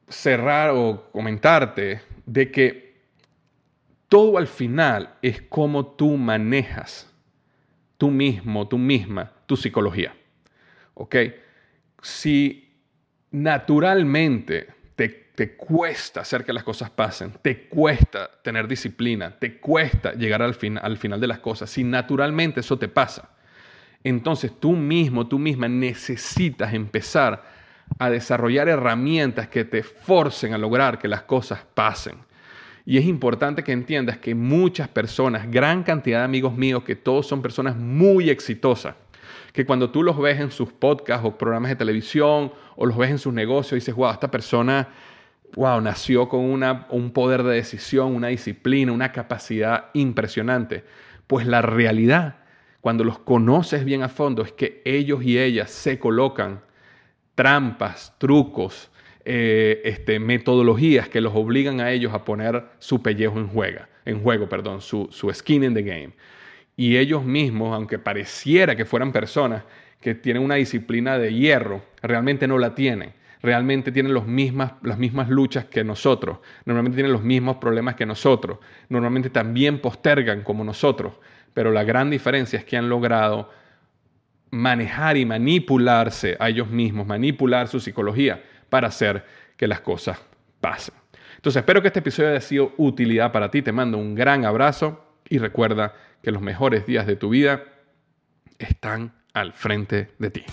cerrar 0.08 0.70
o 0.70 1.10
comentarte 1.12 2.02
de 2.26 2.50
que 2.50 3.00
todo 4.08 4.38
al 4.38 4.48
final 4.48 5.14
es 5.22 5.42
cómo 5.42 5.86
tú 5.86 6.16
manejas 6.16 7.10
tú 8.00 8.10
mismo, 8.10 8.66
tú 8.66 8.78
misma, 8.78 9.30
tu 9.44 9.56
psicología. 9.56 10.14
¿Ok? 10.94 11.16
Si 12.00 12.74
naturalmente 13.30 14.68
te, 14.96 15.08
te, 15.34 15.54
cuesta 15.54 16.22
hacer 16.22 16.44
que 16.44 16.54
las 16.54 16.64
cosas 16.64 16.88
pasen, 16.88 17.34
te 17.42 17.68
cuesta 17.68 18.30
tener 18.42 18.66
disciplina, 18.66 19.38
te 19.38 19.60
cuesta 19.60 20.14
llegar 20.14 20.40
al, 20.40 20.54
fin, 20.54 20.78
al 20.78 20.96
final 20.96 21.20
de 21.20 21.26
las 21.26 21.40
cosas, 21.40 21.68
si 21.68 21.84
naturalmente 21.84 22.60
eso 22.60 22.78
te 22.78 22.88
pasa, 22.88 23.30
entonces 24.02 24.52
tú 24.58 24.72
mismo, 24.72 25.26
tú 25.26 25.38
misma 25.38 25.68
necesitas 25.68 26.72
empezar 26.72 27.42
a 27.98 28.08
desarrollar 28.08 28.68
herramientas 28.68 29.48
que 29.48 29.64
te 29.64 29.82
forcen 29.82 30.54
a 30.54 30.58
lograr 30.58 30.98
que 30.98 31.08
las 31.08 31.22
cosas 31.22 31.60
pasen. 31.74 32.14
Y 32.86 32.96
es 32.96 33.04
importante 33.04 33.62
que 33.62 33.72
entiendas 33.72 34.18
que 34.18 34.34
muchas 34.34 34.88
personas, 34.88 35.50
gran 35.50 35.82
cantidad 35.82 36.20
de 36.20 36.24
amigos 36.24 36.56
míos, 36.56 36.82
que 36.82 36.96
todos 36.96 37.26
son 37.26 37.42
personas 37.42 37.76
muy 37.76 38.30
exitosas, 38.30 38.94
que 39.52 39.66
cuando 39.66 39.90
tú 39.90 40.02
los 40.02 40.18
ves 40.18 40.40
en 40.40 40.50
sus 40.50 40.72
podcasts 40.72 41.26
o 41.26 41.36
programas 41.36 41.70
de 41.70 41.76
televisión 41.76 42.52
o 42.76 42.86
los 42.86 42.96
ves 42.96 43.10
en 43.10 43.18
sus 43.18 43.34
negocios, 43.34 43.72
dices, 43.72 43.94
wow, 43.94 44.12
esta 44.12 44.30
persona, 44.30 44.88
wow, 45.56 45.80
nació 45.80 46.28
con 46.28 46.40
una, 46.40 46.86
un 46.90 47.10
poder 47.10 47.42
de 47.42 47.56
decisión, 47.56 48.14
una 48.14 48.28
disciplina, 48.28 48.92
una 48.92 49.12
capacidad 49.12 49.86
impresionante. 49.92 50.84
Pues 51.26 51.46
la 51.46 51.62
realidad 51.62 52.39
cuando 52.80 53.04
los 53.04 53.18
conoces 53.18 53.84
bien 53.84 54.02
a 54.02 54.08
fondo, 54.08 54.42
es 54.42 54.52
que 54.52 54.82
ellos 54.84 55.22
y 55.22 55.38
ellas 55.38 55.70
se 55.70 55.98
colocan 55.98 56.62
trampas, 57.34 58.14
trucos, 58.18 58.90
eh, 59.24 59.82
este, 59.84 60.18
metodologías 60.18 61.08
que 61.08 61.20
los 61.20 61.34
obligan 61.34 61.80
a 61.80 61.90
ellos 61.90 62.14
a 62.14 62.24
poner 62.24 62.64
su 62.78 63.02
pellejo 63.02 63.38
en, 63.38 63.48
juega, 63.48 63.88
en 64.04 64.22
juego, 64.22 64.48
perdón, 64.48 64.80
su, 64.80 65.08
su 65.10 65.32
skin 65.32 65.64
in 65.64 65.74
the 65.74 65.82
game. 65.82 66.10
Y 66.76 66.96
ellos 66.96 67.24
mismos, 67.24 67.74
aunque 67.74 67.98
pareciera 67.98 68.74
que 68.74 68.86
fueran 68.86 69.12
personas 69.12 69.64
que 70.00 70.14
tienen 70.14 70.42
una 70.42 70.54
disciplina 70.54 71.18
de 71.18 71.34
hierro, 71.34 71.82
realmente 72.02 72.48
no 72.48 72.58
la 72.58 72.74
tienen. 72.74 73.12
Realmente 73.42 73.92
tienen 73.92 74.12
los 74.12 74.26
mismas, 74.26 74.72
las 74.82 74.98
mismas 74.98 75.28
luchas 75.28 75.64
que 75.66 75.82
nosotros. 75.84 76.38
Normalmente 76.64 76.96
tienen 76.96 77.12
los 77.12 77.22
mismos 77.22 77.56
problemas 77.56 77.94
que 77.94 78.06
nosotros. 78.06 78.58
Normalmente 78.88 79.30
también 79.30 79.80
postergan 79.80 80.42
como 80.42 80.64
nosotros 80.64 81.14
pero 81.54 81.70
la 81.70 81.84
gran 81.84 82.10
diferencia 82.10 82.58
es 82.58 82.64
que 82.64 82.76
han 82.76 82.88
logrado 82.88 83.50
manejar 84.50 85.16
y 85.16 85.24
manipularse 85.24 86.36
a 86.40 86.48
ellos 86.48 86.68
mismos, 86.68 87.06
manipular 87.06 87.68
su 87.68 87.80
psicología 87.80 88.42
para 88.68 88.88
hacer 88.88 89.24
que 89.56 89.68
las 89.68 89.80
cosas 89.80 90.20
pasen. 90.60 90.94
Entonces 91.36 91.60
espero 91.60 91.80
que 91.80 91.88
este 91.88 92.00
episodio 92.00 92.30
haya 92.30 92.40
sido 92.40 92.72
utilidad 92.76 93.32
para 93.32 93.50
ti. 93.50 93.62
Te 93.62 93.72
mando 93.72 93.98
un 93.98 94.14
gran 94.14 94.44
abrazo 94.44 95.04
y 95.28 95.38
recuerda 95.38 95.94
que 96.22 96.32
los 96.32 96.42
mejores 96.42 96.86
días 96.86 97.06
de 97.06 97.16
tu 97.16 97.30
vida 97.30 97.64
están 98.58 99.12
al 99.32 99.52
frente 99.52 100.10
de 100.18 100.30
ti. 100.30 100.44